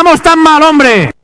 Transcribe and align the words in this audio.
estamos 0.00 0.22
tan 0.22 0.38
mal, 0.38 0.62
hombre. 0.62 1.19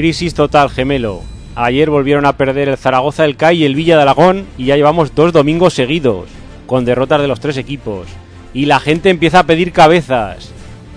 Crisis 0.00 0.32
total, 0.32 0.70
gemelo. 0.70 1.20
Ayer 1.54 1.90
volvieron 1.90 2.24
a 2.24 2.32
perder 2.32 2.70
el 2.70 2.78
Zaragoza, 2.78 3.26
el 3.26 3.36
CAI 3.36 3.58
y 3.58 3.64
el 3.66 3.74
Villa 3.74 3.96
de 3.96 4.02
Alagón 4.02 4.46
y 4.56 4.64
ya 4.64 4.76
llevamos 4.76 5.14
dos 5.14 5.30
domingos 5.30 5.74
seguidos, 5.74 6.30
con 6.66 6.86
derrotas 6.86 7.20
de 7.20 7.28
los 7.28 7.38
tres 7.38 7.58
equipos. 7.58 8.06
Y 8.54 8.64
la 8.64 8.80
gente 8.80 9.10
empieza 9.10 9.40
a 9.40 9.42
pedir 9.44 9.72
cabezas. 9.72 10.52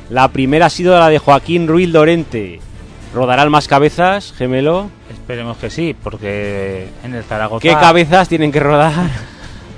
La 0.09 0.29
primera 0.29 0.67
ha 0.67 0.69
sido 0.69 0.97
la 0.97 1.09
de 1.09 1.19
Joaquín 1.19 1.67
Ruiz 1.67 1.89
Lorente. 1.89 2.61
¿Rodarán 3.13 3.51
más 3.51 3.67
cabezas, 3.67 4.31
gemelo? 4.37 4.89
Esperemos 5.11 5.57
que 5.57 5.69
sí, 5.69 5.93
porque 6.01 6.87
en 7.03 7.13
el 7.13 7.25
Zaragoza... 7.25 7.61
¿Qué 7.61 7.73
cabezas 7.73 8.29
tienen 8.29 8.53
que 8.53 8.61
rodar? 8.61 8.93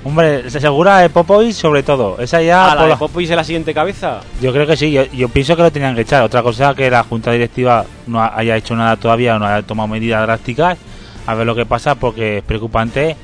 Hombre, 0.06 0.48
se 0.48 0.58
asegura 0.58 0.98
de 0.98 1.10
Popoy 1.10 1.52
sobre 1.52 1.82
todo. 1.82 2.20
Esa 2.20 2.40
ya... 2.40 2.66
¿A 2.70 2.74
la 2.86 2.96
por 2.96 3.10
la- 3.16 3.22
es 3.24 3.30
la 3.30 3.42
siguiente 3.42 3.74
cabeza? 3.74 4.20
Yo 4.40 4.52
creo 4.52 4.64
que 4.64 4.76
sí, 4.76 4.92
yo, 4.92 5.04
yo 5.06 5.28
pienso 5.28 5.56
que 5.56 5.62
lo 5.62 5.72
tenían 5.72 5.96
que 5.96 6.02
echar. 6.02 6.22
Otra 6.22 6.44
cosa 6.44 6.76
que 6.76 6.88
la 6.88 7.02
junta 7.02 7.32
directiva 7.32 7.84
no 8.06 8.22
ha- 8.22 8.38
haya 8.38 8.56
hecho 8.56 8.76
nada 8.76 8.96
todavía, 8.96 9.36
no 9.36 9.46
haya 9.46 9.66
tomado 9.66 9.88
medidas 9.88 10.22
drásticas. 10.22 10.78
A 11.26 11.34
ver 11.34 11.44
lo 11.44 11.56
que 11.56 11.66
pasa, 11.66 11.96
porque 11.96 12.38
es 12.38 12.44
preocupante 12.44 13.16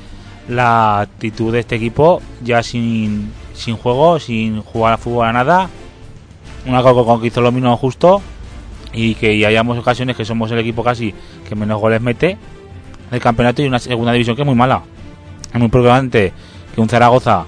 la 0.49 0.99
actitud 0.99 1.53
de 1.53 1.59
este 1.59 1.75
equipo, 1.75 2.21
ya 2.43 2.61
sin, 2.61 3.31
sin 3.53 3.77
juego, 3.77 4.19
sin 4.19 4.61
jugar 4.61 4.95
a 4.95 4.97
fútbol 4.97 5.25
a 5.27 5.31
nada. 5.31 5.69
Una 6.65 6.81
cosa 6.83 7.05
con 7.05 7.21
que 7.21 7.27
hizo 7.27 7.39
lo 7.39 7.53
mismo 7.53 7.77
justo 7.77 8.21
y 8.91 9.15
que 9.15 9.33
y 9.33 9.45
hayamos 9.45 9.77
ocasiones 9.77 10.17
que 10.17 10.25
somos 10.25 10.51
el 10.51 10.59
equipo 10.59 10.83
casi 10.83 11.15
que 11.47 11.55
menos 11.55 11.79
goles 11.79 12.01
mete 12.01 12.37
del 13.09 13.21
campeonato 13.21 13.61
y 13.61 13.67
una 13.67 13.79
segunda 13.79 14.11
división 14.11 14.35
que 14.35 14.41
es 14.41 14.45
muy 14.45 14.55
mala. 14.55 14.81
Es 15.53 15.57
muy 15.59 15.69
preocupante 15.69 16.33
que 16.73 16.81
un 16.81 16.89
Zaragoza 16.89 17.45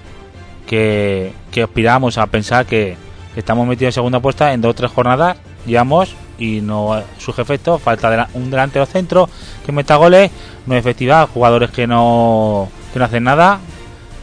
que, 0.65 1.31
que 1.51 1.63
aspiramos 1.63 2.17
a 2.17 2.25
pensar 2.27 2.65
que 2.65 2.95
estamos 3.35 3.67
metidos 3.67 3.89
en 3.89 3.93
segunda 3.93 4.19
puesta 4.19 4.53
en 4.53 4.61
dos 4.61 4.71
o 4.71 4.73
tres 4.75 4.91
jornadas, 4.91 5.37
llevamos 5.65 6.15
y 6.37 6.61
no 6.61 7.01
surge 7.17 7.41
efecto, 7.41 7.79
falta 7.79 8.09
de 8.09 8.25
un 8.33 8.49
delantero 8.51 8.85
centro 8.85 9.29
que 9.65 9.71
meta 9.71 9.95
goles, 9.95 10.31
no 10.65 10.75
efectividad, 10.75 11.29
jugadores 11.33 11.69
que 11.71 11.87
no, 11.87 12.69
que 12.93 12.99
no 12.99 13.05
hacen 13.05 13.23
nada, 13.23 13.59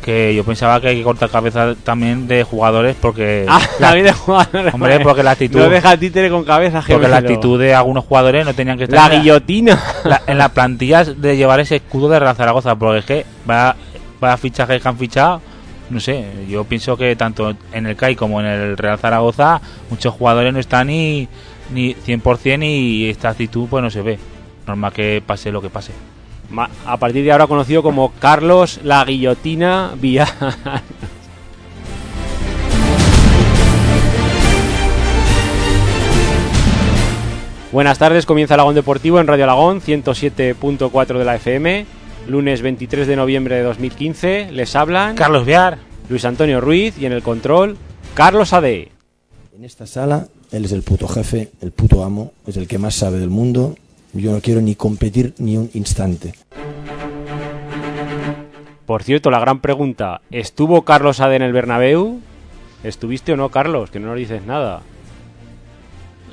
que 0.04 0.34
yo 0.34 0.42
pensaba 0.44 0.80
que 0.80 0.88
hay 0.88 0.96
que 0.96 1.04
cortar 1.04 1.30
cabeza 1.30 1.74
también 1.84 2.26
de 2.26 2.42
jugadores 2.42 2.96
porque 3.00 3.46
Ah, 3.48 3.60
la, 3.78 3.88
David 3.90 4.04
de 4.04 4.12
jugadores. 4.12 4.74
hombre, 4.74 5.00
porque 5.00 5.22
la 5.22 5.30
actitud 5.30 5.60
No 5.60 5.68
deja 5.68 5.96
títere 5.96 6.28
con 6.28 6.44
cabeza, 6.44 6.82
porque 6.86 7.06
la 7.08 7.18
actitud 7.18 7.58
de 7.60 7.72
algunos 7.74 8.04
jugadores 8.04 8.44
no 8.44 8.52
tenían 8.52 8.76
que 8.78 8.84
estar 8.84 8.98
La 8.98 9.06
en 9.06 9.12
la- 9.12 9.18
guillotina. 9.22 9.80
la- 10.04 10.22
en 10.26 10.38
la 10.38 10.48
plantilla 10.48 11.04
de 11.04 11.36
llevar 11.36 11.60
ese 11.60 11.76
escudo 11.76 12.08
de 12.08 12.18
Zaragoza, 12.34 12.74
porque 12.74 12.98
es 12.98 13.04
que 13.04 13.26
va, 13.48 13.76
va 14.22 14.36
fichajes 14.36 14.80
que 14.80 14.88
han 14.88 14.98
fichado, 14.98 15.40
no 15.90 16.00
sé, 16.00 16.24
yo 16.48 16.64
pienso 16.64 16.96
que 16.96 17.14
tanto 17.16 17.54
en 17.72 17.86
el 17.86 17.96
CAI 17.96 18.16
como 18.16 18.40
en 18.40 18.46
el 18.46 18.76
Real 18.76 18.98
Zaragoza, 18.98 19.60
muchos 19.90 20.14
jugadores 20.14 20.52
no 20.52 20.58
están 20.58 20.86
ni, 20.86 21.28
ni 21.72 21.94
100% 21.94 22.64
y 22.64 23.10
esta 23.10 23.30
actitud 23.30 23.68
pues 23.68 23.82
no 23.82 23.90
se 23.90 24.02
ve. 24.02 24.18
Normal 24.66 24.92
que 24.92 25.22
pase 25.24 25.50
lo 25.52 25.60
que 25.60 25.70
pase. 25.70 25.92
A 26.86 26.96
partir 26.98 27.24
de 27.24 27.32
ahora 27.32 27.46
conocido 27.46 27.82
como 27.82 28.12
Carlos 28.20 28.80
La 28.84 29.04
Guillotina 29.04 29.92
Villar. 29.96 30.28
Buenas 37.72 37.98
tardes, 37.98 38.26
comienza 38.26 38.52
Alagón 38.54 38.74
Deportivo 38.74 39.18
en 39.18 39.26
Radio 39.26 39.44
Alagón 39.44 39.80
107.4 39.80 41.18
de 41.18 41.24
la 41.24 41.36
FM. 41.36 41.86
Lunes 42.28 42.62
23 42.62 43.06
de 43.06 43.16
noviembre 43.16 43.56
de 43.56 43.62
2015. 43.62 44.52
Les 44.52 44.76
hablan 44.76 45.16
Carlos 45.16 45.44
Viar, 45.44 45.78
Luis 46.08 46.24
Antonio 46.24 46.60
Ruiz 46.60 46.96
y 46.98 47.06
en 47.06 47.12
el 47.12 47.22
control 47.22 47.76
Carlos 48.14 48.52
Ade. 48.52 48.90
En 49.56 49.64
esta 49.64 49.86
sala, 49.86 50.28
él 50.50 50.64
es 50.64 50.72
el 50.72 50.82
puto 50.82 51.08
jefe, 51.08 51.50
el 51.60 51.72
puto 51.72 52.04
amo, 52.04 52.32
es 52.46 52.56
el 52.56 52.68
que 52.68 52.78
más 52.78 52.94
sabe 52.94 53.18
del 53.18 53.30
mundo. 53.30 53.74
Yo 54.12 54.32
no 54.32 54.40
quiero 54.40 54.60
ni 54.60 54.74
competir 54.74 55.34
ni 55.38 55.56
un 55.56 55.70
instante. 55.74 56.34
Por 58.86 59.02
cierto, 59.02 59.30
la 59.30 59.40
gran 59.40 59.60
pregunta, 59.60 60.20
¿estuvo 60.30 60.82
Carlos 60.82 61.20
Ade 61.20 61.36
en 61.36 61.42
el 61.42 61.52
Bernabéu? 61.52 62.20
¿Estuviste 62.84 63.32
o 63.32 63.36
no, 63.36 63.48
Carlos? 63.48 63.90
Que 63.90 64.00
no 64.00 64.08
nos 64.08 64.16
dices 64.16 64.44
nada. 64.44 64.82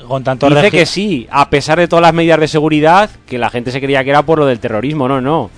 con 0.08 0.24
tanto 0.24 0.50
Dice 0.50 0.72
que 0.72 0.86
sí, 0.86 1.28
a 1.30 1.50
pesar 1.50 1.80
de 1.80 1.88
todas 1.88 2.02
las 2.02 2.14
medidas 2.14 2.40
de 2.40 2.48
seguridad, 2.48 3.10
que 3.28 3.38
la 3.38 3.50
gente 3.50 3.72
se 3.72 3.80
creía 3.80 4.04
que 4.04 4.10
era 4.10 4.24
por 4.24 4.40
lo 4.40 4.46
del 4.46 4.60
terrorismo, 4.60 5.08
no, 5.08 5.22
no. 5.22 5.50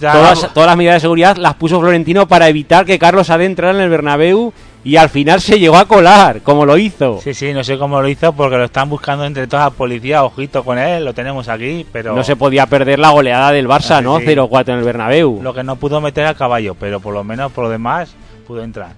Todas, 0.00 0.52
todas 0.54 0.66
las 0.66 0.76
medidas 0.76 0.96
de 0.96 1.00
seguridad 1.00 1.36
las 1.36 1.54
puso 1.54 1.78
Florentino 1.80 2.26
para 2.28 2.48
evitar 2.48 2.84
que 2.84 2.98
Carlos 2.98 3.30
Ade 3.30 3.44
entrara 3.44 3.76
en 3.76 3.82
el 3.84 3.90
Bernabéu 3.90 4.52
y 4.84 4.96
al 4.96 5.08
final 5.10 5.40
se 5.40 5.58
llegó 5.58 5.76
a 5.76 5.86
colar, 5.86 6.40
como 6.42 6.64
lo 6.64 6.78
hizo. 6.78 7.20
Sí, 7.22 7.34
sí, 7.34 7.52
no 7.52 7.62
sé 7.64 7.76
cómo 7.78 8.00
lo 8.00 8.08
hizo 8.08 8.32
porque 8.32 8.56
lo 8.56 8.64
están 8.64 8.88
buscando 8.88 9.24
entre 9.24 9.46
toda 9.46 9.64
la 9.64 9.70
policía, 9.70 10.24
ojito 10.24 10.64
con 10.64 10.78
él, 10.78 11.04
lo 11.04 11.12
tenemos 11.12 11.48
aquí, 11.48 11.84
pero 11.92 12.14
No 12.14 12.22
se 12.24 12.36
podía 12.36 12.66
perder 12.66 12.98
la 12.98 13.10
goleada 13.10 13.50
del 13.50 13.68
Barça, 13.68 13.96
Ah, 13.96 14.00
¿no? 14.00 14.18
sí. 14.20 14.24
0-4 14.26 14.68
en 14.72 14.78
el 14.78 14.84
Bernabéu. 14.84 15.40
lo 15.42 15.52
que 15.52 15.62
no 15.64 15.76
pudo 15.76 16.00
meter 16.00 16.24
al 16.24 16.36
caballo, 16.36 16.74
pero 16.78 17.00
por 17.00 17.12
lo 17.12 17.24
menos 17.24 17.52
por 17.52 17.64
lo 17.64 17.70
demás 17.70 18.14
pudo 18.46 18.62
entrar. 18.62 18.92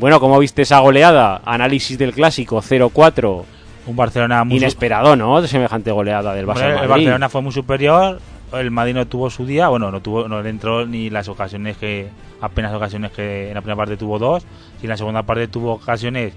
Bueno, 0.00 0.18
¿cómo 0.18 0.38
viste 0.38 0.62
esa 0.62 0.80
goleada? 0.80 1.42
Análisis 1.44 1.96
del 1.98 2.12
clásico, 2.12 2.60
0-4. 2.60 3.44
Un 3.86 3.96
Barcelona 3.96 4.42
muy 4.44 4.56
Inesperado, 4.56 5.14
¿no? 5.16 5.40
De 5.42 5.46
semejante 5.48 5.90
goleada 5.92 6.34
del 6.34 6.46
Barça. 6.46 6.62
Al 6.62 6.82
el. 6.84 6.88
Barcelona 6.88 7.28
fue 7.28 7.42
muy 7.42 7.52
superior, 7.52 8.18
el 8.52 8.70
Madrid 8.70 8.94
no 8.94 9.06
tuvo 9.06 9.30
su 9.30 9.46
día, 9.46 9.68
bueno, 9.68 9.90
no 9.90 10.00
tuvo 10.00 10.28
no 10.28 10.40
entró 10.44 10.86
ni 10.86 11.10
las 11.10 11.28
ocasiones 11.28 11.76
que 11.76 12.08
apenas 12.40 12.72
ocasiones 12.74 13.10
que 13.12 13.48
en 13.48 13.54
la 13.54 13.60
primera 13.60 13.76
parte 13.76 13.96
tuvo 13.96 14.18
dos, 14.18 14.44
y 14.80 14.84
en 14.86 14.90
la 14.90 14.96
segunda 14.96 15.22
parte 15.22 15.48
tuvo 15.48 15.72
ocasiones 15.74 16.34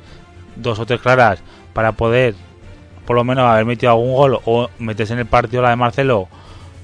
dos 0.55 0.79
o 0.79 0.85
tres 0.85 1.01
claras 1.01 1.39
para 1.73 1.91
poder 1.93 2.35
por 3.05 3.15
lo 3.15 3.23
menos 3.23 3.45
haber 3.45 3.65
metido 3.65 3.91
algún 3.91 4.13
gol 4.13 4.39
o 4.45 4.69
meterse 4.79 5.13
en 5.13 5.19
el 5.19 5.25
partido 5.25 5.61
la 5.61 5.69
de 5.69 5.75
Marcelo 5.75 6.27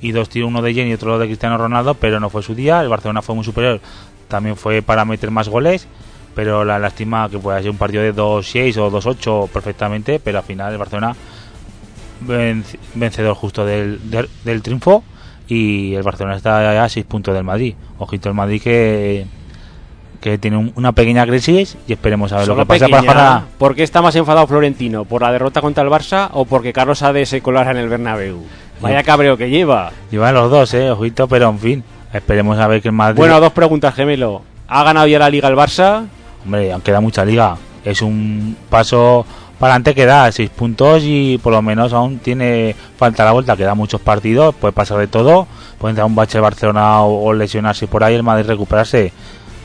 y 0.01 0.12
dos 0.12 0.30
tiros, 0.30 0.50
uno 0.50 0.62
de 0.62 0.74
Jenny 0.74 0.92
y 0.92 0.94
otro 0.94 1.18
de 1.19 1.25
Cristiano 1.28 1.57
Ronaldo, 1.57 1.94
pero 1.95 2.19
no 2.19 2.30
fue 2.30 2.44
su 2.44 2.54
día, 2.56 2.81
el 2.81 2.89
Barcelona 2.89 3.22
fue 3.22 3.36
muy 3.36 3.44
superior, 3.44 3.80
también 4.27 4.56
fue 4.56 4.81
para 4.81 5.06
meter 5.06 5.31
más 5.31 5.48
goles, 5.50 5.88
pero 6.36 6.63
la 6.66 6.80
lástima 6.80 7.30
que 7.30 7.38
pueda 7.39 7.62
ser 7.62 7.72
un 7.72 7.77
partido 7.77 8.04
de 8.04 8.13
2-6 8.16 8.77
o 8.77 8.92
2-8 8.92 9.50
perfectamente, 9.50 10.19
pero 10.19 10.39
al 10.39 10.44
final 10.44 10.72
el 10.72 10.77
Barcelona 10.77 11.16
venc- 12.25 12.77
vencedor 12.95 13.36
justo 13.36 13.66
del, 13.66 14.00
del 14.44 14.62
triunfo 14.62 15.04
y 15.53 15.95
el 15.95 16.03
Barcelona 16.03 16.38
está 16.38 16.81
a 16.83 16.88
6 16.88 17.06
puntos 17.06 17.33
del 17.36 17.44
Madrid. 17.44 17.75
Ojito 17.98 18.30
el 18.30 18.36
Madrid 18.36 18.62
que 18.62 19.25
que 20.21 20.38
tiene 20.38 20.56
un- 20.56 20.71
una 20.75 20.92
pequeña 20.92 21.25
crisis 21.25 21.77
y 21.88 21.94
esperemos 21.94 22.31
a 22.31 22.38
ver 22.38 22.45
Solo 22.45 22.57
lo 22.57 22.68
que 22.68 22.80
pasa 22.80 22.88
para. 23.03 23.44
¿Por 23.57 23.75
qué 23.75 23.81
está 23.81 24.03
más 24.03 24.15
enfadado 24.15 24.45
Florentino? 24.45 25.03
¿Por 25.03 25.24
la 25.24 25.31
derrota 25.31 25.62
contra 25.62 25.83
el 25.83 25.89
Barça 25.89 26.30
o 26.33 26.45
porque 26.45 26.71
Carlos 26.71 27.01
Ade 27.01 27.25
se 27.25 27.42
colara 27.42 27.71
en 27.71 27.77
el 27.77 27.89
Bernabéu? 27.89 28.38
Vaya 28.81 29.01
cabreo 29.03 29.36
que 29.36 29.50
lleva. 29.50 29.92
Llevan 30.12 30.36
los 30.36 30.50
dos, 30.51 30.74
eh, 30.75 30.92
ojito, 30.92 31.27
pero 31.27 31.50
en 31.50 31.57
fin, 31.59 31.83
esperemos 32.13 32.59
a 32.59 32.68
ver 32.68 32.81
que 32.83 32.89
el 32.89 32.94
Madrid... 32.94 33.18
Bueno, 33.18 33.39
dos 33.39 33.51
preguntas, 33.51 33.95
gemelo. 33.95 34.44
¿Ha 34.68 34.83
ganado 34.83 35.07
ya 35.07 35.18
la 35.19 35.30
Liga 35.30 35.50
el 35.50 35.56
Barça? 35.56 36.06
Hombre, 36.45 36.71
aunque 36.71 36.92
da 36.92 37.01
mucha 37.01 37.25
liga. 37.25 37.57
Es 37.83 38.01
un 38.03 38.56
paso 38.69 39.25
para 39.62 39.75
adelante 39.75 39.94
que 39.94 40.08
da 40.08 40.31
seis 40.31 40.50
puntos 40.50 41.04
y 41.06 41.38
por 41.38 41.54
lo 41.54 41.62
menos 41.62 41.94
aún 41.94 42.18
tiene 42.18 42.75
falta 42.98 43.24
la 43.24 43.31
vuelta, 43.31 43.56
que 43.56 43.63
da 43.63 43.75
muchos 43.75 44.02
partidos, 44.02 44.56
puede 44.56 44.72
pasar 44.72 44.98
de 44.98 45.06
todo, 45.06 45.48
puede 45.78 45.92
entrar 45.92 46.08
un 46.08 46.16
bache 46.16 46.40
el 46.40 46.42
Barcelona 46.42 47.04
o, 47.04 47.25
o 47.25 47.31
lesionarse 47.31 47.86
por 47.86 48.04
ahí, 48.04 48.16
el 48.16 48.24
Madrid 48.24 48.48
recuperarse. 48.48 49.13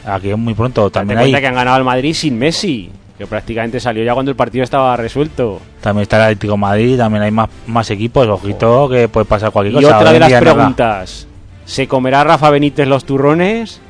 Aquí 0.05 0.29
es 0.29 0.37
muy 0.37 0.53
pronto. 0.53 0.91
También 0.91 1.19
hay, 1.19 1.33
que 1.33 1.47
han 1.47 1.55
ganado 1.55 1.79
al 1.79 1.85
Madrid 1.85 2.13
sin 2.13 2.39
Messi, 2.39 2.91
que 3.17 3.27
prácticamente 3.27 3.81
salió 3.81 4.05
ya 4.05 4.13
cuando 4.13 4.31
el 4.31 4.37
partido 4.37 4.65
estaba 4.65 4.95
resuelto. 4.99 5.63
también 5.81 6.03
está 6.03 6.19
el 6.19 6.23
Atlético 6.25 6.53
de 6.53 6.59
Madrid, 6.59 6.99
también 6.99 7.23
hay 7.23 7.31
más, 7.31 7.49
más 7.67 7.91
equipos, 7.91 8.29
ojito, 8.29 8.91
que 8.91 9.09
puede 9.09 9.25
pasar 9.25 9.51
cualquier 9.51 9.81
Y 9.81 9.83
cosa. 9.83 9.97
otra 9.97 10.11
Hoy 10.11 10.15
de 10.15 10.21
las 10.21 10.43
preguntas. 10.43 11.27
¿Se 11.65 11.89
comerá 11.89 12.23
Rafa 12.23 12.51
Benítez 12.51 12.87
los 12.87 13.07
turrones? 13.07 13.81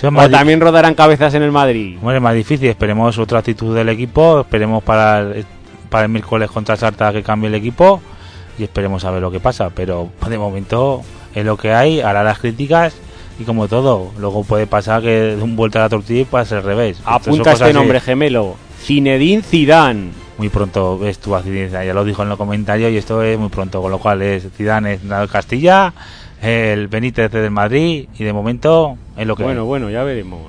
Es 0.00 0.04
¿O 0.04 0.10
más 0.10 0.30
también 0.30 0.60
rodarán 0.60 0.94
cabezas 0.94 1.34
en 1.34 1.42
el 1.42 1.52
Madrid? 1.52 1.98
Hombre, 2.00 2.16
es 2.16 2.22
más 2.22 2.34
difícil, 2.34 2.68
esperemos 2.68 3.18
otra 3.18 3.40
actitud 3.40 3.74
del 3.76 3.90
equipo, 3.90 4.40
esperemos 4.40 4.82
para 4.82 5.20
el, 5.20 5.44
para 5.90 6.04
el 6.04 6.10
miércoles 6.10 6.50
contra 6.50 6.74
Sarta 6.76 7.12
que 7.12 7.22
cambie 7.22 7.48
el 7.48 7.54
equipo 7.54 8.00
y 8.58 8.62
esperemos 8.62 9.04
a 9.04 9.10
ver 9.10 9.20
lo 9.20 9.30
que 9.30 9.40
pasa, 9.40 9.68
pero 9.68 10.08
de 10.26 10.38
momento 10.38 11.02
es 11.34 11.44
lo 11.44 11.58
que 11.58 11.74
hay, 11.74 12.00
hará 12.00 12.24
las 12.24 12.38
críticas 12.38 12.94
y 13.38 13.44
como 13.44 13.68
todo, 13.68 14.12
luego 14.18 14.42
puede 14.44 14.66
pasar 14.66 15.02
que 15.02 15.36
de 15.36 15.42
un 15.42 15.54
vuelta 15.54 15.80
a 15.80 15.82
la 15.82 15.88
tortilla 15.88 16.20
y 16.20 16.24
pase 16.24 16.54
al 16.54 16.62
revés. 16.62 17.00
Apunta 17.04 17.52
este 17.52 17.64
así. 17.64 17.74
nombre 17.74 18.00
gemelo. 18.00 18.56
Zinedine 18.82 19.42
Zidane. 19.42 20.12
Muy 20.38 20.48
pronto 20.48 20.98
ves 20.98 21.18
tu 21.18 21.34
accidente, 21.34 21.84
ya 21.86 21.92
lo 21.92 22.04
dijo 22.04 22.22
en 22.22 22.30
los 22.30 22.38
comentarios 22.38 22.90
y 22.90 22.96
esto 22.96 23.22
es 23.22 23.38
muy 23.38 23.50
pronto, 23.50 23.82
con 23.82 23.90
lo 23.90 23.98
cual 23.98 24.22
es 24.22 24.48
Zidane 24.56 24.94
es 24.94 25.00
Castilla, 25.30 25.92
el 26.42 26.88
Benítez 26.88 27.30
del 27.30 27.50
Madrid 27.50 28.08
y 28.18 28.24
de 28.24 28.32
momento 28.32 28.96
es 29.16 29.26
lo 29.26 29.36
que 29.36 29.42
Bueno, 29.42 29.62
hay. 29.62 29.66
bueno, 29.66 29.90
ya 29.90 30.02
veremos. 30.02 30.40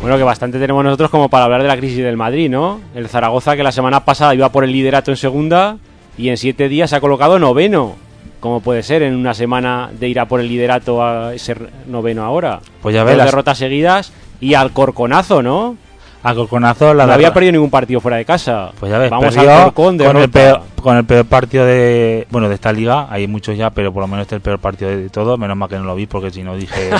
Bueno, 0.00 0.18
que 0.18 0.22
bastante 0.22 0.58
tenemos 0.58 0.84
nosotros 0.84 1.10
como 1.10 1.30
para 1.30 1.44
hablar 1.44 1.62
de 1.62 1.68
la 1.68 1.78
crisis 1.78 1.98
del 2.04 2.18
Madrid, 2.18 2.50
¿no? 2.50 2.80
El 2.94 3.08
Zaragoza 3.08 3.56
que 3.56 3.62
la 3.62 3.72
semana 3.72 4.04
pasada 4.04 4.34
iba 4.34 4.50
por 4.50 4.62
el 4.62 4.70
liderato 4.72 5.10
en 5.10 5.16
segunda 5.16 5.78
y 6.18 6.28
en 6.28 6.36
siete 6.36 6.68
días 6.68 6.90
se 6.90 6.96
ha 6.96 7.00
colocado 7.00 7.38
noveno. 7.38 7.94
¿Cómo 8.38 8.60
puede 8.60 8.82
ser 8.82 9.02
en 9.02 9.14
una 9.16 9.32
semana 9.32 9.90
de 9.98 10.08
ir 10.08 10.20
a 10.20 10.28
por 10.28 10.40
el 10.40 10.48
liderato 10.48 11.02
a 11.02 11.32
ser 11.38 11.70
noveno 11.86 12.22
ahora? 12.22 12.60
Pues 12.82 12.94
ya 12.94 13.02
ves, 13.02 13.16
las- 13.16 13.26
derrotas 13.28 13.56
seguidas 13.56 14.12
y 14.40 14.52
al 14.52 14.72
corconazo, 14.72 15.42
¿no? 15.42 15.78
A 16.24 16.94
la 16.94 17.06
no 17.06 17.12
había 17.12 17.34
perdido 17.34 17.52
ningún 17.52 17.70
partido 17.70 18.00
fuera 18.00 18.16
de 18.16 18.24
casa. 18.24 18.72
Pues 18.80 18.90
ya 18.90 18.98
ves, 18.98 19.10
Vamos 19.10 19.36
Corcón, 19.36 19.72
con, 19.72 19.92
el 19.92 19.98
derrota. 19.98 20.28
peor, 20.28 20.60
con 20.82 20.96
el 20.96 21.04
peor 21.04 21.26
partido 21.26 21.66
de 21.66 22.26
bueno 22.30 22.48
de 22.48 22.54
esta 22.54 22.72
liga. 22.72 23.06
Hay 23.10 23.28
muchos 23.28 23.56
ya, 23.56 23.68
pero 23.70 23.92
por 23.92 24.00
lo 24.00 24.06
menos 24.08 24.22
este 24.22 24.36
es 24.36 24.38
el 24.38 24.42
peor 24.42 24.58
partido 24.58 24.90
de 24.90 25.10
todos. 25.10 25.38
Menos 25.38 25.56
mal 25.56 25.68
que 25.68 25.76
no 25.76 25.84
lo 25.84 25.94
vi 25.94 26.06
porque 26.06 26.30
si 26.30 26.42
no 26.42 26.56
dije. 26.56 26.90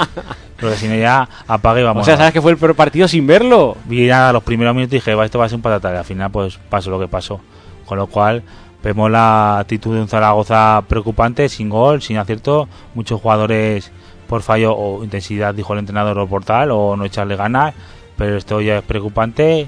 porque 0.60 0.76
si 0.76 0.88
no 0.88 0.94
ya 0.96 1.28
apague 1.46 1.82
y 1.82 1.84
vamos. 1.84 2.02
O 2.02 2.04
sea, 2.06 2.14
a- 2.14 2.16
¿sabes 2.16 2.32
que 2.32 2.40
fue 2.40 2.52
el 2.52 2.56
peor 2.56 2.74
partido 2.74 3.06
sin 3.06 3.26
verlo? 3.26 3.76
Vi 3.84 4.06
ya 4.06 4.32
los 4.32 4.42
primeros 4.42 4.74
minutos 4.74 4.94
y 4.94 4.96
dije, 4.96 5.14
va, 5.14 5.26
esto 5.26 5.38
va 5.38 5.44
a 5.44 5.48
ser 5.48 5.56
un 5.56 5.62
patata. 5.62 5.92
Y 5.92 5.96
al 5.98 6.04
final, 6.04 6.30
pues 6.30 6.58
pasó 6.70 6.90
lo 6.90 6.98
que 6.98 7.06
pasó. 7.08 7.38
Con 7.84 7.98
lo 7.98 8.06
cual, 8.06 8.42
vemos 8.82 9.10
la 9.10 9.58
actitud 9.58 9.94
de 9.94 10.00
un 10.00 10.08
Zaragoza 10.08 10.82
preocupante, 10.88 11.50
sin 11.50 11.68
gol, 11.68 12.00
sin 12.00 12.16
acierto. 12.16 12.66
Muchos 12.94 13.20
jugadores 13.20 13.90
por 14.26 14.42
fallo 14.42 14.74
o 14.74 15.02
intensidad, 15.04 15.52
dijo 15.54 15.72
el 15.74 15.80
entrenador 15.80 16.18
o 16.18 16.26
portal, 16.26 16.70
o 16.70 16.96
no 16.96 17.04
echarle 17.04 17.36
ganas. 17.36 17.74
Pero 18.20 18.36
esto 18.36 18.60
ya 18.60 18.76
es 18.78 18.84
preocupante. 18.84 19.66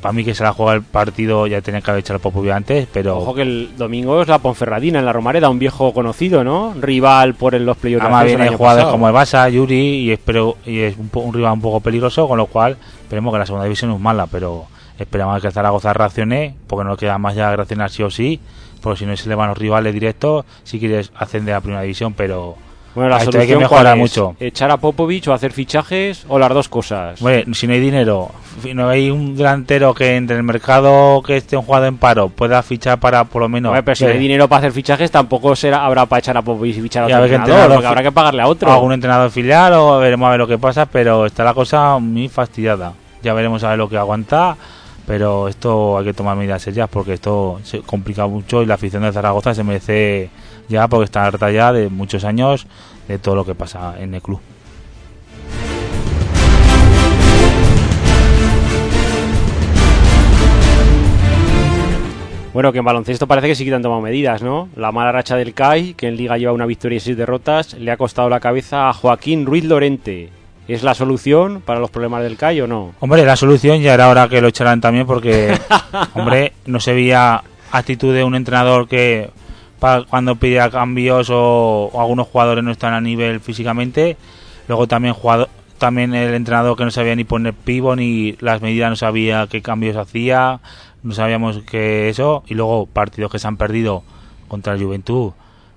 Para 0.00 0.12
mí 0.12 0.24
que 0.24 0.34
se 0.34 0.42
la 0.42 0.52
juega 0.52 0.72
el 0.72 0.82
partido 0.82 1.46
ya 1.46 1.60
tenía 1.60 1.80
que 1.82 1.90
haber 1.90 2.00
echado 2.00 2.16
el 2.16 2.20
Popovic 2.22 2.50
antes, 2.50 2.88
pero 2.92 3.18
Ojo 3.18 3.34
que 3.34 3.42
el 3.42 3.76
domingo 3.76 4.20
es 4.22 4.26
la 4.26 4.38
Ponferradina 4.38 4.98
en 4.98 5.04
la 5.04 5.12
Romareda, 5.12 5.50
un 5.50 5.58
viejo 5.60 5.92
conocido, 5.94 6.42
¿no? 6.42 6.74
Rival 6.80 7.34
por 7.34 7.54
el- 7.54 7.64
los 7.64 7.76
playoffs. 7.76 8.02
de 8.02 8.06
además 8.12 8.48
año 8.48 8.56
jugadores 8.58 8.86
como 8.88 9.06
el 9.06 9.14
Barça, 9.14 9.48
Yuri, 9.50 9.76
y, 9.76 10.10
espero, 10.10 10.56
y 10.66 10.80
es 10.80 10.96
un, 10.96 11.32
rival 11.32 11.52
un 11.52 11.60
poco 11.60 11.80
peligroso, 11.80 12.26
con 12.26 12.38
lo 12.38 12.46
cual 12.46 12.76
esperemos 13.02 13.32
que 13.32 13.38
la 13.38 13.46
segunda 13.46 13.64
división 13.66 13.90
no 13.90 13.96
es 13.96 14.02
mala, 14.02 14.26
pero 14.26 14.64
esperamos 14.98 15.40
que 15.42 15.46
el 15.48 15.52
Zaragoza 15.52 15.92
reaccione, 15.92 16.54
porque 16.66 16.84
no 16.84 16.92
le 16.92 16.96
queda 16.96 17.18
más 17.18 17.34
ya 17.36 17.54
reaccionar 17.54 17.90
sí 17.90 18.02
o 18.02 18.10
sí, 18.10 18.40
porque 18.80 18.98
si 18.98 19.06
no 19.06 19.14
se 19.14 19.28
le 19.28 19.34
van 19.34 19.50
los 19.50 19.58
rivales 19.58 19.92
directos, 19.92 20.44
si 20.64 20.80
quieres 20.80 21.12
ascender 21.14 21.54
a 21.54 21.60
primera 21.60 21.82
división, 21.82 22.14
pero 22.14 22.56
Bueno, 22.96 23.10
la 23.10 23.16
hay 23.16 23.26
que 23.26 23.32
solución 23.32 23.58
mejorar 23.60 23.82
¿cuál 23.84 23.94
es? 23.94 24.00
mucho. 24.00 24.36
¿Echar 24.40 24.70
a 24.70 24.78
Popovich 24.78 25.28
o 25.28 25.34
hacer 25.34 25.52
fichajes 25.52 26.24
o 26.28 26.38
las 26.38 26.48
dos 26.48 26.68
cosas? 26.70 27.20
Bueno, 27.20 27.54
si 27.54 27.66
no 27.66 27.74
hay 27.74 27.80
dinero, 27.80 28.30
si 28.62 28.72
no 28.72 28.88
hay 28.88 29.10
un 29.10 29.36
delantero 29.36 29.92
que 29.92 30.16
entre 30.16 30.34
el 30.34 30.42
mercado 30.42 31.22
que 31.22 31.36
esté 31.36 31.58
un 31.58 31.64
jugador 31.64 31.88
en 31.88 31.98
paro 31.98 32.30
pueda 32.30 32.62
fichar 32.62 32.98
para 32.98 33.24
por 33.24 33.42
lo 33.42 33.50
menos 33.50 33.68
Hombre, 33.68 33.82
pero 33.82 33.96
si 33.96 34.04
no 34.04 34.10
hay 34.12 34.18
dinero 34.18 34.48
para 34.48 34.60
hacer 34.60 34.72
fichajes, 34.72 35.10
tampoco 35.10 35.54
será, 35.54 35.84
habrá 35.84 36.06
para 36.06 36.20
echar 36.20 36.38
a 36.38 36.42
Popovich 36.42 36.78
y 36.78 36.80
fichar 36.80 37.02
a 37.02 37.06
a 37.14 37.18
otro 37.18 37.28
qué 37.28 37.34
entrenador, 37.34 37.72
porque 37.74 37.86
habrá 37.86 38.02
que 38.02 38.12
pagarle 38.12 38.40
a 38.40 38.48
otro. 38.48 38.72
algún 38.72 38.94
entrenador 38.94 39.30
filial 39.30 39.74
o 39.74 39.98
veremos 39.98 40.26
a 40.26 40.30
ver 40.30 40.38
lo 40.38 40.48
que 40.48 40.56
pasa, 40.56 40.86
pero 40.86 41.26
está 41.26 41.44
la 41.44 41.52
cosa 41.52 41.98
muy 41.98 42.30
fastidiada. 42.30 42.94
Ya 43.22 43.34
veremos 43.34 43.62
a 43.62 43.68
ver 43.68 43.78
lo 43.78 43.90
que 43.90 43.98
aguanta, 43.98 44.56
pero 45.06 45.48
esto 45.48 45.98
hay 45.98 46.06
que 46.06 46.14
tomar 46.14 46.34
medidas 46.34 46.62
serias 46.62 46.88
porque 46.88 47.12
esto 47.12 47.60
se 47.62 47.80
complica 47.80 48.26
mucho 48.26 48.62
y 48.62 48.66
la 48.66 48.74
afición 48.74 49.02
de 49.02 49.12
Zaragoza 49.12 49.54
se 49.54 49.62
merece 49.64 50.30
ya 50.68 50.88
porque 50.88 51.04
está 51.04 51.24
harta 51.24 51.50
ya 51.50 51.72
de 51.72 51.88
muchos 51.88 52.24
años 52.24 52.66
de 53.08 53.18
todo 53.18 53.34
lo 53.34 53.44
que 53.44 53.54
pasa 53.54 53.94
en 53.98 54.14
el 54.14 54.22
club. 54.22 54.40
Bueno, 62.56 62.72
que 62.72 62.78
en 62.78 62.86
baloncesto 62.86 63.26
parece 63.26 63.48
que 63.48 63.54
sí 63.54 63.66
que 63.66 63.74
han 63.74 63.82
tomado 63.82 64.00
medidas, 64.00 64.40
¿no? 64.40 64.70
La 64.76 64.90
mala 64.90 65.12
racha 65.12 65.36
del 65.36 65.52
CAI, 65.52 65.92
que 65.92 66.08
en 66.08 66.16
Liga 66.16 66.38
lleva 66.38 66.54
una 66.54 66.64
victoria 66.64 66.96
y 66.96 67.00
seis 67.00 67.14
derrotas, 67.14 67.74
le 67.74 67.90
ha 67.90 67.98
costado 67.98 68.30
la 68.30 68.40
cabeza 68.40 68.88
a 68.88 68.94
Joaquín 68.94 69.44
Ruiz 69.44 69.64
Lorente. 69.64 70.30
¿Es 70.66 70.82
la 70.82 70.94
solución 70.94 71.60
para 71.60 71.80
los 71.80 71.90
problemas 71.90 72.22
del 72.22 72.38
CAI 72.38 72.62
o 72.62 72.66
no? 72.66 72.94
Hombre, 72.98 73.26
la 73.26 73.36
solución 73.36 73.82
ya 73.82 73.92
era 73.92 74.08
hora 74.08 74.26
que 74.30 74.40
lo 74.40 74.48
echaran 74.48 74.80
también 74.80 75.06
porque, 75.06 75.54
hombre, 76.14 76.54
no 76.64 76.80
se 76.80 76.94
veía 76.94 77.42
actitud 77.72 78.14
de 78.14 78.24
un 78.24 78.34
entrenador 78.34 78.88
que 78.88 79.28
pa- 79.78 80.04
cuando 80.08 80.36
pedía 80.36 80.70
cambios 80.70 81.30
o, 81.30 81.90
o 81.92 82.00
algunos 82.00 82.28
jugadores 82.28 82.64
no 82.64 82.70
están 82.70 82.94
a 82.94 83.00
nivel 83.00 83.40
físicamente. 83.40 84.16
Luego 84.68 84.86
también 84.86 85.14
jugador, 85.14 85.48
también 85.78 86.14
el 86.14 86.34
entrenador 86.34 86.76
que 86.76 86.84
no 86.84 86.90
sabía 86.90 87.14
ni 87.14 87.24
poner 87.24 87.54
pivo 87.54 87.94
ni 87.96 88.32
las 88.40 88.62
medidas, 88.62 88.90
no 88.90 88.96
sabía 88.96 89.46
qué 89.48 89.62
cambios 89.62 89.96
hacía, 89.96 90.60
no 91.02 91.12
sabíamos 91.14 91.60
qué 91.68 92.08
eso. 92.08 92.42
Y 92.46 92.54
luego 92.54 92.86
partidos 92.86 93.30
que 93.30 93.38
se 93.38 93.46
han 93.46 93.56
perdido 93.56 94.02
contra 94.48 94.74
el 94.74 94.82
Juventud, 94.82 95.32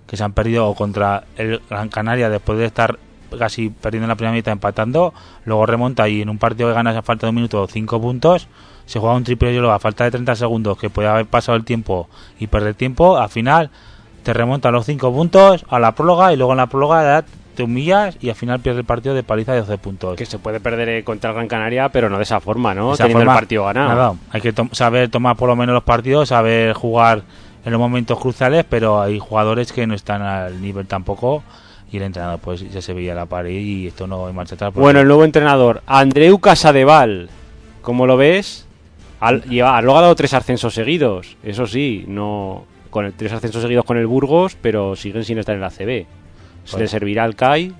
que 0.08 0.18
se 0.18 0.24
han 0.24 0.34
perdido 0.34 0.68
o 0.68 0.76
contra 0.76 1.26
el 1.38 1.62
Gran 1.70 1.90
Canaria 1.90 2.30
después 2.30 2.58
de 2.60 2.66
estar 2.66 2.98
casi 3.38 3.70
perdiendo 3.70 4.06
en 4.06 4.10
la 4.10 4.16
primera 4.16 4.34
mitad 4.34 4.52
empatando, 4.52 5.14
luego 5.46 5.66
remonta 5.66 6.08
y 6.10 6.22
en 6.22 6.30
un 6.30 6.38
partido 6.38 6.70
que 6.70 6.76
ganas 6.76 6.96
a 6.96 7.02
falta 7.02 7.28
de 7.28 7.30
un 7.30 7.36
minuto 7.36 7.68
cinco 7.68 8.00
puntos, 8.02 8.48
se 8.86 9.00
juega 9.00 9.16
un 9.16 9.24
triple 9.24 9.54
y 9.54 9.58
a 9.68 9.80
falta 9.80 10.04
de 10.06 10.12
30 10.12 10.36
segundos 10.36 10.78
que 10.78 10.90
puede 10.90 11.08
haber 11.08 11.26
pasado 11.26 11.56
el 11.58 11.64
tiempo 11.64 12.10
y 12.40 12.48
perder 12.48 12.74
tiempo, 12.74 13.18
al 13.18 13.30
final 13.30 13.70
te 14.24 14.34
remontan 14.34 14.74
los 14.74 14.86
cinco 14.86 15.14
puntos 15.14 15.66
a 15.70 15.80
la 15.80 15.94
próloga 15.94 16.34
y 16.34 16.38
luego 16.38 16.52
en 16.54 16.58
la 16.58 16.68
próloga 16.68 17.04
ya 17.22 17.26
te 17.56 17.64
humillas 17.64 18.18
y 18.22 18.30
al 18.30 18.36
final 18.36 18.60
pierdes 18.62 18.80
el 18.80 18.86
partido 18.86 19.14
de 19.16 19.24
paliza 19.24 19.54
de 19.54 19.60
12 19.60 19.78
puntos. 19.80 20.16
Que 20.16 20.26
se 20.26 20.40
puede 20.40 20.60
perder 20.60 20.90
eh, 20.90 21.04
contra 21.04 21.30
el 21.32 21.36
Gran 21.36 21.48
Canaria, 21.48 21.90
pero 21.90 22.10
no 22.10 22.18
de 22.18 22.24
esa 22.24 22.40
forma, 22.40 22.74
¿no? 22.74 22.94
Esa 22.94 23.04
Teniendo 23.04 23.20
forma, 23.22 23.34
el 23.34 23.38
partido 23.40 23.66
ganado. 23.66 23.90
nada, 23.90 24.14
hay 24.32 24.42
que 24.42 24.54
tom- 24.54 24.70
saber 24.72 25.10
tomar 25.10 25.36
por 25.36 25.50
lo 25.50 25.56
menos 25.56 25.74
los 25.74 25.84
partidos, 25.84 26.30
saber 26.30 26.74
jugar 26.74 27.24
en 27.66 27.72
los 27.74 27.80
momentos 27.80 28.18
cruciales, 28.18 28.66
pero 28.70 29.02
hay 29.02 29.20
jugadores 29.20 29.74
que 29.74 29.86
no 29.86 29.94
están 29.94 30.22
al 30.22 30.62
nivel 30.62 30.88
tampoco 30.88 31.44
y 31.92 31.98
el 31.98 32.04
entrenador 32.04 32.40
pues 32.40 32.70
ya 32.72 32.82
se 32.82 32.94
veía 32.94 33.16
la 33.16 33.26
pared 33.26 33.52
y 33.60 33.88
esto 33.88 34.08
no 34.08 34.28
hay 34.28 34.34
marcha 34.34 34.56
atrás. 34.56 34.74
Bueno, 34.74 35.00
el 35.00 35.08
nuevo 35.08 35.24
entrenador, 35.26 35.82
Andreu 35.86 36.40
Casadeval. 36.40 37.30
¿Cómo 37.82 38.06
lo 38.06 38.18
ves? 38.18 38.66
Al, 39.20 39.44
lleva, 39.44 39.78
ha 39.78 39.82
logrado 39.82 40.14
tres 40.16 40.34
ascensos 40.34 40.74
seguidos. 40.74 41.36
Eso 41.44 41.68
sí, 41.68 42.06
no 42.08 42.66
con 42.90 43.06
el, 43.06 43.14
tres 43.14 43.32
ascensos 43.34 43.62
seguidos 43.62 43.86
con 43.86 43.98
el 43.98 44.08
Burgos, 44.08 44.58
pero 44.62 44.96
siguen 44.96 45.24
sin 45.24 45.38
estar 45.38 45.56
en 45.56 45.62
la 45.62 45.70
CB. 45.70 46.06
¿Se 46.66 46.72
Bueno. 46.72 46.84
le 46.84 46.88
servirá 46.88 47.24
al 47.24 47.36
CAI? 47.36 47.74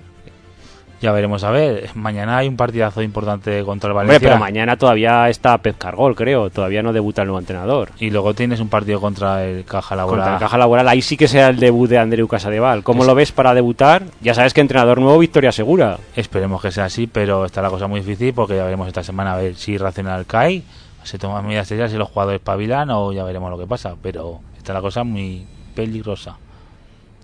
Ya 1.00 1.12
veremos 1.12 1.44
a 1.44 1.50
ver. 1.50 1.88
Mañana 1.94 2.36
hay 2.36 2.48
un 2.48 2.56
partidazo 2.56 3.00
importante 3.00 3.62
contra 3.64 3.88
el 3.88 3.92
Hombre, 3.92 4.06
Valencia. 4.08 4.28
pero 4.28 4.38
mañana 4.38 4.76
todavía 4.76 5.30
está 5.30 5.56
Pep 5.58 5.78
Cargol, 5.78 6.14
creo. 6.14 6.50
Todavía 6.50 6.82
no 6.82 6.92
debuta 6.92 7.22
el 7.22 7.28
nuevo 7.28 7.38
entrenador. 7.38 7.90
Y 7.98 8.10
luego 8.10 8.34
tienes 8.34 8.60
un 8.60 8.68
partido 8.68 9.00
contra 9.00 9.44
el 9.44 9.64
Caja 9.64 9.96
Laboral. 9.96 10.18
Contra 10.20 10.34
el 10.34 10.40
Caja 10.40 10.58
Laboral, 10.58 10.86
ahí 10.88 11.00
sí 11.00 11.16
que 11.16 11.26
será 11.26 11.48
el 11.48 11.56
debut 11.58 11.88
de 11.88 11.98
Andreu 11.98 12.28
Casadeval. 12.28 12.82
¿Cómo 12.82 13.02
Es- 13.02 13.06
lo 13.08 13.14
ves 13.14 13.32
para 13.32 13.54
debutar? 13.54 14.02
Ya 14.20 14.34
sabes 14.34 14.52
que 14.52 14.60
entrenador 14.60 15.00
nuevo, 15.00 15.18
victoria 15.18 15.52
segura. 15.52 15.96
Esperemos 16.16 16.60
que 16.60 16.70
sea 16.70 16.84
así, 16.84 17.06
pero 17.06 17.46
está 17.46 17.62
la 17.62 17.70
cosa 17.70 17.86
muy 17.86 18.00
difícil 18.00 18.34
porque 18.34 18.56
ya 18.56 18.64
veremos 18.64 18.86
esta 18.86 19.02
semana 19.02 19.32
a 19.32 19.36
ver 19.38 19.54
si 19.54 19.78
raciona 19.78 20.16
el 20.16 20.26
CAI, 20.26 20.62
se 21.02 21.18
toman 21.18 21.46
medidas 21.46 21.66
serias 21.66 21.90
si 21.90 21.96
los 21.96 22.10
jugadores 22.10 22.40
pavilan 22.40 22.90
o 22.90 23.10
ya 23.14 23.24
veremos 23.24 23.50
lo 23.50 23.56
que 23.56 23.66
pasa. 23.66 23.94
Pero 24.02 24.40
está 24.58 24.74
la 24.74 24.82
cosa 24.82 25.02
muy 25.02 25.46
peligrosa. 25.74 26.36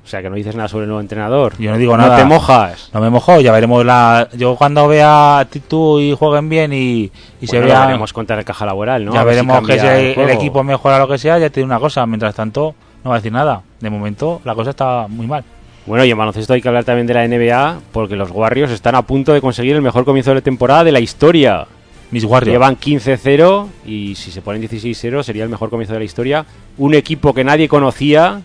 O 0.06 0.08
sea, 0.08 0.22
que 0.22 0.30
no 0.30 0.36
dices 0.36 0.54
nada 0.54 0.68
sobre 0.68 0.84
el 0.84 0.88
nuevo 0.88 1.00
entrenador. 1.00 1.54
Yo 1.58 1.72
no 1.72 1.78
digo 1.78 1.96
no 1.96 2.04
nada. 2.04 2.16
te 2.16 2.24
mojas. 2.24 2.90
No 2.94 3.00
me 3.00 3.10
mojo, 3.10 3.40
ya 3.40 3.50
veremos 3.50 3.84
la. 3.84 4.28
Yo 4.34 4.54
cuando 4.54 4.86
vea 4.86 5.40
actitud 5.40 6.00
y 6.00 6.14
jueguen 6.14 6.48
bien 6.48 6.72
y, 6.72 7.10
y 7.40 7.46
se 7.48 7.58
vea. 7.58 7.80
lo 7.80 7.86
veremos 7.86 8.12
contra 8.12 8.38
el 8.38 8.44
caja 8.44 8.64
laboral, 8.64 9.04
¿no? 9.04 9.12
ya 9.12 9.22
si 9.22 9.26
veremos 9.26 9.66
que 9.66 9.80
si 9.80 9.84
el, 9.84 10.14
juego. 10.14 10.30
equipo 10.30 10.62
mejora 10.62 11.00
lo 11.00 11.08
que 11.08 11.18
sea, 11.18 11.40
ya 11.40 11.50
te 11.50 11.58
digo 11.58 11.66
una 11.66 11.80
cosa. 11.80 12.06
Mientras 12.06 12.36
tanto, 12.36 12.76
no 13.02 13.10
va 13.10 13.16
a 13.16 13.18
decir 13.18 13.32
nada. 13.32 13.62
De 13.80 13.90
momento, 13.90 14.40
la 14.44 14.54
cosa 14.54 14.70
está 14.70 15.08
muy 15.08 15.26
mal. 15.26 15.42
Bueno, 15.86 16.04
y 16.04 16.10
en 16.12 16.18
baloncesto 16.18 16.52
hay 16.52 16.62
que 16.62 16.68
hablar 16.68 16.84
también 16.84 17.08
de 17.08 17.14
la 17.14 17.26
NBA, 17.26 17.80
porque 17.90 18.14
los 18.14 18.30
Warriors 18.30 18.70
están 18.70 18.94
a 18.94 19.02
punto 19.02 19.32
de 19.32 19.40
conseguir 19.40 19.74
el 19.74 19.82
mejor 19.82 20.04
comienzo 20.04 20.30
de 20.30 20.36
la 20.36 20.40
temporada 20.40 20.84
de 20.84 20.92
la 20.92 21.00
historia. 21.00 21.66
Mis 22.12 22.22
Warriors. 22.22 22.52
Llevan 22.52 22.76
15-0 22.78 23.66
y 23.84 24.14
si 24.14 24.30
se 24.30 24.40
ponen 24.40 24.62
16-0 24.62 25.24
sería 25.24 25.42
el 25.42 25.50
mejor 25.50 25.68
comienzo 25.68 25.94
de 25.94 25.98
la 25.98 26.04
historia. 26.04 26.46
Un 26.78 26.94
equipo 26.94 27.34
que 27.34 27.42
nadie 27.42 27.66
conocía 27.66 28.40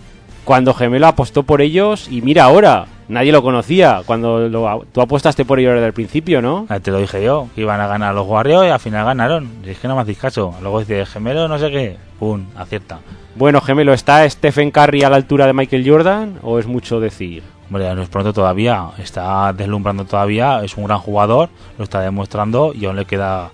cuando 0.46 0.74
Gemelo 0.74 1.08
apostó 1.08 1.44
por 1.44 1.62
ellos 1.62 2.08
y 2.10 2.22
mira 2.22 2.44
ahora, 2.46 2.86
nadie 3.08 3.32
lo 3.32 3.42
conocía 3.44 4.02
cuando 4.06 4.48
lo- 4.50 4.86
tú 4.92 5.02
apostaste 5.02 5.46
por 5.46 5.60
ellos 5.60 5.74
desde 5.74 5.88
el 5.88 5.94
principio, 5.94 6.42
¿no? 6.42 6.66
Ah, 6.70 6.80
Te 6.80 6.92
lo 6.92 6.98
dije 7.00 7.24
yo, 7.24 7.48
que 7.56 7.62
iban 7.62 7.80
a 7.80 7.88
ganar 7.88 8.16
los 8.16 8.28
Warriors 8.28 8.66
y 8.68 8.70
al 8.70 8.80
final 8.80 9.06
ganaron. 9.06 9.50
Y 9.66 9.70
es 9.70 9.80
que 9.80 9.88
no 9.88 9.96
me 9.96 10.02
hacéis 10.02 10.18
caso. 10.18 10.54
Luego 10.62 10.80
dice, 10.80 11.06
gemelo, 11.06 11.48
no 11.48 11.58
sé 11.60 11.70
qué. 11.72 11.98
Pum, 12.20 12.46
acierta. 12.58 13.00
Bueno, 13.34 13.62
Gemelo, 13.62 13.94
¿está 13.94 14.30
Stephen 14.30 14.72
Curry 14.72 15.04
a 15.04 15.10
la 15.10 15.16
altura 15.16 15.48
de 15.48 15.54
Michael 15.54 15.90
Jordan 15.90 16.40
o 16.44 16.60
es 16.60 16.68
mucho 16.68 17.00
decir? 17.00 17.44
Hombre, 17.70 17.96
no 17.96 18.02
es 18.02 18.10
pronto 18.10 18.34
todavía. 18.34 18.88
Está 18.98 19.54
deslumbrando 19.54 20.04
todavía. 20.04 20.62
Es 20.64 20.76
un 20.76 20.84
gran 20.84 21.00
jugador. 21.00 21.48
Lo 21.78 21.86
está 21.86 22.02
demostrando. 22.02 22.74
Y 22.76 22.86
aún 22.86 22.98
le 22.98 23.06
queda 23.06 23.52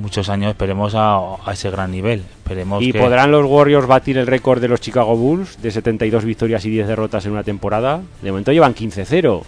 muchos 0.00 0.28
años. 0.28 0.50
Esperemos 0.50 0.94
a, 0.94 1.16
a 1.44 1.52
ese 1.52 1.70
gran 1.70 1.90
nivel. 1.90 2.20
Esperemos 2.20 2.82
¿Y 2.82 2.92
que... 2.92 2.98
podrán 2.98 3.30
los 3.30 3.44
Warriors 3.46 3.86
batir 3.86 4.18
el 4.18 4.26
récord 4.26 4.60
de 4.60 4.68
los 4.68 4.80
Chicago 4.80 5.16
Bulls 5.16 5.60
de 5.62 5.70
72 5.70 6.24
victorias 6.24 6.64
y 6.64 6.70
10 6.70 6.88
derrotas 6.88 7.24
en 7.26 7.32
una 7.32 7.44
temporada? 7.44 8.00
De 8.22 8.30
momento 8.30 8.52
llevan 8.52 8.74
15-0. 8.74 9.42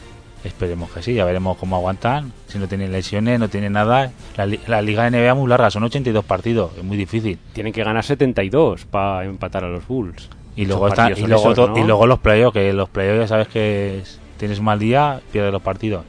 Esperemos 0.45 0.91
que 0.91 1.03
sí. 1.03 1.15
Ya 1.15 1.25
veremos 1.25 1.57
cómo 1.57 1.77
aguantan. 1.77 2.33
Si 2.49 2.59
no 2.59 2.67
tienen 2.69 2.91
lesiones, 2.93 3.39
no 3.39 3.49
tienen 3.49 3.73
nada. 3.75 4.11
La, 4.37 4.47
la 4.67 4.83
liga 4.83 5.09
NBA 5.09 5.31
es 5.31 5.37
muy 5.37 5.49
larga. 5.49 5.71
Son 5.71 5.83
82 5.85 6.25
partidos. 6.25 6.73
Es 6.77 6.83
muy 6.85 6.97
difícil. 6.97 7.39
Tienen 7.53 7.73
que 7.73 7.85
ganar 7.85 8.05
72 8.05 8.85
para 8.87 9.25
empatar 9.25 9.65
a 9.65 9.69
los 9.69 9.87
Bulls. 9.87 10.29
Y 10.57 10.67
luego, 10.67 10.89
están, 10.89 11.13
y, 11.17 11.21
luego 11.27 11.53
esos, 11.53 11.55
to- 11.55 11.69
¿no? 11.69 11.79
y 11.79 11.85
luego 11.85 12.07
los 12.07 12.19
playoffs. 12.19 12.55
Que 12.55 12.73
los 12.73 12.89
playoffs 12.89 13.21
ya 13.21 13.29
sabes 13.29 13.49
que 13.49 13.99
es- 14.01 14.19
tienes 14.37 14.59
un 14.59 14.65
mal 14.65 14.79
día, 14.81 15.21
pierdes 15.31 15.53
los 15.53 15.63
partidos. 15.63 16.05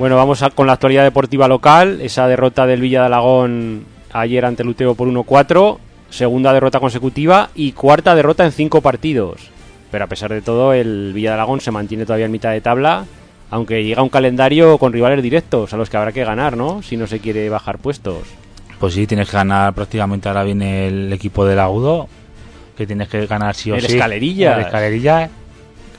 Bueno, 0.00 0.16
vamos 0.16 0.42
a- 0.42 0.48
con 0.48 0.66
la 0.66 0.72
actualidad 0.72 1.02
deportiva 1.04 1.46
local. 1.46 2.00
Esa 2.00 2.26
derrota 2.26 2.66
del 2.66 2.80
Villa 2.80 3.00
de 3.00 3.06
Alagón 3.06 3.84
ayer 4.12 4.46
ante 4.46 4.62
el 4.62 4.70
Uteo 4.70 4.94
por 4.94 5.06
1-4. 5.08 5.78
Segunda 6.08 6.54
derrota 6.54 6.80
consecutiva 6.80 7.50
y 7.54 7.72
cuarta 7.72 8.14
derrota 8.14 8.46
en 8.46 8.52
cinco 8.52 8.80
partidos. 8.80 9.50
Pero 9.90 10.04
a 10.04 10.06
pesar 10.06 10.32
de 10.32 10.40
todo, 10.40 10.72
el 10.72 11.12
Villa 11.12 11.30
de 11.30 11.34
Alagón 11.34 11.60
se 11.60 11.70
mantiene 11.70 12.06
todavía 12.06 12.24
en 12.24 12.32
mitad 12.32 12.50
de 12.52 12.62
tabla. 12.62 13.04
Aunque 13.50 13.84
llega 13.84 14.02
un 14.02 14.08
calendario 14.08 14.78
con 14.78 14.90
rivales 14.94 15.22
directos 15.22 15.74
a 15.74 15.76
los 15.76 15.90
que 15.90 15.98
habrá 15.98 16.12
que 16.12 16.24
ganar, 16.24 16.56
¿no? 16.56 16.80
Si 16.82 16.96
no 16.96 17.06
se 17.06 17.18
quiere 17.18 17.50
bajar 17.50 17.76
puestos. 17.78 18.22
Pues 18.78 18.94
sí, 18.94 19.06
tienes 19.06 19.28
que 19.28 19.36
ganar 19.36 19.74
prácticamente. 19.74 20.28
Ahora 20.30 20.44
viene 20.44 20.88
el 20.88 21.12
equipo 21.12 21.44
del 21.44 21.58
Agudo. 21.58 22.08
Que 22.74 22.86
tienes 22.86 23.08
que 23.08 23.26
ganar 23.26 23.54
sí 23.54 23.70
o 23.70 23.74
El 23.74 23.82
sí. 23.82 23.92
Escalerillas. 23.96 24.56
El 24.56 24.64
Escalerillas. 24.64 25.30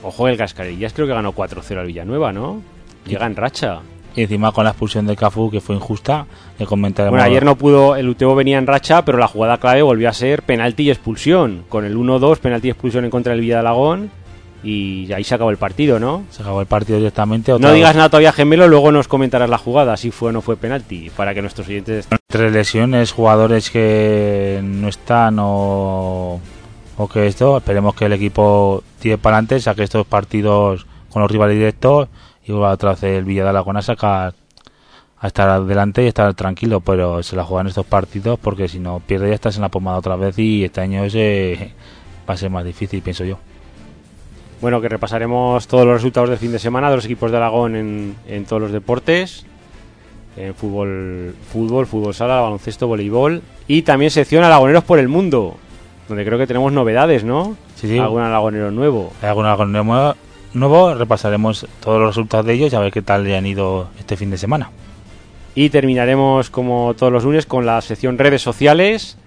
Ojo, 0.02 0.28
el 0.28 0.38
Cascarillas 0.38 0.92
creo 0.94 1.06
que 1.06 1.14
ganó 1.14 1.34
4-0 1.34 1.82
al 1.82 1.86
Villanueva, 1.86 2.34
¿no? 2.34 2.64
Llega 3.06 3.26
en 3.26 3.36
racha. 3.36 3.82
Y 4.16 4.24
encima 4.24 4.52
con 4.52 4.66
la 4.66 4.72
expulsión 4.72 5.08
de 5.08 5.16
Cafu, 5.16 5.50
que 5.50 5.62
fue 5.62 5.76
injusta. 5.76 6.26
Le 6.60 6.66
comentaremos. 6.66 7.18
Bueno, 7.18 7.24
ayer 7.24 7.46
no 7.46 7.56
pudo, 7.56 7.96
el 7.96 8.10
Uteo 8.10 8.36
venía 8.36 8.58
en 8.58 8.68
racha, 8.68 9.06
pero 9.06 9.18
la 9.18 9.28
jugada 9.28 9.58
clave 9.58 9.82
volvió 9.82 10.10
a 10.10 10.14
ser 10.14 10.44
penalti 10.44 10.84
y 10.84 10.92
expulsión. 10.92 11.64
Con 11.70 11.86
el 11.86 11.96
1-2, 11.96 12.40
penalti 12.40 12.68
y 12.68 12.72
expulsión 12.72 13.06
en 13.06 13.12
contra 13.12 13.32
del 13.32 13.42
Villa 13.42 13.56
de 13.56 13.60
Alagón. 13.62 14.12
Y 14.64 15.12
ahí 15.14 15.24
se 15.24 15.34
acabó 15.34 15.50
el 15.50 15.58
partido, 15.58 16.00
¿no? 16.00 16.24
Se 16.30 16.44
acabó 16.44 16.62
el 16.62 16.68
partido 16.68 17.00
directamente. 17.00 17.52
No 17.58 17.72
digas 17.72 17.92
vez. 17.92 17.96
nada 17.96 18.10
todavía, 18.10 18.32
gemelo, 18.32 18.68
luego 18.68 18.92
nos 18.92 19.08
comentarás 19.08 19.50
la 19.50 19.58
jugada, 19.58 19.98
si 19.98 20.12
fue 20.12 20.30
o 20.30 20.32
no 20.32 20.42
fue 20.42 20.56
penalti, 20.56 21.10
para 21.16 21.34
que 21.34 21.42
nuestros 21.42 21.68
oyentes... 21.68 22.08
Tres 22.28 22.52
lesiones, 22.52 23.12
jugadores 23.12 23.72
que 23.72 24.60
no 24.64 24.88
están 24.88 25.38
o, 25.40 26.40
o 26.98 27.08
que 27.08 27.26
esto. 27.26 27.58
Esperemos 27.58 27.96
que 27.96 28.06
el 28.06 28.14
equipo 28.14 28.84
tire 29.00 29.18
para 29.18 29.38
adelante, 29.38 29.60
saque 29.62 29.82
estos 29.82 30.06
partidos 30.06 30.86
con 31.10 31.24
los 31.24 31.32
rivales 31.32 31.56
directos 31.56 32.08
y 32.46 32.52
vuelva 32.52 32.76
vez 32.76 33.04
el 33.04 33.26
Villa 33.26 33.44
de 33.44 33.50
Alagón 33.50 33.78
a 33.78 33.82
sacar 33.82 34.34
a 35.22 35.28
estar 35.28 35.48
adelante 35.50 36.04
y 36.04 36.08
estar 36.08 36.34
tranquilo, 36.34 36.82
pero 36.82 37.22
se 37.22 37.36
la 37.36 37.44
juegan 37.44 37.68
estos 37.68 37.86
partidos 37.86 38.40
porque 38.40 38.68
si 38.68 38.80
no 38.80 39.00
pierde 39.00 39.30
ya 39.30 39.36
estás 39.36 39.56
en 39.56 39.62
la 39.62 39.70
pomada 39.70 40.00
otra 40.00 40.16
vez 40.16 40.38
y 40.40 40.64
este 40.64 40.82
año 40.82 41.04
ese 41.04 41.74
va 42.30 42.34
a 42.34 42.38
ser 42.38 42.50
más 42.50 42.66
difícil, 42.66 43.02
pienso 43.02 43.24
yo. 43.24 43.38
Bueno, 44.62 44.82
que 44.82 44.90
repasaremos 44.90 45.68
todos 45.68 45.86
los 45.86 45.96
resultados 45.96 46.30
del 46.30 46.40
fin 46.40 46.52
de 46.52 46.60
semana 46.60 46.90
de 46.90 46.96
los 46.96 47.06
equipos 47.06 47.32
de 47.32 47.38
Alagón 47.38 47.76
en, 47.76 48.16
en 48.28 48.46
todos 48.46 48.62
los 48.62 48.72
deportes. 48.72 49.46
En 50.38 50.56
fútbol, 50.56 51.36
fútbol, 51.52 51.88
fútbol 51.88 52.14
sala, 52.14 52.40
baloncesto, 52.42 52.88
voleibol. 52.88 53.42
Y 53.68 53.82
también 53.82 54.12
sección 54.12 54.44
Alagoneros 54.44 54.84
por 54.84 55.00
el 55.00 55.08
mundo, 55.08 55.58
donde 56.08 56.24
creo 56.26 56.38
que 56.38 56.48
tenemos 56.48 56.72
novedades, 56.72 57.24
¿no? 57.24 57.58
Sí, 57.76 57.88
sí. 57.88 57.98
Algún 57.98 58.22
alagonero 58.22 58.72
nuevo. 58.72 59.12
Hay 59.22 59.30
algún 59.30 59.46
algo 59.46 59.66
nuevo, 59.66 60.16
nuevo, 60.54 60.94
repasaremos 60.94 61.68
todos 61.82 62.00
los 62.00 62.10
resultados 62.10 62.46
de 62.46 62.54
ellos 62.54 62.74
y 62.74 62.76
a 62.76 62.80
ver 62.80 62.92
qué 62.92 63.02
tal 63.02 63.24
le 63.24 63.38
han 63.38 63.46
ido 63.46 63.88
este 64.00 64.18
fin 64.18 64.32
de 64.32 64.38
semana. 64.38 64.70
Y 65.56 65.70
terminaremos, 65.70 66.50
como 66.50 66.94
todos 66.98 67.12
los 67.12 67.24
lunes, 67.24 67.46
con 67.46 67.66
la 67.66 67.82
sección 67.82 68.18
redes 68.18 68.42
sociales. 68.42 69.18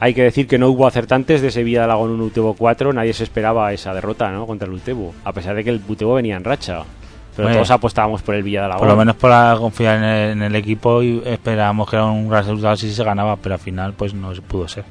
Hay 0.00 0.12
que 0.12 0.22
decir 0.22 0.46
que 0.46 0.58
no 0.58 0.68
hubo 0.68 0.86
acertantes 0.86 1.40
de 1.40 1.50
Sevilla 1.50 1.80
de 1.80 1.84
Alagón 1.84 2.10
1 2.10 2.24
Utebo 2.24 2.54
4. 2.54 2.92
Nadie 2.92 3.12
se 3.12 3.24
esperaba 3.24 3.72
esa 3.72 3.94
derrota 3.94 4.30
¿no? 4.30 4.46
contra 4.46 4.66
el 4.66 4.74
Utebo, 4.74 5.14
a 5.24 5.32
pesar 5.32 5.54
de 5.54 5.64
que 5.64 5.70
el 5.70 5.80
Utebo 5.86 6.14
venía 6.14 6.36
en 6.36 6.44
racha. 6.44 6.82
Pero 7.36 7.48
Bueno. 7.48 7.56
todos 7.58 7.70
apostábamos 7.70 8.22
por 8.22 8.34
el 8.34 8.42
Villa 8.42 8.60
de 8.60 8.66
Alagón. 8.66 8.80
Por 8.80 8.88
lo 8.88 8.96
menos 8.96 9.16
para 9.16 9.56
confiar 9.56 9.96
en 9.98 10.04
el, 10.04 10.30
en 10.32 10.42
el 10.42 10.54
equipo 10.56 11.02
y 11.02 11.22
esperábamos 11.24 11.88
que 11.88 11.96
era 11.96 12.06
un 12.06 12.28
gran 12.28 12.42
resultado 12.42 12.76
si 12.76 12.92
se 12.92 13.04
ganaba, 13.04 13.36
pero 13.36 13.54
al 13.54 13.60
final 13.60 13.92
pues 13.92 14.14
no 14.14 14.32
pudo 14.46 14.68
ser. 14.68 14.84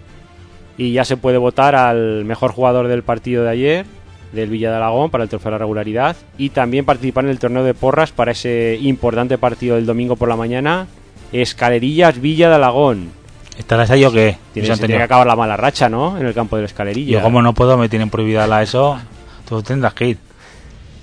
Y 0.78 0.94
ya 0.94 1.06
se 1.06 1.18
puede 1.18 1.38
votar 1.38 1.76
al 1.76 2.26
mejor 2.26 2.52
jugador 2.52 2.88
del 2.88 3.04
partido 3.04 3.44
de 3.44 3.50
ayer, 3.50 3.86
del 4.34 4.50
Villa 4.50 4.72
de 4.72 4.78
Alagón, 4.78 5.10
para 5.10 5.24
el 5.24 5.30
trofeo 5.30 5.52
de 5.52 5.54
la 5.54 5.60
regularidad. 5.60 6.16
Y 6.38 6.50
también 6.50 6.86
participar 6.86 7.24
en 7.26 7.30
el 7.32 7.40
torneo 7.40 7.64
de 7.64 7.74
porras 7.74 8.12
para 8.12 8.32
ese 8.32 8.78
importante 8.82 9.38
partido 9.38 9.76
del 9.76 9.86
domingo 9.86 10.16
por 10.16 10.28
la 10.28 10.36
mañana. 10.36 10.88
Escalerillas 11.32 12.20
Villa 12.20 12.50
de 12.50 12.56
Alagón. 12.56 13.12
¿Estarás 13.58 13.92
ahí 13.92 14.04
o 14.04 14.12
qué? 14.12 14.38
Tiene, 14.54 14.76
que 14.76 15.02
acabar 15.02 15.28
la 15.28 15.36
mala 15.36 15.56
racha, 15.56 15.88
¿no? 15.88 16.18
En 16.18 16.26
el 16.26 16.34
campo 16.34 16.56
del 16.56 16.66
Escalerillas. 16.66 17.22
Yo 17.22 17.24
como 17.24 17.42
no 17.42 17.54
puedo, 17.54 17.78
me 17.78 17.88
tienen 17.88 18.10
prohibida 18.10 18.48
la 18.48 18.64
ESO, 18.64 19.00
tú 19.48 19.62
tendrás 19.62 19.94
que 19.94 20.10
ir. 20.10 20.18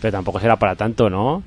Pero 0.01 0.13
tampoco 0.13 0.41
será 0.41 0.57
para 0.57 0.75
tanto, 0.75 1.09
¿no? 1.09 1.43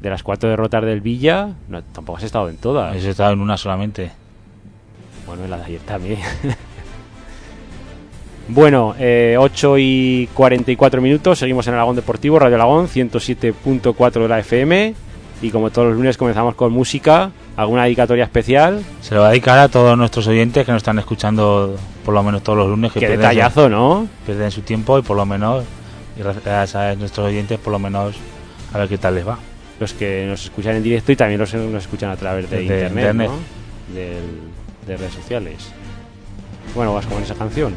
De 0.00 0.10
las 0.10 0.22
cuatro 0.22 0.48
derrotas 0.48 0.84
del 0.84 1.00
Villa, 1.00 1.48
no, 1.68 1.82
tampoco 1.82 2.18
has 2.18 2.24
estado 2.24 2.48
en 2.48 2.58
todas. 2.58 2.94
He 2.94 3.10
estado 3.10 3.32
en 3.32 3.40
una 3.40 3.56
solamente. 3.56 4.12
Bueno, 5.26 5.44
en 5.44 5.50
la 5.50 5.56
de 5.58 5.64
ayer 5.64 5.80
también. 5.80 6.20
bueno, 8.48 8.94
eh, 8.98 9.36
8 9.38 9.78
y 9.78 10.28
44 10.34 11.00
minutos, 11.02 11.38
seguimos 11.38 11.66
en 11.66 11.74
Aragón 11.74 11.96
Deportivo, 11.96 12.38
Radio 12.38 12.56
Aragón, 12.56 12.88
107.4 12.88 14.12
de 14.22 14.28
la 14.28 14.38
FM. 14.40 14.94
Y 15.42 15.50
como 15.50 15.68
todos 15.70 15.88
los 15.88 15.96
lunes 15.98 16.16
comenzamos 16.16 16.54
con 16.54 16.72
música, 16.72 17.30
alguna 17.56 17.84
dedicatoria 17.84 18.24
especial. 18.24 18.82
Se 19.02 19.14
lo 19.14 19.20
va 19.20 19.26
a 19.26 19.30
dedicar 19.30 19.58
a 19.58 19.68
todos 19.68 19.96
nuestros 19.98 20.26
oyentes 20.28 20.64
que 20.64 20.72
nos 20.72 20.78
están 20.80 20.98
escuchando 20.98 21.76
por 22.06 22.14
lo 22.14 22.22
menos 22.22 22.42
todos 22.42 22.56
los 22.58 22.68
lunes. 22.70 22.90
Que 22.92 23.00
Qué 23.00 23.08
detallazo, 23.10 23.68
¿no? 23.68 24.08
su, 24.20 24.24
pierden 24.26 24.50
su 24.50 24.62
tiempo 24.62 24.98
y 24.98 25.02
por 25.02 25.14
lo 25.14 25.26
menos, 25.26 25.64
y 26.18 26.22
gracias 26.22 26.74
a 26.74 26.94
nuestros 26.94 27.26
oyentes, 27.26 27.58
por 27.58 27.70
lo 27.72 27.78
menos 27.78 28.16
a 28.72 28.78
ver 28.78 28.88
qué 28.88 28.96
tal 28.96 29.14
les 29.14 29.28
va. 29.28 29.38
Los 29.78 29.92
que 29.92 30.24
nos 30.26 30.42
escuchan 30.44 30.76
en 30.76 30.82
directo 30.82 31.12
y 31.12 31.16
también 31.16 31.38
los 31.38 31.50
que 31.50 31.58
nos 31.58 31.82
escuchan 31.82 32.08
a 32.10 32.16
través 32.16 32.48
de, 32.48 32.56
De 32.56 32.62
internet, 32.62 32.90
internet. 32.96 33.30
¿no? 33.30 33.94
Del- 33.94 34.86
de 34.86 34.96
redes 34.96 35.12
sociales. 35.12 35.68
Bueno, 36.74 36.94
vas 36.94 37.04
con 37.04 37.22
esa 37.22 37.34
canción. 37.34 37.74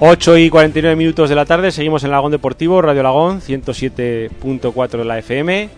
8 0.00 0.38
y 0.38 0.48
49 0.48 0.94
minutos 0.94 1.28
de 1.28 1.34
la 1.34 1.44
tarde, 1.44 1.72
seguimos 1.72 2.04
en 2.04 2.12
Lagón 2.12 2.30
Deportivo, 2.30 2.80
Radio 2.80 3.02
Lagón, 3.02 3.40
107.4 3.40 4.90
de 4.90 5.04
la 5.04 5.18
FM. 5.18 5.68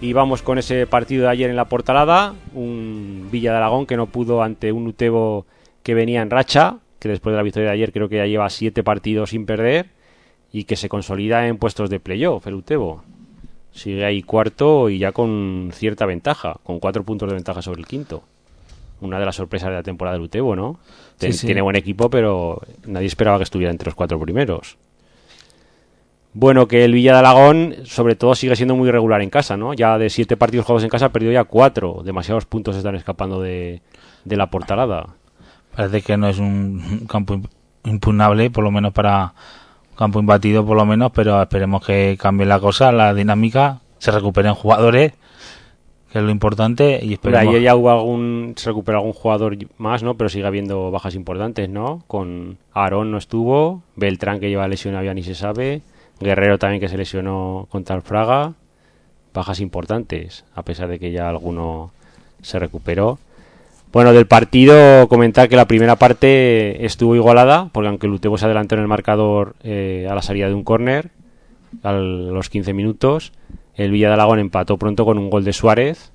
Y 0.00 0.12
vamos 0.12 0.42
con 0.42 0.58
ese 0.58 0.88
partido 0.88 1.22
de 1.22 1.28
ayer 1.28 1.50
en 1.50 1.54
la 1.54 1.66
portalada, 1.66 2.34
un 2.52 3.28
Villa 3.30 3.52
de 3.52 3.58
Aragón 3.58 3.86
que 3.86 3.96
no 3.96 4.06
pudo 4.06 4.42
ante 4.42 4.72
un 4.72 4.88
Utebo 4.88 5.46
que 5.84 5.94
venía 5.94 6.20
en 6.20 6.30
racha, 6.30 6.78
que 6.98 7.08
después 7.08 7.32
de 7.32 7.36
la 7.36 7.44
victoria 7.44 7.68
de 7.68 7.74
ayer 7.74 7.92
creo 7.92 8.08
que 8.08 8.16
ya 8.16 8.26
lleva 8.26 8.50
7 8.50 8.82
partidos 8.82 9.30
sin 9.30 9.46
perder 9.46 9.86
y 10.50 10.64
que 10.64 10.74
se 10.74 10.88
consolida 10.88 11.46
en 11.46 11.56
puestos 11.56 11.90
de 11.90 12.00
playoff 12.00 12.48
el 12.48 12.54
Utebo. 12.54 13.04
Sigue 13.70 14.04
ahí 14.04 14.22
cuarto 14.22 14.90
y 14.90 14.98
ya 14.98 15.12
con 15.12 15.70
cierta 15.72 16.06
ventaja, 16.06 16.56
con 16.64 16.80
4 16.80 17.04
puntos 17.04 17.28
de 17.28 17.36
ventaja 17.36 17.62
sobre 17.62 17.82
el 17.82 17.86
quinto. 17.86 18.24
Una 19.00 19.20
de 19.20 19.26
las 19.26 19.36
sorpresas 19.36 19.68
de 19.68 19.76
la 19.76 19.82
temporada 19.84 20.16
del 20.16 20.24
Utebo, 20.24 20.56
¿no? 20.56 20.80
Ten- 21.20 21.32
Sí, 21.32 21.38
sí. 21.40 21.46
Tiene 21.46 21.60
buen 21.62 21.76
equipo, 21.76 22.10
pero 22.10 22.60
nadie 22.86 23.06
esperaba 23.06 23.36
que 23.38 23.44
estuviera 23.44 23.70
entre 23.70 23.86
los 23.86 23.94
cuatro 23.94 24.18
primeros. 24.18 24.76
Bueno, 26.32 26.68
que 26.68 26.84
el 26.84 26.92
Villa 26.94 27.12
de 27.14 27.18
Alagón, 27.18 27.74
sobre 27.84 28.14
todo, 28.14 28.34
sigue 28.36 28.54
siendo 28.54 28.76
muy 28.76 28.90
regular 28.90 29.20
en 29.20 29.30
casa, 29.30 29.56
¿no? 29.56 29.74
Ya 29.74 29.98
de 29.98 30.10
siete 30.10 30.36
partidos 30.36 30.64
jugados 30.64 30.84
en 30.84 30.88
casa 30.90 31.06
ha 31.06 31.12
perdido 31.12 31.32
ya 31.32 31.44
cuatro. 31.44 32.02
Demasiados 32.04 32.46
puntos 32.46 32.76
están 32.76 32.94
escapando 32.94 33.40
de, 33.40 33.82
de 34.24 34.36
la 34.36 34.48
portalada. 34.48 35.08
Parece 35.74 36.02
que 36.02 36.16
no 36.16 36.28
es 36.28 36.38
un 36.38 37.06
campo 37.08 37.34
imp- 37.34 37.48
impugnable, 37.84 38.48
por 38.50 38.62
lo 38.62 38.70
menos 38.70 38.92
para 38.92 39.34
un 39.90 39.96
campo 39.96 40.20
imbatido, 40.20 40.64
por 40.64 40.76
lo 40.76 40.86
menos, 40.86 41.10
pero 41.12 41.42
esperemos 41.42 41.84
que 41.84 42.16
cambie 42.20 42.46
la 42.46 42.60
cosa, 42.60 42.92
la 42.92 43.12
dinámica, 43.12 43.80
se 43.98 44.12
recuperen 44.12 44.54
jugadores, 44.54 45.12
que 46.10 46.18
es 46.18 46.24
lo 46.24 46.30
importante, 46.30 46.98
y 47.02 47.16
Pero 47.16 47.36
esperemos. 47.36 47.48
ayer 47.48 47.62
ya 47.62 47.76
hubo 47.76 47.90
algún, 47.90 48.54
se 48.56 48.70
recuperó 48.70 48.98
algún 48.98 49.12
jugador 49.12 49.56
más, 49.78 50.02
¿no? 50.02 50.14
Pero 50.16 50.28
sigue 50.28 50.46
habiendo 50.46 50.90
bajas 50.90 51.14
importantes, 51.14 51.68
¿no? 51.68 52.02
Con 52.08 52.58
Aarón 52.72 53.12
no 53.12 53.18
estuvo, 53.18 53.82
Beltrán 53.94 54.40
que 54.40 54.48
lleva 54.48 54.66
lesionado 54.66 55.04
ya 55.04 55.14
ni 55.14 55.22
se 55.22 55.36
sabe, 55.36 55.82
Guerrero 56.18 56.58
también 56.58 56.80
que 56.80 56.88
se 56.88 56.98
lesionó 56.98 57.68
contra 57.70 57.94
el 57.94 58.02
Fraga, 58.02 58.54
bajas 59.32 59.60
importantes, 59.60 60.44
a 60.54 60.64
pesar 60.64 60.88
de 60.88 60.98
que 60.98 61.12
ya 61.12 61.28
alguno 61.28 61.92
se 62.42 62.58
recuperó. 62.58 63.18
Bueno, 63.92 64.12
del 64.12 64.26
partido 64.26 65.08
comentar 65.08 65.48
que 65.48 65.56
la 65.56 65.66
primera 65.66 65.96
parte 65.96 66.84
estuvo 66.84 67.16
igualada, 67.16 67.70
porque 67.72 67.88
aunque 67.88 68.06
el 68.06 68.12
Utebo 68.12 68.38
se 68.38 68.44
adelantó 68.44 68.74
en 68.76 68.82
el 68.82 68.88
marcador 68.88 69.54
eh, 69.62 70.06
a 70.10 70.14
la 70.14 70.22
salida 70.22 70.48
de 70.48 70.54
un 70.54 70.62
córner, 70.62 71.10
a 71.82 71.92
los 71.92 72.50
15 72.50 72.72
minutos, 72.72 73.32
el 73.84 73.90
Villa 73.90 74.08
de 74.08 74.14
Alagón 74.14 74.38
empató 74.38 74.76
pronto 74.76 75.04
con 75.04 75.18
un 75.18 75.30
gol 75.30 75.44
de 75.44 75.52
Suárez, 75.52 76.12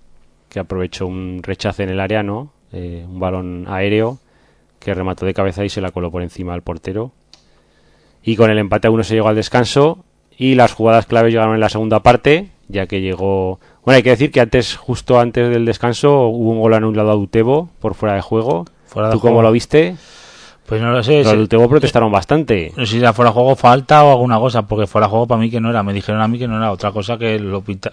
que 0.49 0.59
aprovechó 0.59 1.07
un 1.07 1.41
rechace 1.41 1.83
en 1.83 1.89
el 1.89 1.99
área, 1.99 2.23
¿no? 2.23 2.51
Eh, 2.71 3.05
un 3.07 3.19
balón 3.19 3.65
aéreo 3.67 4.19
que 4.79 4.93
remató 4.93 5.25
de 5.25 5.33
cabeza 5.33 5.65
y 5.65 5.69
se 5.69 5.81
la 5.81 5.91
coló 5.91 6.11
por 6.11 6.21
encima 6.21 6.53
del 6.53 6.61
portero. 6.61 7.11
Y 8.23 8.35
con 8.35 8.51
el 8.51 8.57
empate 8.59 8.87
a 8.87 8.91
uno 8.91 9.03
se 9.03 9.15
llegó 9.15 9.29
al 9.29 9.35
descanso 9.35 10.03
y 10.37 10.55
las 10.55 10.73
jugadas 10.73 11.05
claves 11.05 11.31
llegaron 11.31 11.55
en 11.55 11.59
la 11.59 11.69
segunda 11.69 12.01
parte, 12.01 12.49
ya 12.67 12.85
que 12.85 13.01
llegó... 13.01 13.59
Bueno, 13.83 13.97
hay 13.97 14.03
que 14.03 14.09
decir 14.11 14.31
que 14.31 14.41
antes, 14.41 14.75
justo 14.75 15.19
antes 15.19 15.49
del 15.49 15.65
descanso, 15.65 16.27
hubo 16.27 16.51
un 16.51 16.59
gol 16.59 16.73
anulado 16.73 17.11
a 17.11 17.15
Utebo 17.15 17.69
por 17.79 17.95
fuera 17.95 18.15
de 18.15 18.21
juego. 18.21 18.65
Fuera 18.85 19.09
de 19.09 19.13
¿Tú 19.13 19.19
juego. 19.19 19.35
cómo 19.35 19.43
lo 19.43 19.51
viste? 19.51 19.95
Pues 20.67 20.81
no 20.81 20.91
lo 20.91 21.03
sé, 21.03 21.19
Los 21.23 21.29
si- 21.31 21.37
de 21.37 21.43
Utebo 21.43 21.69
protestaron 21.69 22.11
bastante. 22.11 22.73
no 22.75 22.85
sé 22.85 22.93
si 22.93 22.97
era 22.99 23.13
fuera 23.13 23.31
juego 23.31 23.55
falta 23.55 24.03
o 24.03 24.11
alguna 24.11 24.39
cosa, 24.39 24.63
porque 24.67 24.87
fuera 24.87 25.07
juego 25.07 25.27
para 25.27 25.39
mí 25.39 25.49
que 25.51 25.61
no 25.61 25.69
era, 25.69 25.83
me 25.83 25.93
dijeron 25.93 26.21
a 26.21 26.27
mí 26.27 26.39
que 26.39 26.47
no 26.47 26.57
era 26.57 26.71
otra 26.71 26.91
cosa 26.91 27.17
que 27.17 27.37
lo 27.39 27.61
pinta, 27.61 27.91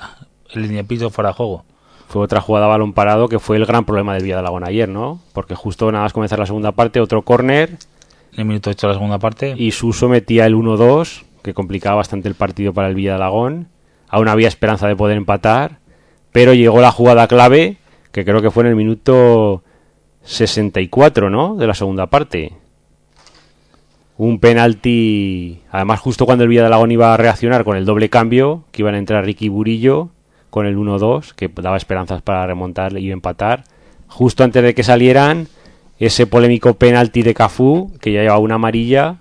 el 0.52 0.62
línea 0.62 0.82
pito 0.82 1.10
fuera 1.10 1.32
juego. 1.32 1.64
Fue 2.08 2.22
otra 2.22 2.40
jugada 2.40 2.66
balón 2.66 2.92
parado 2.92 3.28
que 3.28 3.38
fue 3.38 3.56
el 3.56 3.64
gran 3.66 3.84
problema 3.84 4.14
del 4.14 4.22
Villa 4.22 4.34
de 4.36 4.40
Alagón 4.40 4.66
ayer, 4.66 4.88
¿no? 4.88 5.20
Porque 5.32 5.54
justo 5.54 5.90
nada 5.92 6.04
más 6.04 6.12
comenzar 6.12 6.38
la 6.38 6.46
segunda 6.46 6.72
parte, 6.72 7.00
otro 7.00 7.22
córner 7.22 7.70
En 8.34 8.40
el 8.40 8.44
minuto 8.46 8.70
8 8.70 8.86
de 8.86 8.92
la 8.92 8.98
segunda 8.98 9.18
parte, 9.18 9.54
y 9.56 9.70
Suso 9.72 10.08
metía 10.08 10.46
el 10.46 10.54
1-2, 10.54 11.24
que 11.42 11.52
complicaba 11.54 11.96
bastante 11.96 12.28
el 12.28 12.34
partido 12.34 12.72
para 12.72 12.88
el 12.88 12.94
Villa 12.94 13.10
de 13.10 13.16
Alagón. 13.16 13.68
Aún 14.08 14.28
había 14.28 14.48
esperanza 14.48 14.88
de 14.88 14.96
poder 14.96 15.16
empatar, 15.18 15.78
pero 16.32 16.54
llegó 16.54 16.80
la 16.80 16.90
jugada 16.92 17.26
clave, 17.28 17.76
que 18.12 18.24
creo 18.24 18.40
que 18.42 18.50
fue 18.50 18.62
en 18.64 18.68
el 18.70 18.76
minuto 18.76 19.62
64, 20.22 21.30
¿no? 21.30 21.56
De 21.56 21.66
la 21.66 21.74
segunda 21.74 22.06
parte. 22.06 22.52
Un 24.24 24.38
penalti, 24.38 25.62
además 25.72 25.98
justo 25.98 26.26
cuando 26.26 26.44
el 26.44 26.48
Villa 26.48 26.60
de 26.60 26.68
Alagón 26.68 26.92
iba 26.92 27.12
a 27.12 27.16
reaccionar 27.16 27.64
con 27.64 27.76
el 27.76 27.84
doble 27.84 28.08
cambio, 28.08 28.62
que 28.70 28.82
iban 28.82 28.94
a 28.94 28.98
entrar 28.98 29.24
Ricky 29.24 29.48
Burillo 29.48 30.10
con 30.48 30.64
el 30.64 30.76
1-2, 30.76 31.32
que 31.34 31.50
daba 31.52 31.76
esperanzas 31.76 32.22
para 32.22 32.46
remontar 32.46 32.96
y 32.96 33.10
empatar. 33.10 33.64
Justo 34.06 34.44
antes 34.44 34.62
de 34.62 34.76
que 34.76 34.84
salieran, 34.84 35.48
ese 35.98 36.28
polémico 36.28 36.74
penalti 36.74 37.22
de 37.22 37.34
Cafú, 37.34 37.90
que 38.00 38.12
ya 38.12 38.20
llevaba 38.20 38.38
una 38.38 38.54
amarilla, 38.54 39.16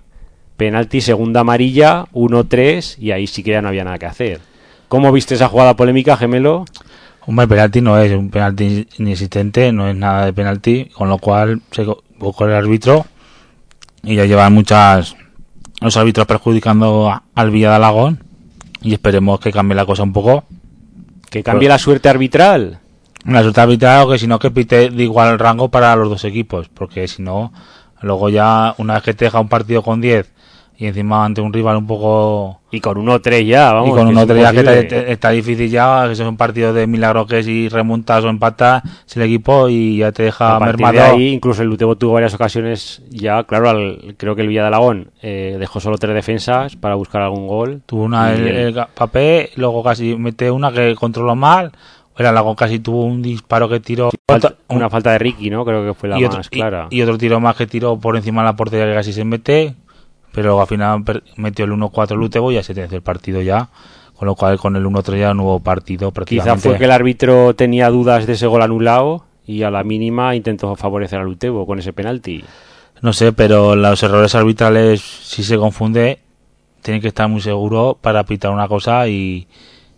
penalti, 0.55 1.01
segunda 1.01 1.39
amarilla, 1.39 2.05
1-3, 2.13 2.99
y 2.99 3.09
ahí 3.09 3.25
sí 3.25 3.41
que 3.41 3.53
ya 3.53 3.63
no 3.63 3.69
había 3.69 3.83
nada 3.83 3.97
que 3.97 4.05
hacer. 4.05 4.39
¿Cómo 4.87 5.11
viste 5.11 5.33
esa 5.33 5.47
jugada 5.47 5.75
polémica, 5.75 6.15
gemelo? 6.15 6.65
Hombre, 7.25 7.47
penalti 7.47 7.81
no 7.81 7.97
es 7.97 8.11
un 8.11 8.29
penalti 8.29 8.87
inexistente, 8.99 9.71
no 9.71 9.89
es 9.89 9.95
nada 9.95 10.27
de 10.27 10.33
penalti, 10.33 10.85
con 10.93 11.09
lo 11.09 11.17
cual 11.17 11.59
se 11.71 11.81
equivocó 11.81 12.45
el 12.45 12.53
árbitro 12.53 13.07
y 14.03 14.15
ya 14.15 14.25
llevan 14.25 14.53
muchas 14.53 15.15
los 15.79 15.97
árbitros 15.97 16.27
perjudicando 16.27 17.21
al 17.33 17.51
Villa 17.51 17.69
de 17.69 17.75
Alagón 17.75 18.23
y 18.81 18.93
esperemos 18.93 19.39
que 19.39 19.51
cambie 19.51 19.75
la 19.75 19.85
cosa 19.85 20.03
un 20.03 20.13
poco. 20.13 20.43
Que 21.29 21.43
cambie 21.43 21.69
la 21.69 21.77
suerte 21.77 22.09
arbitral. 22.09 22.79
La 23.25 23.41
suerte 23.41 23.61
arbitral 23.61 24.07
o 24.07 24.11
que 24.11 24.19
si 24.19 24.27
no 24.27 24.39
que 24.39 24.51
pite 24.51 24.89
de 24.89 25.03
igual 25.03 25.37
rango 25.39 25.69
para 25.69 25.95
los 25.95 26.09
dos 26.09 26.25
equipos, 26.25 26.69
porque 26.69 27.07
si 27.07 27.21
no, 27.21 27.53
luego 28.01 28.29
ya 28.29 28.73
una 28.77 28.95
vez 28.95 29.03
que 29.03 29.13
te 29.13 29.25
deja 29.25 29.39
un 29.39 29.49
partido 29.49 29.83
con 29.83 30.01
10 30.01 30.31
y 30.81 30.87
encima 30.87 31.23
ante 31.23 31.41
un 31.41 31.53
rival 31.53 31.77
un 31.77 31.85
poco 31.85 32.59
Y 32.71 32.79
con 32.79 32.97
1-3 32.97 33.45
ya, 33.45 33.71
vamos. 33.71 33.89
y 33.89 33.91
con 33.91 34.05
que 34.07 34.11
un 34.13 34.17
es 34.17 34.23
otro 34.23 34.35
día 34.35 34.51
que 34.51 35.11
está 35.11 35.29
difícil 35.29 35.69
ya, 35.69 36.05
que 36.09 36.15
son 36.15 36.37
partidos 36.37 36.73
de 36.73 36.87
milagro 36.87 37.27
que 37.27 37.43
si 37.43 37.69
remontas 37.69 38.23
o 38.23 38.29
empatas 38.29 38.81
es 39.07 39.15
el 39.15 39.21
equipo 39.23 39.69
y 39.69 39.97
ya 39.97 40.11
te 40.11 40.23
deja 40.23 40.55
A 40.55 40.59
partir 40.59 40.87
de 40.87 40.91
mermado. 40.91 41.15
ahí, 41.17 41.27
incluso 41.33 41.61
el 41.61 41.67
Lutebo 41.67 41.95
tuvo 41.97 42.13
varias 42.13 42.33
ocasiones 42.33 43.03
ya, 43.11 43.43
claro, 43.43 43.69
al- 43.69 44.15
creo 44.17 44.35
que 44.35 44.41
el 44.41 44.47
Villa 44.47 44.61
de 44.61 44.67
Alagón 44.69 45.11
eh, 45.21 45.57
dejó 45.59 45.79
solo 45.79 45.99
tres 45.99 46.15
defensas 46.15 46.75
para 46.77 46.95
buscar 46.95 47.21
algún 47.21 47.45
gol. 47.47 47.81
Tuvo 47.85 48.01
una 48.03 48.31
Y 48.31 48.39
el, 48.39 48.47
el- 48.47 48.77
el 48.77 48.85
papel, 48.95 49.49
luego 49.57 49.83
casi 49.83 50.15
mete 50.15 50.49
una 50.49 50.71
que 50.71 50.95
controló 50.95 51.35
mal. 51.35 51.71
El 52.17 52.25
Alagón 52.25 52.55
casi 52.55 52.79
tuvo 52.79 53.05
un 53.05 53.21
disparo 53.21 53.69
que 53.69 53.79
tiró. 53.79 54.09
falta- 54.27 54.55
una 54.69 54.89
falta 54.89 55.11
de 55.11 55.19
Ricky, 55.19 55.51
¿no? 55.51 55.63
Creo 55.63 55.85
que 55.85 55.93
fue 55.93 56.09
la 56.09 56.19
y, 56.19 56.25
otro, 56.25 56.37
más 56.37 56.47
y- 56.51 56.55
clara. 56.55 56.87
y 56.89 57.01
otro 57.03 57.17
tiro 57.19 57.39
más 57.39 57.55
que 57.55 57.67
tiró 57.67 57.97
por 57.99 58.15
encima 58.17 58.41
de 58.41 58.45
la 58.47 58.55
portería 58.55 58.85
que 58.87 58.93
casi 58.95 59.13
se 59.13 59.23
mete. 59.23 59.75
Pero 60.31 60.61
al 60.61 60.67
final 60.67 61.03
metió 61.35 61.65
el 61.65 61.71
1-4 61.71 62.15
Lutebo 62.15 62.51
y 62.51 62.55
ya 62.55 62.63
se 62.63 62.73
tenía 62.73 62.89
el 62.95 63.01
partido 63.01 63.41
ya. 63.41 63.69
Con 64.15 64.27
lo 64.27 64.35
cual 64.35 64.59
con 64.59 64.75
el 64.75 64.85
1-3 64.85 65.19
ya 65.19 65.33
no 65.33 65.43
hubo 65.43 65.59
partido 65.61 66.11
Quizá 66.11 66.55
fue 66.55 66.77
que 66.77 66.83
el 66.83 66.91
árbitro 66.91 67.55
tenía 67.55 67.89
dudas 67.89 68.27
de 68.27 68.33
ese 68.33 68.45
gol 68.45 68.61
anulado 68.61 69.25
y 69.47 69.63
a 69.63 69.71
la 69.71 69.83
mínima 69.83 70.35
intentó 70.35 70.75
favorecer 70.75 71.19
al 71.19 71.25
Lutebo 71.25 71.65
con 71.65 71.79
ese 71.79 71.91
penalti. 71.91 72.43
No 73.01 73.13
sé, 73.13 73.33
pero 73.33 73.75
los 73.75 74.03
errores 74.03 74.35
arbitrales, 74.35 75.01
si 75.01 75.43
se 75.43 75.57
confunde, 75.57 76.19
tienen 76.83 77.01
que 77.01 77.07
estar 77.07 77.27
muy 77.27 77.41
seguros 77.41 77.95
para 77.99 78.23
pitar 78.25 78.51
una 78.51 78.67
cosa 78.67 79.07
y, 79.07 79.47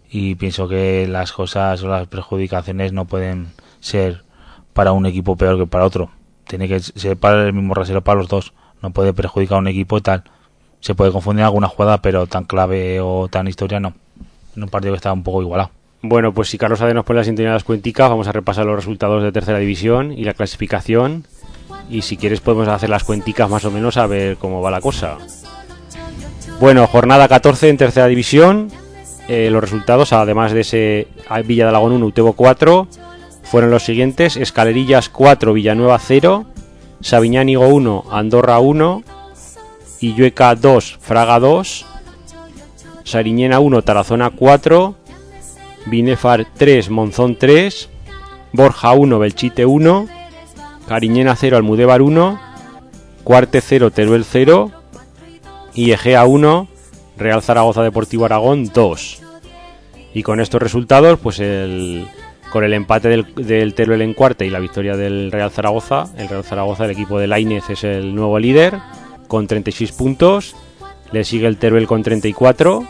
y 0.09 0.35
pienso 0.35 0.69
que 0.69 1.05
las 1.07 1.33
cosas 1.33 1.83
o 1.83 1.87
las 1.89 2.07
perjudicaciones 2.07 2.93
no 2.93 3.05
pueden 3.05 3.47
ser 3.81 4.23
para 4.73 4.91
un 4.91 5.05
equipo 5.05 5.35
peor 5.35 5.57
que 5.57 5.67
para 5.67 5.85
otro. 5.85 6.11
Tiene 6.45 6.67
que 6.67 6.79
ser 6.79 7.17
para 7.17 7.45
el 7.45 7.53
mismo 7.53 7.73
rasero 7.73 8.01
para 8.03 8.19
los 8.19 8.29
dos. 8.29 8.53
No 8.83 8.91
puede 8.91 9.13
perjudicar 9.13 9.55
a 9.55 9.59
un 9.59 9.67
equipo 9.69 9.97
y 9.97 10.01
tal. 10.01 10.23
Se 10.81 10.93
puede 10.93 11.11
confundir 11.11 11.45
alguna 11.45 11.69
jugada, 11.69 12.01
pero 12.01 12.27
tan 12.27 12.43
clave 12.43 12.99
o 12.99 13.29
tan 13.29 13.47
historia 13.47 13.79
no. 13.79 13.93
En 14.55 14.63
un 14.63 14.69
partido 14.69 14.93
que 14.93 14.97
está 14.97 15.13
un 15.13 15.23
poco 15.23 15.41
igualado. 15.41 15.71
Bueno, 16.01 16.33
pues 16.33 16.49
si 16.49 16.57
Carlos 16.57 16.81
Ade 16.81 16.93
nos 16.93 17.05
pone 17.05 17.19
la 17.19 17.23
sintonía 17.23 17.53
las 17.53 17.63
cuenticas, 17.63 18.09
vamos 18.09 18.27
a 18.27 18.33
repasar 18.33 18.65
los 18.65 18.75
resultados 18.75 19.23
de 19.23 19.31
tercera 19.31 19.57
división 19.57 20.11
y 20.11 20.25
la 20.25 20.33
clasificación. 20.33 21.25
Y 21.89 22.01
si 22.01 22.17
quieres 22.17 22.41
podemos 22.41 22.67
hacer 22.67 22.89
las 22.89 23.05
cuenticas 23.05 23.49
más 23.49 23.63
o 23.63 23.71
menos 23.71 23.95
a 23.95 24.05
ver 24.05 24.35
cómo 24.35 24.61
va 24.61 24.69
la 24.69 24.81
cosa. 24.81 25.17
Bueno, 26.59 26.85
jornada 26.87 27.29
14 27.29 27.69
en 27.69 27.77
tercera 27.77 28.07
división. 28.07 28.69
Eh, 29.29 29.49
los 29.49 29.61
resultados, 29.61 30.11
además 30.11 30.51
de 30.51 30.59
ese 30.59 31.07
Villa 31.45 31.63
de 31.63 31.69
Alagón 31.69 31.93
1, 31.93 32.05
Utebo 32.05 32.33
4, 32.33 32.87
fueron 33.43 33.71
los 33.71 33.83
siguientes. 33.83 34.35
Escalerillas 34.35 35.07
4, 35.07 35.53
Villanueva 35.53 35.97
0, 35.99 36.45
Sabiñánigo 37.03 37.67
1, 37.67 38.05
Andorra 38.11 38.59
1, 38.59 39.03
Illueca 39.99 40.55
2, 40.55 40.99
Fraga 41.01 41.37
2, 41.37 41.85
Sariñena 43.03 43.59
1, 43.59 43.81
Tarazona 43.81 44.29
4, 44.29 44.95
Binefar 45.87 46.47
3, 46.55 46.89
Monzón 46.89 47.35
3, 47.35 47.89
Borja 48.53 48.93
1, 48.93 49.19
Belchite 49.19 49.65
1, 49.65 50.07
Cariñena 50.87 51.35
0, 51.35 51.57
Almudévar 51.57 52.01
1, 52.01 52.39
Cuarte 53.25 53.59
0, 53.59 53.91
Teruel 53.91 54.23
0 54.23 54.71
y 55.73 55.91
Egea 55.91 56.23
1, 56.23 56.69
Real 57.17 57.41
Zaragoza 57.41 57.83
Deportivo 57.83 58.23
Aragón 58.23 58.71
2. 58.73 59.21
Y 60.13 60.23
con 60.23 60.39
estos 60.39 60.61
resultados, 60.61 61.19
pues 61.19 61.39
el, 61.39 62.07
con 62.53 62.63
el 62.63 62.75
empate 62.75 63.09
del, 63.09 63.33
del 63.33 63.73
Teruel 63.73 64.03
en 64.03 64.13
cuarta 64.13 64.45
y 64.45 64.51
la 64.51 64.59
victoria 64.59 64.95
del 64.95 65.31
Real 65.31 65.49
Zaragoza, 65.49 66.05
el 66.19 66.29
Real 66.29 66.43
Zaragoza, 66.43 66.85
el 66.85 66.91
equipo 66.91 67.17
de 67.17 67.25
Lainez, 67.25 67.67
es 67.71 67.83
el 67.83 68.13
nuevo 68.13 68.37
líder 68.37 68.77
con 69.27 69.47
36 69.47 69.91
puntos. 69.93 70.55
Le 71.11 71.23
sigue 71.23 71.47
el 71.47 71.57
Teruel 71.57 71.87
con 71.87 72.03
34. 72.03 72.85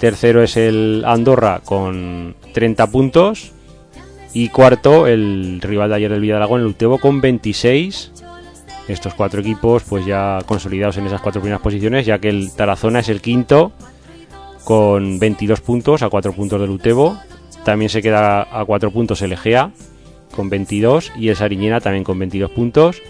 Tercero 0.00 0.42
es 0.42 0.56
el 0.56 1.04
Andorra 1.06 1.60
con 1.64 2.34
30 2.54 2.88
puntos. 2.88 3.52
Y 4.32 4.48
cuarto, 4.48 5.06
el 5.06 5.60
rival 5.62 5.90
de 5.90 5.94
ayer 5.94 6.10
del 6.10 6.20
Villaragón, 6.20 6.62
el 6.62 6.66
Utebo, 6.66 6.98
con 6.98 7.20
26. 7.20 8.10
Estos 8.88 9.14
cuatro 9.14 9.42
equipos, 9.42 9.84
pues 9.84 10.04
ya 10.04 10.40
consolidados 10.44 10.96
en 10.96 11.06
esas 11.06 11.20
cuatro 11.20 11.40
primeras 11.40 11.62
posiciones, 11.62 12.04
ya 12.04 12.18
que 12.18 12.30
el 12.30 12.50
Tarazona 12.50 12.98
es 12.98 13.08
el 13.10 13.20
quinto 13.20 13.70
con 14.64 15.20
22 15.20 15.60
puntos, 15.60 16.02
a 16.02 16.08
4 16.08 16.32
puntos 16.32 16.60
del 16.60 16.70
Utebo. 16.70 17.16
También 17.66 17.88
se 17.88 18.00
queda 18.00 18.42
a 18.42 18.64
4 18.64 18.92
puntos 18.92 19.22
el 19.22 19.32
Egea 19.32 19.72
con 20.36 20.48
22 20.48 21.10
y 21.18 21.30
el 21.30 21.36
Sariñena 21.36 21.80
también 21.80 22.04
con 22.04 22.16
22 22.16 22.52
puntos. 22.52 23.02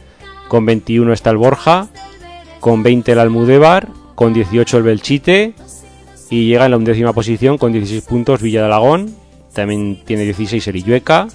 Con 0.48 0.64
21 0.64 1.12
está 1.12 1.28
el 1.28 1.36
Borja, 1.36 1.88
con 2.58 2.82
20 2.82 3.12
el 3.12 3.18
Almudévar, 3.18 3.88
con 4.14 4.32
18 4.32 4.78
el 4.78 4.82
Belchite 4.82 5.52
y 6.30 6.46
llega 6.46 6.64
en 6.64 6.70
la 6.70 6.78
undécima 6.78 7.12
posición 7.12 7.58
con 7.58 7.72
16 7.72 8.02
puntos 8.04 8.40
Villa 8.40 8.60
de 8.60 8.66
Alagón, 8.68 9.14
también 9.52 10.02
tiene 10.06 10.24
16 10.24 10.66
el 10.68 10.76
Illueca, 10.76 11.28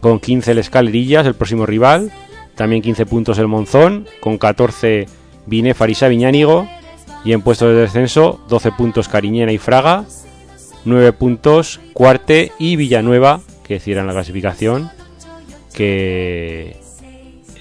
con 0.00 0.18
15 0.18 0.52
el 0.52 0.58
Escalerillas, 0.58 1.26
el 1.26 1.34
próximo 1.34 1.66
rival, 1.66 2.10
también 2.54 2.80
15 2.80 3.04
puntos 3.04 3.38
el 3.38 3.48
Monzón, 3.48 4.06
con 4.20 4.38
14 4.38 5.06
Binefar 5.44 5.90
y 5.90 5.94
Sabiñánigo 5.94 6.66
y 7.22 7.32
en 7.32 7.42
puestos 7.42 7.68
de 7.68 7.82
descenso 7.82 8.40
12 8.48 8.72
puntos 8.72 9.08
Cariñena 9.08 9.52
y 9.52 9.58
Fraga, 9.58 10.06
9 10.86 11.12
puntos 11.12 11.80
Cuarte 11.92 12.52
y 12.58 12.76
Villanueva, 12.76 13.40
que 13.66 13.80
cierran 13.80 14.06
la 14.06 14.14
clasificación, 14.14 14.90
que 15.74 16.76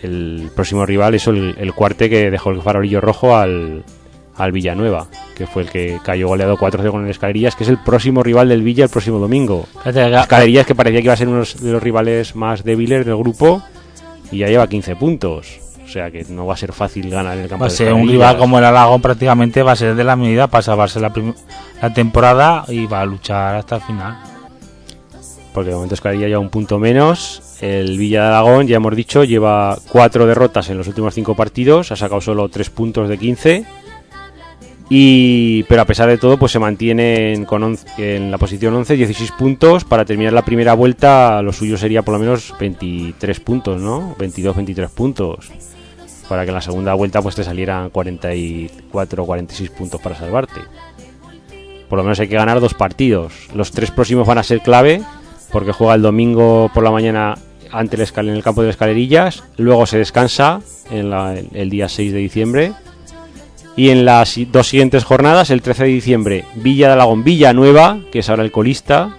el 0.01 0.49
próximo 0.55 0.85
rival 0.85 1.15
es 1.15 1.27
el, 1.27 1.55
el 1.57 1.73
Cuarte 1.73 2.09
que 2.09 2.31
dejó 2.31 2.51
el 2.51 2.61
farolillo 2.61 3.01
rojo 3.01 3.35
al, 3.35 3.83
al 4.37 4.51
Villanueva, 4.51 5.07
que 5.35 5.47
fue 5.47 5.63
el 5.63 5.69
que 5.69 5.99
cayó 6.03 6.27
goleado 6.27 6.57
4-0 6.57 6.91
con 6.91 7.05
el 7.05 7.11
Escalerillas, 7.11 7.55
que 7.55 7.63
es 7.63 7.69
el 7.69 7.81
próximo 7.81 8.23
rival 8.23 8.49
del 8.49 8.61
Villa 8.61 8.85
el 8.85 8.89
próximo 8.89 9.19
domingo. 9.19 9.67
Escalerillas 10.21 10.65
que 10.65 10.75
parecía 10.75 10.99
que 10.99 11.05
iba 11.05 11.13
a 11.13 11.17
ser 11.17 11.27
uno 11.27 11.43
de 11.43 11.71
los 11.71 11.81
rivales 11.81 12.35
más 12.35 12.63
débiles 12.63 13.05
del 13.05 13.17
grupo 13.17 13.61
y 14.31 14.39
ya 14.39 14.47
lleva 14.47 14.67
15 14.67 14.95
puntos. 14.95 15.64
O 15.85 15.87
sea 15.87 16.09
que 16.09 16.25
no 16.29 16.45
va 16.47 16.55
a 16.55 16.57
ser 16.57 16.73
fácil 16.73 17.09
ganar 17.09 17.37
en 17.37 17.43
el 17.43 17.49
campo 17.49 17.63
Va 17.63 17.67
a 17.67 17.69
ser 17.69 17.93
un 17.93 18.07
rival 18.09 18.37
como 18.37 18.57
el 18.57 18.65
Alagón 18.65 19.01
prácticamente 19.01 19.61
va 19.61 19.73
a 19.73 19.75
ser 19.75 19.93
de 19.95 20.03
la 20.03 20.15
medida 20.15 20.47
para 20.47 20.61
salvarse 20.63 20.99
la, 20.99 21.13
la 21.81 21.93
temporada 21.93 22.65
y 22.67 22.85
va 22.87 23.01
a 23.01 23.05
luchar 23.05 23.55
hasta 23.55 23.75
el 23.77 23.81
final. 23.83 24.17
Porque 25.53 25.69
de 25.69 25.75
momento 25.75 25.95
Escalerillas 25.95 26.29
lleva 26.29 26.41
un 26.41 26.49
punto 26.49 26.79
menos. 26.79 27.41
El 27.61 27.97
Villa 27.97 28.23
de 28.23 28.27
Aragón, 28.27 28.67
ya 28.67 28.75
hemos 28.77 28.93
dicho, 28.95 29.23
lleva 29.23 29.77
cuatro 29.89 30.25
derrotas 30.25 30.69
en 30.69 30.77
los 30.77 30.87
últimos 30.87 31.13
cinco 31.13 31.33
partidos. 31.35 31.91
Ha 31.93 31.95
sacado 31.95 32.19
solo 32.19 32.49
tres 32.49 32.69
puntos 32.69 33.07
de 33.07 33.17
15. 33.17 33.65
Y, 34.89 35.63
pero 35.63 35.81
a 35.81 35.85
pesar 35.85 36.07
de 36.09 36.17
todo, 36.19 36.37
pues 36.37 36.51
se 36.51 36.59
mantienen 36.59 37.45
con 37.45 37.63
once- 37.63 37.87
en 37.97 38.29
la 38.29 38.37
posición 38.37 38.75
11, 38.75 38.95
16 38.95 39.31
puntos. 39.31 39.83
Para 39.83 40.05
terminar 40.05 40.33
la 40.33 40.43
primera 40.45 40.73
vuelta, 40.73 41.41
lo 41.41 41.51
suyo 41.53 41.77
sería 41.77 42.03
por 42.03 42.13
lo 42.13 42.19
menos 42.19 42.53
23 42.59 43.39
puntos, 43.39 43.81
¿no? 43.81 44.15
22, 44.19 44.55
23 44.55 44.89
puntos. 44.91 45.49
Para 46.29 46.43
que 46.43 46.49
en 46.49 46.55
la 46.55 46.61
segunda 46.61 46.93
vuelta 46.93 47.21
pues 47.21 47.35
te 47.35 47.43
salieran 47.43 47.89
44 47.91 49.23
o 49.23 49.25
46 49.25 49.69
puntos 49.71 50.01
para 50.01 50.15
salvarte. 50.15 50.61
Por 51.89 51.97
lo 51.97 52.03
menos 52.03 52.19
hay 52.19 52.27
que 52.27 52.35
ganar 52.35 52.59
dos 52.59 52.73
partidos. 52.73 53.33
Los 53.53 53.71
tres 53.71 53.91
próximos 53.91 54.25
van 54.27 54.39
a 54.39 54.43
ser 54.43 54.61
clave 54.61 55.01
porque 55.51 55.71
juega 55.71 55.93
el 55.95 56.01
domingo 56.01 56.69
por 56.73 56.83
la 56.83 56.91
mañana 56.91 57.35
ante 57.71 57.95
el 57.95 58.07
en 58.17 58.29
el 58.35 58.43
campo 58.43 58.61
de 58.61 58.67
las 58.67 58.73
escalerillas. 58.75 59.43
Luego 59.57 59.85
se 59.85 59.97
descansa 59.99 60.61
en 60.89 61.09
la- 61.09 61.35
el 61.35 61.69
día 61.69 61.87
6 61.89 62.11
de 62.11 62.19
diciembre. 62.19 62.73
Y 63.77 63.89
en 63.89 64.05
las 64.05 64.35
dos 64.51 64.67
siguientes 64.69 65.03
jornadas, 65.03 65.49
el 65.49 65.61
13 65.61 65.83
de 65.83 65.89
diciembre, 65.89 66.45
Villa 66.55 66.87
de 66.87 66.93
Alagón, 66.93 67.23
Villa 67.25 67.53
Nueva, 67.53 67.99
que 68.11 68.19
es 68.19 68.29
ahora 68.29 68.43
el 68.43 68.51
colista. 68.51 69.17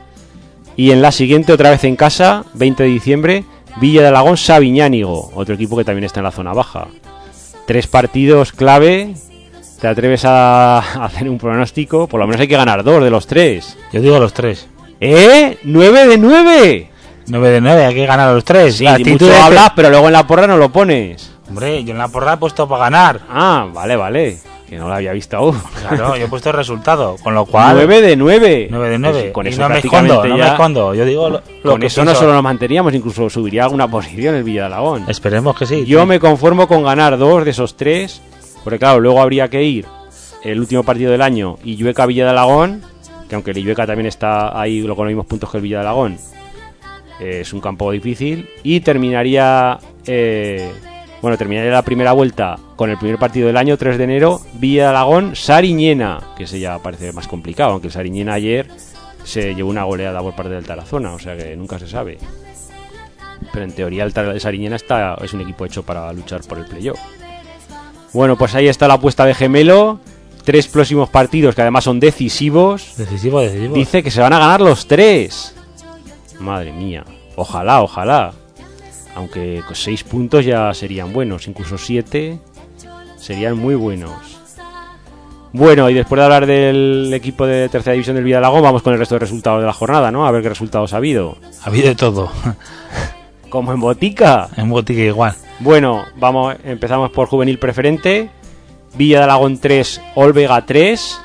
Y 0.77 0.91
en 0.93 1.03
la 1.03 1.13
siguiente, 1.13 1.53
otra 1.53 1.71
vez 1.71 1.85
en 1.85 1.95
casa, 1.97 2.45
20 2.55 2.83
de 2.83 2.89
diciembre, 2.89 3.45
Villa 3.81 4.03
de 4.03 4.09
Alagón, 4.09 4.37
Sabiñánigo, 4.37 5.31
otro 5.35 5.55
equipo 5.55 5.77
que 5.77 5.85
también 5.85 6.05
está 6.05 6.21
en 6.21 6.25
la 6.25 6.31
zona 6.31 6.53
baja. 6.53 6.89
Tres 7.67 7.87
partidos 7.87 8.53
clave. 8.53 9.15
¿Te 9.81 9.89
atreves 9.89 10.25
a 10.25 10.79
hacer 11.05 11.29
un 11.29 11.37
pronóstico? 11.37 12.07
Por 12.07 12.21
lo 12.21 12.27
menos 12.27 12.41
hay 12.41 12.49
que 12.49 12.57
ganar 12.57 12.83
dos 12.83 13.03
de 13.03 13.11
los 13.11 13.27
tres. 13.27 13.77
Yo 13.93 14.01
digo 14.01 14.19
los 14.19 14.33
tres. 14.33 14.69
¿Eh? 15.01 15.59
¡9 15.65 16.07
de 16.07 16.17
9! 16.19 16.91
9 17.29 17.49
de 17.51 17.61
9, 17.61 17.85
hay 17.85 17.95
que 17.95 18.07
ganar 18.07 18.33
los 18.33 18.45
tres. 18.45 18.77
Sí, 18.77 18.85
La 18.85 18.93
actitud 18.93 19.31
hablas, 19.31 19.73
pero 19.77 19.91
luego 19.91 20.07
en 20.07 20.13
la 20.15 20.27
porra 20.27 20.47
no 20.47 20.57
lo 20.57 20.71
pones. 20.71 21.33
Hombre, 21.49 21.85
yo 21.85 21.93
en 21.93 21.99
la 21.99 22.09
porra 22.09 22.35
he 22.35 22.37
puesto 22.39 22.67
para 22.67 22.85
ganar. 22.85 23.21
Ah, 23.29 23.69
vale, 23.73 23.97
vale. 23.97 24.39
Que 24.69 24.77
no 24.77 24.89
la 24.89 24.97
había 24.97 25.13
visto 25.13 25.37
aún. 25.37 25.57
Claro, 25.89 26.17
yo 26.17 26.25
he 26.25 26.29
puesto 26.29 26.51
el 26.51 26.57
resultado, 26.57 27.17
con 27.23 27.35
lo 27.35 27.47
cual... 27.47 27.77
9 27.77 28.01
de 28.01 28.17
9. 28.17 28.69
9 28.71 28.89
de 28.91 28.99
9. 28.99 29.21
Pues 29.21 29.33
con 29.33 29.47
y 29.47 29.51
eso 29.51 29.63
no 29.63 29.69
me 29.69 29.79
escondo, 29.79 30.25
no 30.25 30.35
me 30.35 30.39
ya- 30.39 30.49
escondo. 30.49 30.95
Yo 30.95 31.05
digo 31.05 31.29
lo, 31.31 31.43
lo 31.63 31.71
Con 31.73 31.81
que 31.81 31.87
eso 31.87 32.05
no 32.05 32.15
solo 32.15 32.33
nos 32.35 32.43
manteníamos, 32.43 32.93
incluso 32.95 33.31
subiría 33.31 33.65
alguna 33.65 33.89
posición 33.89 34.35
el 34.35 34.43
Villa 34.45 34.63
de 34.63 34.67
Alagón. 34.67 35.05
Esperemos 35.09 35.57
que 35.57 35.67
sí. 35.67 35.85
Yo 35.87 36.05
me 36.07 36.19
conformo 36.19 36.67
con 36.67 36.83
ganar 36.83 37.17
dos 37.19 37.45
de 37.45 37.51
esos 37.53 37.77
tres, 37.77 38.21
porque 38.65 38.79
claro, 38.79 38.99
luego 39.01 39.21
habría 39.21 39.49
que 39.49 39.63
ir 39.63 39.87
el 40.43 40.59
último 40.61 40.83
partido 40.83 41.11
del 41.13 41.23
año, 41.23 41.59
Illueca 41.65 42.07
Villa 42.07 42.25
de 42.25 42.31
Alagón, 42.31 42.83
que 43.29 43.35
aunque 43.35 43.51
el 43.53 43.59
Illueca 43.59 43.87
también 43.87 44.07
está 44.07 44.61
ahí 44.61 44.81
con 44.83 44.97
los 44.99 45.07
mismos 45.07 45.27
puntos 45.27 45.51
que 45.51 45.57
el 45.59 45.63
Villa 45.63 45.77
de 45.79 45.83
Alagón, 45.83 46.19
eh, 47.21 47.39
es 47.41 47.53
un 47.53 47.61
campo 47.61 47.91
difícil, 47.91 48.49
y 48.63 48.81
terminaría, 48.81 49.79
eh, 50.07 50.71
bueno, 51.23 51.37
terminaría 51.39 51.71
la 51.71 51.83
primera 51.83 52.13
vuelta 52.13 52.59
con 52.77 52.91
el 52.91 52.99
primer 52.99 53.19
partido 53.19 53.47
del 53.47 53.57
año, 53.57 53.77
3 53.77 53.99
de 53.99 54.05
enero, 54.05 54.41
Villa 54.55 54.85
de 54.85 54.89
Alagón, 54.91 55.35
Sariñena, 55.35 56.21
que 56.37 56.45
ese 56.45 56.61
ya 56.61 56.79
parece 56.79 57.13
más 57.13 57.27
complicado, 57.27 57.73
aunque 57.73 57.89
el 57.89 57.93
Sariñena 57.93 58.35
ayer 58.35 58.69
se 59.25 59.55
llevó 59.55 59.71
una 59.71 59.85
goleada 59.85 60.21
por 60.21 60.35
parte 60.35 60.53
del 60.53 60.65
Tarazona, 60.65 61.13
o 61.13 61.19
sea 61.19 61.37
que 61.37 61.57
nunca 61.57 61.79
se 61.79 61.89
sabe. 61.89 62.19
Pero 63.53 63.65
en 63.65 63.73
teoría 63.73 64.05
el 64.05 64.41
Sariñena 64.41 64.77
está, 64.77 65.15
es 65.23 65.33
un 65.33 65.41
equipo 65.41 65.65
hecho 65.65 65.83
para 65.83 66.13
luchar 66.13 66.43
por 66.43 66.59
el 66.59 66.67
playoff. 66.67 66.99
Bueno, 68.13 68.37
pues 68.37 68.55
ahí 68.55 68.69
está 68.69 68.89
la 68.89 68.95
apuesta 68.95 69.25
de 69.25 69.35
Gemelo. 69.35 70.01
Tres 70.45 70.69
próximos 70.69 71.09
partidos 71.09 71.55
que 71.55 71.63
además 71.63 71.85
son 71.85 71.99
decisivos. 71.99 72.95
Decisivo, 72.97 73.41
decisivo. 73.41 73.75
Dice 73.75 74.03
que 74.03 74.11
se 74.11 74.21
van 74.21 74.33
a 74.33 74.39
ganar 74.39 74.61
los 74.61 74.87
tres. 74.87 75.55
Madre 76.39 76.73
mía. 76.73 77.05
Ojalá, 77.35 77.83
ojalá. 77.83 78.33
Aunque 79.17 79.63
con 79.67 79.75
seis 79.75 80.05
puntos 80.05 80.45
ya 80.45 80.73
serían 80.75 81.13
buenos. 81.13 81.49
Incluso 81.49 81.79
siete 81.79 82.39
serían 83.17 83.59
muy 83.59 83.75
buenos. 83.75 84.13
Bueno, 85.53 85.89
y 85.89 85.95
después 85.95 86.19
de 86.19 86.25
hablar 86.25 86.47
del 86.47 87.11
equipo 87.15 87.47
de 87.47 87.71
tercera 87.71 87.95
división 87.95 88.15
del 88.15 88.25
Villalagón, 88.25 88.63
vamos 88.63 88.83
con 88.83 88.93
el 88.93 88.99
resto 88.99 89.15
de 89.15 89.21
resultados 89.21 89.61
de 89.61 89.67
la 89.67 89.73
jornada, 89.73 90.13
¿no? 90.13 90.27
A 90.27 90.31
ver 90.31 90.43
qué 90.43 90.51
resultados 90.51 90.93
ha 90.93 90.99
habido. 90.99 91.39
Ha 91.63 91.69
habido 91.69 91.89
de 91.89 91.95
todo. 91.95 92.31
Como 93.49 93.73
en 93.73 93.81
Botica. 93.81 94.51
en 94.57 94.69
botica 94.69 95.01
igual. 95.01 95.35
Bueno, 95.61 96.05
vamos, 96.17 96.57
empezamos 96.65 97.11
por 97.11 97.29
juvenil 97.29 97.59
preferente. 97.59 98.29
Villa 98.99 99.19
de 99.19 99.25
Alagón 99.25 99.59
3, 99.59 100.01
Olvega 100.15 100.67
3, 100.67 101.21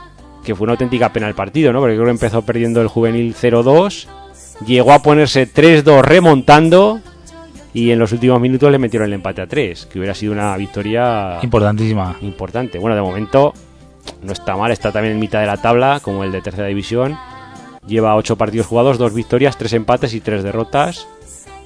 que 0.46 0.56
fue 0.56 0.64
una 0.64 0.74
auténtica 0.74 1.12
pena 1.12 1.28
el 1.28 1.36
partido, 1.36 1.74
¿no? 1.74 1.80
Porque 1.80 1.96
creo 1.96 2.06
que 2.06 2.12
empezó 2.12 2.42
perdiendo 2.42 2.82
el 2.82 2.88
juvenil 2.88 3.36
0-2, 3.36 4.08
llegó 4.66 4.94
a 4.94 5.02
ponerse 5.02 5.52
3-2 5.52 6.02
remontando 6.04 7.02
y 7.74 7.92
en 7.92 8.00
los 8.00 8.12
últimos 8.12 8.40
minutos 8.42 8.72
le 8.72 8.78
metieron 8.78 9.08
el 9.08 9.14
empate 9.14 9.42
a 9.42 9.48
3, 9.48 9.86
que 9.86 10.00
hubiera 10.00 10.14
sido 10.14 10.34
una 10.34 10.56
victoria 10.58 11.40
Importantísima. 11.42 12.18
importante. 12.22 12.80
Bueno, 12.80 12.96
de 12.96 13.02
momento 13.02 13.54
no 14.24 14.34
está 14.34 14.56
mal, 14.58 14.72
está 14.72 14.92
también 14.92 15.14
en 15.14 15.20
mitad 15.20 15.40
de 15.40 15.46
la 15.48 15.58
tabla, 15.58 16.00
como 16.02 16.24
el 16.24 16.32
de 16.32 16.42
tercera 16.42 16.68
división. 16.68 17.18
Lleva 17.88 18.16
8 18.16 18.36
partidos 18.36 18.68
jugados, 18.68 18.98
2 18.98 19.14
victorias, 19.14 19.58
3 19.58 19.74
empates 19.74 20.14
y 20.14 20.22
3 20.22 20.44
derrotas. 20.44 21.08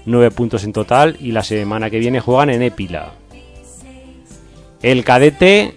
9 0.05 0.29
puntos 0.31 0.63
en 0.63 0.71
total 0.71 1.17
y 1.19 1.31
la 1.31 1.41
semana 1.43 1.89
que 1.89 1.97
viene 1.97 2.19
juegan 2.19 2.51
en 2.51 2.61
Épila. 2.61 3.13
El 4.83 5.03
cadete, 5.03 5.73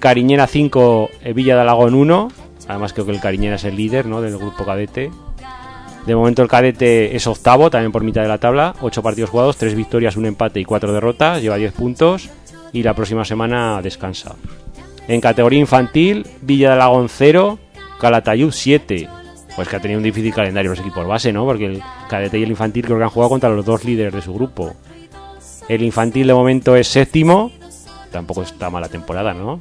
Cariñera 0.00 0.48
5, 0.48 1.10
eh, 1.22 1.32
Villa 1.32 1.54
de 1.54 1.60
Alagón 1.60 1.94
1. 1.94 2.28
Además 2.66 2.92
creo 2.92 3.06
que 3.06 3.12
el 3.12 3.20
Cariñera 3.20 3.56
es 3.56 3.64
el 3.64 3.76
líder 3.76 4.06
¿no? 4.06 4.20
del 4.20 4.36
grupo 4.36 4.64
cadete. 4.64 5.10
De 6.06 6.16
momento 6.16 6.42
el 6.42 6.48
cadete 6.48 7.14
es 7.14 7.26
octavo, 7.26 7.70
también 7.70 7.92
por 7.92 8.02
mitad 8.02 8.22
de 8.22 8.28
la 8.28 8.38
tabla. 8.38 8.74
8 8.80 9.02
partidos 9.02 9.30
jugados, 9.30 9.56
3 9.56 9.74
victorias, 9.74 10.16
1 10.16 10.26
empate 10.28 10.58
y 10.60 10.64
4 10.64 10.92
derrotas. 10.92 11.40
Lleva 11.40 11.56
10 11.56 11.72
puntos 11.72 12.28
y 12.72 12.82
la 12.82 12.94
próxima 12.94 13.24
semana 13.24 13.80
descansa. 13.82 14.34
En 15.06 15.20
categoría 15.20 15.60
infantil, 15.60 16.26
Villa 16.40 16.68
de 16.68 16.74
Alagón 16.74 17.08
0, 17.08 17.58
Calatayud 18.00 18.50
7. 18.50 19.08
Pues 19.54 19.68
que 19.68 19.76
ha 19.76 19.80
tenido 19.80 19.98
un 19.98 20.04
difícil 20.04 20.32
calendario 20.32 20.70
los 20.70 20.80
equipos 20.80 21.06
base, 21.06 21.32
¿no? 21.32 21.44
Porque 21.44 21.66
el 21.66 21.82
cadete 22.08 22.38
y 22.38 22.42
el 22.42 22.50
infantil 22.50 22.84
creo 22.84 22.96
que 22.98 23.04
han 23.04 23.10
jugado 23.10 23.30
contra 23.30 23.50
los 23.50 23.64
dos 23.64 23.84
líderes 23.84 24.14
de 24.14 24.22
su 24.22 24.32
grupo. 24.32 24.74
El 25.68 25.82
infantil 25.82 26.26
de 26.26 26.34
momento 26.34 26.74
es 26.74 26.88
séptimo. 26.88 27.52
Tampoco 28.10 28.42
está 28.42 28.70
mala 28.70 28.88
temporada, 28.88 29.34
¿no? 29.34 29.60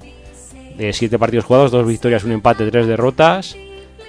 De 0.78 0.94
siete 0.94 1.20
partidos 1.20 1.46
jugados, 1.46 1.72
dos 1.72 1.86
victorias, 1.86 2.24
un 2.24 2.32
empate, 2.32 2.70
tres 2.72 2.88
derrotas. 2.88 3.56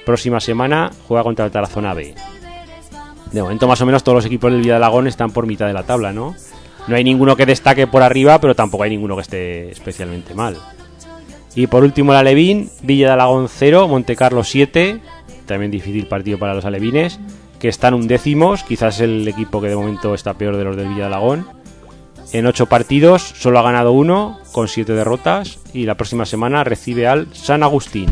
Próxima 0.05 0.41
semana 0.41 0.91
juega 1.07 1.23
contra 1.23 1.45
el 1.45 1.51
Tarazona 1.51 1.95
B. 1.95 2.15
De 3.33 3.43
momento, 3.43 3.67
más 3.67 3.81
o 3.81 3.87
menos, 3.87 4.03
todos 4.03 4.17
los 4.17 4.27
equipos 4.27 4.53
del 4.53 4.61
Villa 4.61 4.75
de 4.75 4.77
Alagón 4.77 5.07
están 5.07 5.31
por 5.31 5.47
mitad 5.47 5.67
de 5.67 5.73
la 5.73 5.85
tabla, 5.85 6.13
¿no? 6.13 6.35
No 6.87 6.97
hay 6.97 7.05
ninguno 7.05 7.37
que 7.37 7.47
destaque 7.47 7.87
por 7.87 8.03
arriba, 8.03 8.41
pero 8.41 8.55
tampoco 8.55 8.83
hay 8.83 8.91
ninguno 8.91 9.15
que 9.15 9.23
esté 9.23 9.71
especialmente 9.71 10.35
mal. 10.35 10.57
Y 11.55 11.67
por 11.67 11.85
último, 11.85 12.13
el 12.13 12.19
Alevín, 12.19 12.71
Villa 12.83 13.09
de 13.09 13.13
Alagón 13.13 13.49
0, 13.49 13.89
Montecarlo 13.89 14.43
7. 14.43 15.01
También 15.47 15.71
difícil 15.71 16.07
partido 16.07 16.39
para 16.39 16.55
los 16.55 16.65
alevines, 16.65 17.21
que 17.59 17.69
están 17.69 17.95
undécimos. 17.95 18.65
Quizás 18.65 19.01
el 19.01 19.27
equipo 19.29 19.61
que 19.61 19.69
de 19.69 19.77
momento 19.77 20.15
está 20.15 20.35
peor 20.35 20.57
de 20.57 20.65
los 20.65 20.77
del 20.77 20.89
Villa 20.89 21.03
de 21.03 21.07
Alagón. 21.07 21.47
En 22.33 22.47
8 22.47 22.67
partidos 22.67 23.23
solo 23.23 23.59
ha 23.59 23.63
ganado 23.63 23.93
uno, 23.93 24.39
con 24.53 24.69
7 24.69 24.93
derrotas. 24.93 25.59
Y 25.73 25.85
la 25.85 25.95
próxima 25.95 26.27
semana 26.27 26.65
recibe 26.65 27.07
al 27.07 27.33
San 27.35 27.63
Agustín. 27.63 28.09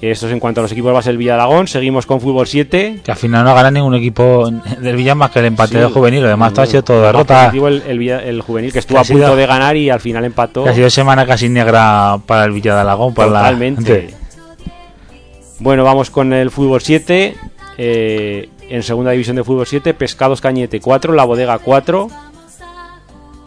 Esto 0.00 0.26
es 0.28 0.32
en 0.32 0.38
cuanto 0.38 0.60
a 0.60 0.62
los 0.62 0.70
equipos 0.70 0.92
base 0.92 1.08
del 1.10 1.18
Villa 1.18 1.34
de 1.34 1.40
Alagón. 1.42 1.66
Seguimos 1.66 2.06
con 2.06 2.20
Fútbol 2.20 2.46
7. 2.46 3.00
Que 3.02 3.10
al 3.10 3.16
final 3.16 3.44
no 3.44 3.52
gana 3.54 3.70
ningún 3.72 3.96
equipo 3.96 4.48
del 4.80 4.94
Villa 4.94 5.16
más 5.16 5.32
que 5.32 5.40
el 5.40 5.46
empate 5.46 5.72
Sí, 5.72 5.78
del 5.78 5.88
juvenil. 5.88 6.22
Lo 6.22 6.28
demás 6.28 6.52
todo 6.52 6.62
ha 6.62 6.66
sido 6.66 6.84
todo 6.84 7.02
derrota. 7.02 7.50
El, 7.52 7.82
el 7.86 7.98
Villa- 7.98 8.22
el 8.22 8.40
juvenil 8.40 8.72
que 8.72 8.78
estuvo 8.78 8.98
a 8.98 9.02
punto 9.02 9.24
sido- 9.24 9.36
de 9.36 9.46
ganar 9.46 9.76
y 9.76 9.90
al 9.90 9.98
final 9.98 10.24
empató. 10.24 10.62
Que 10.62 10.70
ha 10.70 10.74
sido 10.74 10.88
semana 10.88 11.26
casi 11.26 11.48
negra 11.48 12.18
para 12.26 12.44
el 12.44 12.52
Villa 12.52 12.74
de 12.76 12.80
Alagón. 12.82 13.12
Para 13.12 13.28
Totalmente. 13.28 14.14
Bueno, 15.58 15.82
vamos 15.82 16.10
con 16.10 16.32
el 16.32 16.50
fútbol 16.52 16.80
7. 16.80 17.34
Eh, 17.76 18.48
en 18.68 18.82
segunda 18.84 19.10
división 19.12 19.34
de 19.36 19.42
fútbol 19.44 19.66
7, 19.66 19.94
Pescados 19.94 20.40
Cañete 20.40 20.78
4, 20.80 21.12
La 21.12 21.24
Bodega 21.24 21.58
4. 21.58 22.08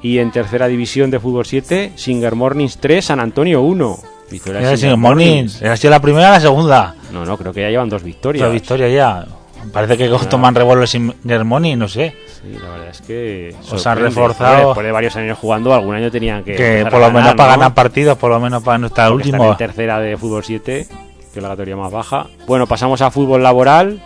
Y 0.01 0.17
en 0.17 0.31
tercera 0.31 0.67
división 0.67 1.11
de 1.11 1.19
fútbol 1.19 1.45
7, 1.45 1.93
Singer 1.95 2.35
Mornings 2.35 2.77
3, 2.79 3.05
San 3.05 3.19
Antonio 3.19 3.61
1. 3.61 3.99
Victoria 4.31 4.61
Singer 4.75 4.93
así, 4.93 4.97
Mornings. 4.97 5.61
Era 5.61 5.77
sido 5.77 5.91
la 5.91 5.99
primera 6.01 6.29
y 6.29 6.31
la 6.31 6.39
segunda. 6.39 6.95
No, 7.11 7.25
no, 7.25 7.37
creo 7.37 7.53
que 7.53 7.61
ya 7.61 7.69
llevan 7.69 7.89
dos 7.89 8.03
victorias. 8.03 8.47
La 8.47 8.51
victoria 8.51 8.87
ya. 8.87 9.25
Parece 9.71 9.97
que 9.97 10.09
toman 10.27 10.55
revuelo 10.55 10.87
sin 10.87 11.13
Germoni, 11.23 11.75
no 11.75 11.87
sé. 11.87 12.15
Sí, 12.41 12.57
la 12.59 12.69
verdad 12.69 12.87
es 12.89 13.01
que. 13.01 13.55
Os 13.71 13.85
han 13.85 13.99
reforzado. 13.99 14.67
Después 14.67 14.85
de 14.85 14.91
varios 14.91 15.15
años 15.15 15.37
jugando, 15.37 15.73
algún 15.73 15.95
año 15.95 16.09
tenían 16.09 16.43
que. 16.43 16.55
Que 16.55 16.87
por 16.89 16.99
lo 16.99 17.07
menos 17.07 17.21
ganar, 17.23 17.35
para 17.35 17.51
¿no? 17.51 17.59
ganar 17.59 17.73
partidos, 17.75 18.17
por 18.17 18.31
lo 18.31 18.39
menos 18.39 18.63
para 18.63 18.79
no 18.79 18.87
estar 18.87 19.11
Porque 19.11 19.29
último. 19.29 19.51
en 19.51 19.57
tercera 19.57 19.99
de 19.99 20.17
fútbol 20.17 20.43
7, 20.43 20.87
que 21.33 21.39
es 21.39 21.43
la 21.43 21.49
categoría 21.49 21.75
más 21.75 21.91
baja. 21.91 22.27
Bueno, 22.47 22.65
pasamos 22.65 23.01
a 23.01 23.11
fútbol 23.11 23.43
laboral. 23.43 24.01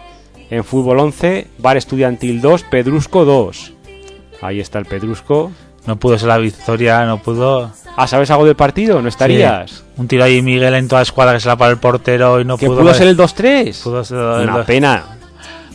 En 0.50 0.64
fútbol 0.64 1.00
11, 1.00 1.48
Bar 1.58 1.78
Estudiantil 1.78 2.40
2, 2.42 2.64
Pedrusco 2.64 3.26
2. 3.26 3.74
Ahí 4.42 4.60
está 4.60 4.78
el 4.78 4.86
Pedrusco. 4.86 5.52
No 5.88 5.98
pudo 5.98 6.18
ser 6.18 6.28
la 6.30 6.38
victoria, 6.38 7.06
no 7.06 7.22
pudo. 7.22 7.72
Ah, 7.98 8.08
¿sabes 8.08 8.30
algo 8.32 8.46
del 8.46 8.56
partido? 8.56 9.02
¿No 9.02 9.08
estarías? 9.08 9.70
Sí. 9.72 9.84
Un 9.98 10.08
tiro 10.08 10.24
ahí 10.24 10.42
Miguel 10.42 10.74
en 10.74 10.88
toda 10.88 11.02
escuadra 11.02 11.34
que 11.34 11.40
se 11.40 11.48
la 11.48 11.56
para 11.56 11.72
el 11.72 11.78
portero 11.78 12.42
y 12.42 12.46
no 12.46 12.58
¿Que 12.58 12.66
pudo. 12.68 12.80
pudo 12.82 12.94
ser 12.94 13.08
el 13.08 13.16
2-3? 13.18 13.84
pudo 13.84 14.04
ser 14.04 14.18
el 14.18 14.50
Una 14.50 14.64
pena. 14.64 15.04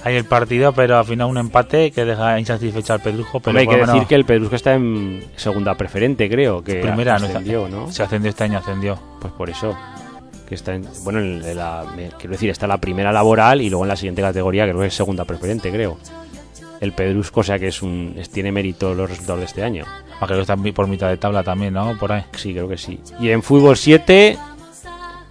ahí 0.05 0.17
el 0.17 0.25
partido, 0.25 0.73
pero 0.73 0.99
al 0.99 1.05
final 1.05 1.29
un 1.29 1.39
empate 1.39 1.91
que 1.93 2.05
deja 2.05 2.39
insatisfecho 2.39 2.93
al 2.93 3.01
Pedrujo. 3.01 3.41
Pero 3.41 3.59
Hombre, 3.59 3.63
hay 3.63 3.81
que 3.81 3.87
decir 3.87 4.07
que 4.07 4.15
el 4.17 4.25
Pedrusco 4.25 4.57
está 4.57 4.75
en 4.75 5.25
segunda 5.37 5.75
preferente, 5.77 6.29
creo. 6.29 6.63
Que 6.63 6.77
primera 6.77 7.19
no 7.19 7.27
ascendió, 7.27 7.69
¿no? 7.69 7.91
Se 7.91 8.03
ascendió 8.03 8.31
este 8.31 8.45
año, 8.45 8.59
ascendió. 8.59 8.99
Pues 9.21 9.33
por 9.33 9.49
eso. 9.49 9.75
Que 10.49 10.57
está 10.57 10.75
en, 10.75 10.85
bueno, 11.05 11.21
en 11.21 11.57
la, 11.57 11.85
quiero 12.19 12.33
decir, 12.33 12.51
está 12.51 12.67
la 12.67 12.79
primera 12.79 13.13
laboral 13.13 13.63
y 13.63 13.71
luego 13.71 13.85
en 13.85 13.89
la 13.89 13.97
siguiente 13.97 14.21
categoría, 14.21 14.65
creo 14.65 14.81
que 14.81 14.87
es 14.89 14.95
segunda 14.95 15.25
preferente, 15.25 15.71
creo. 15.71 15.97
El 16.81 16.93
Pedrusco, 16.93 17.41
o 17.41 17.43
sea 17.43 17.59
que 17.59 17.69
es 17.69 17.83
un, 17.83 18.15
es- 18.17 18.31
tiene 18.31 18.51
mérito 18.53 18.95
los 18.95 19.09
resultados 19.11 19.41
de 19.41 19.47
este 19.47 19.63
año. 19.63 19.85
Ah, 20.21 20.27
Creo 20.27 20.39
que 20.39 20.41
está 20.43 20.57
por 20.57 20.87
mitad 20.87 21.09
de 21.09 21.17
tabla 21.19 21.43
también, 21.43 21.75
¿no? 21.75 21.97
Por 21.99 22.13
ahí. 22.13 22.25
Sí, 22.37 22.53
creo 22.53 22.69
que 22.69 22.79
sí. 22.79 22.99
Y 23.21 23.31
en 23.31 23.43
fútbol 23.43 23.77
7, 23.77 24.39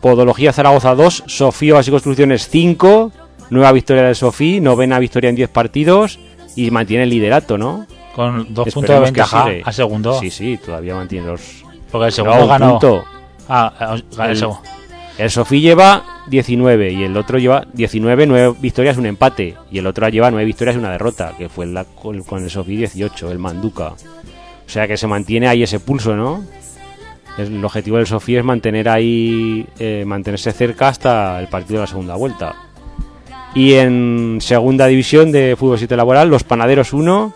Podología 0.01 0.53
Zaragoza 0.53 0.95
2, 0.95 1.23
Sofía 1.27 1.79
y 1.85 1.89
Construcciones 1.91 2.47
5, 2.49 3.11
nueva 3.49 3.71
victoria 3.71 4.03
de 4.03 4.15
Sofía, 4.15 4.61
novena 4.61 4.97
victoria 4.99 5.29
en 5.29 5.35
10 5.35 5.49
partidos 5.49 6.19
y 6.55 6.71
mantiene 6.71 7.03
el 7.03 7.09
liderato, 7.09 7.57
¿no? 7.57 7.85
Con 8.15 8.53
dos 8.53 8.73
puntos 8.73 8.95
de 8.95 9.01
ventaja 9.01 9.47
a 9.63 9.71
segundo. 9.71 10.19
Sí, 10.19 10.29
sí, 10.29 10.57
todavía 10.63 10.95
mantiene 10.95 11.27
los... 11.27 11.63
Porque 11.91 12.07
el 12.07 12.11
segundo 12.11 12.43
un 12.43 12.47
ganó. 12.49 12.69
punto. 12.71 13.03
Ah, 13.47 13.95
el 14.21 14.29
El- 14.29 14.37
segundo. 14.37 14.61
El 15.17 15.29
Sofía 15.29 15.59
lleva 15.59 16.03
19 16.29 16.91
y 16.91 17.03
el 17.03 17.17
otro 17.17 17.37
lleva 17.39 17.65
19, 17.73 18.27
9 18.27 18.55
victorias, 18.59 18.97
un 18.97 19.05
empate. 19.05 19.55
Y 19.71 19.79
el 19.79 19.87
otro 19.87 20.07
lleva 20.09 20.31
9 20.31 20.45
victorias 20.45 20.75
y 20.75 20.79
una 20.79 20.91
derrota, 20.91 21.33
que 21.37 21.49
fue 21.49 21.65
la, 21.65 21.83
con, 21.83 22.23
con 22.23 22.43
el 22.43 22.49
Sofía 22.49 22.77
18, 22.79 23.31
el 23.31 23.39
Manduca. 23.39 23.89
O 23.89 24.71
sea 24.71 24.87
que 24.87 24.97
se 24.97 25.07
mantiene 25.07 25.47
ahí 25.47 25.63
ese 25.63 25.79
pulso, 25.79 26.15
¿no? 26.15 26.43
El 27.37 27.63
objetivo 27.63 27.97
del 27.97 28.05
Sofía 28.05 28.39
es 28.39 28.45
mantener 28.45 28.89
ahí, 28.89 29.65
eh, 29.79 30.03
mantenerse 30.05 30.51
cerca 30.51 30.89
hasta 30.89 31.39
el 31.39 31.47
partido 31.47 31.75
de 31.75 31.83
la 31.83 31.87
segunda 31.87 32.15
vuelta. 32.15 32.55
Y 33.55 33.73
en 33.73 34.39
segunda 34.41 34.87
división 34.87 35.31
de 35.31 35.55
fútbol 35.57 35.77
7 35.77 35.95
laboral, 35.95 36.29
los 36.29 36.43
Panaderos 36.43 36.93
1, 36.93 37.33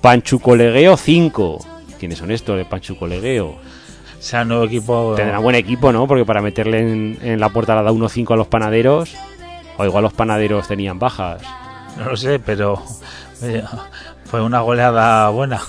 Panchucolegueo 0.00 0.96
5. 0.96 1.66
¿Quiénes 1.98 2.18
son 2.18 2.30
estos 2.30 2.56
de 2.56 2.64
Panchucolegueo? 2.64 3.56
Sea 4.20 4.44
nuevo 4.44 4.64
equipo. 4.64 5.14
Tendrá 5.16 5.38
buen 5.38 5.56
equipo, 5.56 5.92
¿no? 5.92 6.06
Porque 6.06 6.24
para 6.24 6.40
meterle 6.40 6.78
en, 6.78 7.18
en 7.22 7.40
la 7.40 7.48
puerta 7.48 7.74
la 7.74 7.82
da 7.82 7.90
1-5 7.90 8.32
a 8.32 8.36
los 8.36 8.46
panaderos, 8.46 9.14
o 9.76 9.84
igual 9.84 10.04
los 10.04 10.12
panaderos 10.12 10.68
tenían 10.68 10.98
bajas. 10.98 11.42
No 11.98 12.10
lo 12.10 12.16
sé, 12.16 12.38
pero 12.38 12.80
oye, 13.42 13.64
fue 14.26 14.42
una 14.42 14.60
goleada 14.60 15.28
buena. 15.30 15.60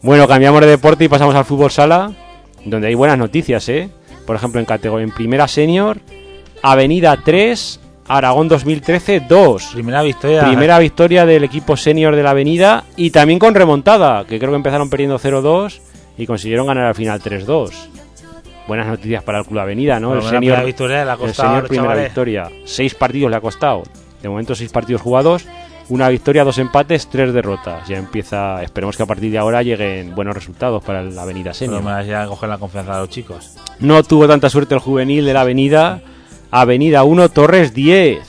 Bueno, 0.00 0.26
cambiamos 0.26 0.60
de 0.62 0.66
deporte 0.66 1.04
y 1.04 1.08
pasamos 1.08 1.34
al 1.34 1.44
fútbol 1.44 1.70
sala, 1.70 2.10
donde 2.64 2.88
hay 2.88 2.94
buenas 2.94 3.18
noticias, 3.18 3.68
¿eh? 3.68 3.88
Por 4.26 4.34
ejemplo, 4.34 4.58
en 4.58 4.66
categoría 4.66 5.04
en 5.04 5.12
primera 5.12 5.46
senior, 5.46 5.98
Avenida 6.62 7.16
3, 7.22 7.80
Aragón 8.08 8.48
2013 8.48 9.20
2. 9.28 9.70
Primera 9.74 10.02
victoria. 10.02 10.44
Primera 10.46 10.78
victoria 10.78 11.26
del 11.26 11.44
equipo 11.44 11.76
senior 11.76 12.16
de 12.16 12.22
la 12.22 12.30
Avenida 12.30 12.84
y 12.96 13.10
también 13.10 13.38
con 13.38 13.54
remontada, 13.54 14.24
que 14.24 14.38
creo 14.38 14.50
que 14.50 14.56
empezaron 14.56 14.90
perdiendo 14.90 15.18
0-2 15.18 15.80
y 16.16 16.26
consiguieron 16.26 16.66
ganar 16.66 16.86
al 16.86 16.94
final 16.94 17.20
3-2. 17.20 17.70
Buenas 18.68 18.86
noticias 18.86 19.22
para 19.24 19.40
el 19.40 19.44
Club 19.44 19.58
Avenida, 19.60 19.98
¿no? 19.98 20.08
Por 20.08 20.18
El 20.18 20.22
senior, 20.22 20.40
primera 20.40 20.64
victoria 20.64 21.04
le 21.04 21.10
ha 21.10 21.14
el 21.14 21.18
costado 21.18 21.48
senior 21.48 21.62
los 21.62 21.68
primera 21.68 21.88
chavales. 21.90 22.10
victoria. 22.10 22.50
Seis 22.64 22.94
partidos 22.94 23.30
le 23.30 23.36
ha 23.36 23.40
costado. 23.40 23.82
De 24.22 24.28
momento 24.28 24.54
seis 24.54 24.70
partidos 24.70 25.02
jugados, 25.02 25.44
una 25.88 26.08
victoria, 26.08 26.44
dos 26.44 26.58
empates, 26.58 27.08
tres 27.08 27.32
derrotas. 27.32 27.88
Ya 27.88 27.98
empieza, 27.98 28.62
esperemos 28.62 28.96
que 28.96 29.02
a 29.02 29.06
partir 29.06 29.32
de 29.32 29.38
ahora 29.38 29.62
lleguen 29.62 30.14
buenos 30.14 30.34
resultados 30.34 30.82
para 30.84 31.02
la 31.02 31.22
Avenida 31.22 31.52
Senior. 31.52 31.82
ya 32.04 32.26
coger 32.26 32.48
la 32.48 32.58
confianza 32.58 32.94
de 32.94 33.00
los 33.00 33.08
chicos. 33.08 33.56
No 33.80 34.02
tuvo 34.04 34.28
tanta 34.28 34.48
suerte 34.48 34.74
el 34.74 34.80
juvenil 34.80 35.24
de 35.26 35.32
la 35.32 35.40
Avenida. 35.40 36.00
Avenida 36.52 37.02
1, 37.02 37.30
Torres 37.30 37.74
10. 37.74 38.20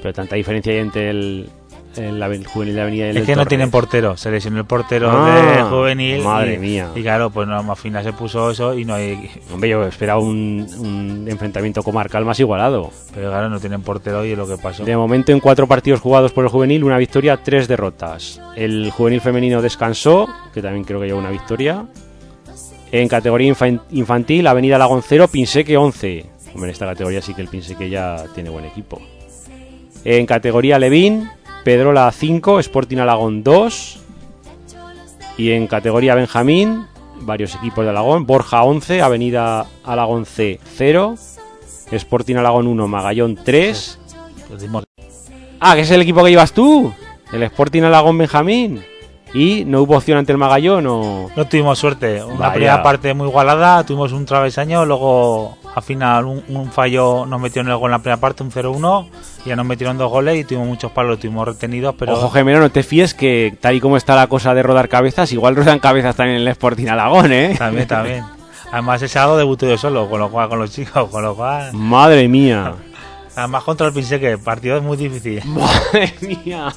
Pero 0.00 0.14
tanta 0.14 0.36
diferencia 0.36 0.72
hay 0.72 0.78
entre 0.78 1.10
el, 1.10 1.50
ave- 1.96 2.36
el 2.36 2.46
juvenil 2.46 2.74
de 2.74 2.80
la 2.80 2.82
Avenida 2.86 3.08
Es 3.10 3.26
que 3.26 3.36
no 3.36 3.46
tienen 3.46 3.70
portero. 3.70 4.16
Se 4.16 4.30
lesionó 4.30 4.58
el 4.58 4.64
portero 4.64 5.10
Ah, 5.10 5.54
de 5.56 5.62
juvenil. 5.64 6.22
madre 6.22 6.54
y, 6.54 6.58
mía. 6.58 6.88
Y 6.94 7.02
claro, 7.02 7.30
pues 7.30 7.46
no, 7.48 7.62
más 7.62 7.78
final 7.78 8.02
se 8.04 8.12
puso 8.12 8.50
eso 8.50 8.76
y 8.78 8.84
no 8.84 8.94
hay. 8.94 9.30
Hombre, 9.52 9.70
yo 9.70 9.82
esperaba 9.84 10.20
un, 10.20 10.66
un 10.78 11.26
enfrentamiento 11.28 11.82
comarcal 11.82 12.24
más 12.24 12.38
igualado. 12.40 12.90
Pero 13.14 13.30
claro, 13.30 13.48
no 13.48 13.60
tienen 13.60 13.82
portero 13.82 14.24
y 14.24 14.32
es 14.32 14.38
lo 14.38 14.46
que 14.46 14.56
pasó. 14.56 14.84
De 14.84 14.96
momento, 14.96 15.32
en 15.32 15.40
cuatro 15.40 15.66
partidos 15.66 16.00
jugados 16.00 16.32
por 16.32 16.44
el 16.44 16.50
juvenil, 16.50 16.84
una 16.84 16.98
victoria, 16.98 17.36
tres 17.36 17.68
derrotas. 17.68 18.40
El 18.56 18.90
juvenil 18.90 19.20
femenino 19.20 19.60
descansó, 19.62 20.28
que 20.54 20.62
también 20.62 20.84
creo 20.84 21.00
que 21.00 21.06
lleva 21.06 21.18
una 21.18 21.30
victoria. 21.30 21.84
En 22.90 23.08
categoría 23.08 23.50
infan- 23.52 23.80
infantil, 23.90 24.46
Avenida 24.46 24.76
Lagón 24.78 25.02
0, 25.06 25.28
Pinseque 25.28 25.76
11. 25.78 26.26
Hombre, 26.54 26.68
en 26.68 26.72
esta 26.72 26.84
categoría 26.86 27.22
sí 27.22 27.32
que 27.32 27.40
el 27.40 27.48
Pinseque 27.48 27.88
ya 27.88 28.24
tiene 28.34 28.50
buen 28.50 28.66
equipo. 28.66 29.00
En 30.04 30.26
categoría 30.26 30.78
Levín, 30.78 31.30
Pedrola 31.64 32.10
5, 32.10 32.60
Sporting 32.60 32.98
Alagón 32.98 33.42
2. 33.42 33.98
Y 35.38 35.52
en 35.52 35.66
categoría 35.66 36.14
Benjamín, 36.14 36.86
varios 37.20 37.54
equipos 37.54 37.84
de 37.84 37.90
Alagón, 37.90 38.26
Borja 38.26 38.62
11, 38.62 39.00
Avenida 39.00 39.66
Alagón 39.84 40.26
C 40.26 40.60
0, 40.76 41.16
Sporting 41.90 42.36
Alagón 42.36 42.66
1, 42.66 42.88
Magallón 42.88 43.38
3. 43.42 43.98
Pues 44.48 44.68
Ah, 45.60 45.74
que 45.74 45.82
es 45.82 45.90
el 45.90 46.02
equipo 46.02 46.22
que 46.24 46.30
llevas 46.30 46.52
tú. 46.52 46.92
El 47.32 47.42
Sporting 47.44 47.82
Alagón 47.82 48.18
Benjamín. 48.18 48.82
¿Y 49.34 49.64
no 49.64 49.80
hubo 49.82 49.96
opción 49.96 50.18
ante 50.18 50.32
el 50.32 50.38
Magallón 50.38 50.86
o...? 50.86 51.30
No 51.34 51.46
tuvimos 51.46 51.78
suerte. 51.78 52.22
Una 52.22 52.36
Vaya. 52.36 52.52
primera 52.52 52.82
parte 52.82 53.14
muy 53.14 53.28
igualada, 53.28 53.84
tuvimos 53.84 54.12
un 54.12 54.26
travesaño, 54.26 54.84
luego 54.84 55.56
al 55.74 55.82
final 55.82 56.26
un, 56.26 56.44
un 56.48 56.70
fallo 56.70 57.24
nos 57.24 57.40
metieron 57.40 57.70
el 57.70 57.78
gol 57.78 57.88
en 57.88 57.92
la 57.92 57.98
primera 58.00 58.20
parte, 58.20 58.42
un 58.42 58.50
0-1, 58.50 59.06
y 59.46 59.48
ya 59.48 59.56
nos 59.56 59.64
metieron 59.64 59.96
dos 59.96 60.10
goles 60.10 60.38
y 60.38 60.44
tuvimos 60.44 60.68
muchos 60.68 60.92
palos, 60.92 61.18
tuvimos 61.18 61.48
retenidos, 61.48 61.94
pero 61.98 62.12
Ojo, 62.12 62.28
gemelo, 62.30 62.60
no 62.60 62.70
te 62.70 62.82
fíes 62.82 63.14
que 63.14 63.56
tal 63.58 63.74
y 63.74 63.80
como 63.80 63.96
está 63.96 64.14
la 64.14 64.26
cosa 64.26 64.52
de 64.54 64.62
rodar 64.62 64.90
cabezas, 64.90 65.32
igual 65.32 65.56
rodan 65.56 65.78
cabezas 65.78 66.14
también 66.14 66.36
en 66.36 66.42
el 66.42 66.48
Sporting 66.48 66.88
Alagón, 66.88 67.32
¿eh? 67.32 67.54
también, 67.58 67.88
también. 67.88 68.24
Además 68.70 69.02
ese 69.02 69.12
sábado 69.12 69.38
debutó 69.38 69.66
yo 69.66 69.78
solo, 69.78 70.08
con 70.08 70.20
lo 70.20 70.30
cual, 70.30 70.48
con 70.48 70.58
los 70.58 70.70
chicos, 70.70 71.08
con 71.10 71.22
lo 71.22 71.34
cual... 71.34 71.72
Madre 71.72 72.28
mía. 72.28 72.74
Además 73.34 73.64
contra 73.64 73.86
el 73.86 73.92
Pinseque, 73.94 74.32
el 74.32 74.38
partido 74.38 74.76
es 74.76 74.82
muy 74.82 74.96
difícil. 74.96 75.42
Madre 75.46 76.14
mía. 76.20 76.72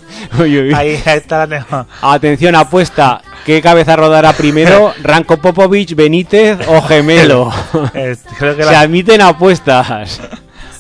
Ahí 0.75 1.01
está 1.05 1.45
la 1.45 1.47
tengo. 1.47 1.85
Atención, 2.01 2.55
apuesta. 2.55 3.21
¿Qué 3.45 3.61
cabeza 3.61 3.95
rodará 3.95 4.33
primero? 4.33 4.93
¿Ranko 5.03 5.37
Popovic, 5.37 5.95
Benítez 5.95 6.57
o 6.67 6.81
Gemelo? 6.81 7.51
Creo 8.39 8.55
que 8.55 8.63
Se 8.63 8.75
admiten 8.75 9.21
apuestas. 9.21 10.21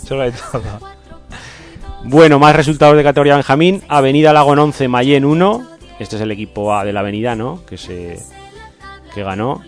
sobre 0.07 0.31
todo. 0.31 0.63
Bueno, 2.05 2.39
más 2.39 2.55
resultados 2.55 2.95
de 2.95 3.03
categoría 3.03 3.35
Benjamín. 3.35 3.83
Avenida 3.89 4.31
Lagón 4.31 4.59
11, 4.59 4.87
Mayén 4.87 5.25
1. 5.25 5.67
Este 5.99 6.15
es 6.15 6.21
el 6.21 6.31
equipo 6.31 6.73
A 6.73 6.85
de 6.85 6.93
la 6.93 6.99
avenida, 7.01 7.35
¿no? 7.35 7.65
Que 7.65 7.77
se 7.77 8.19
que 9.13 9.23
ganó. 9.23 9.61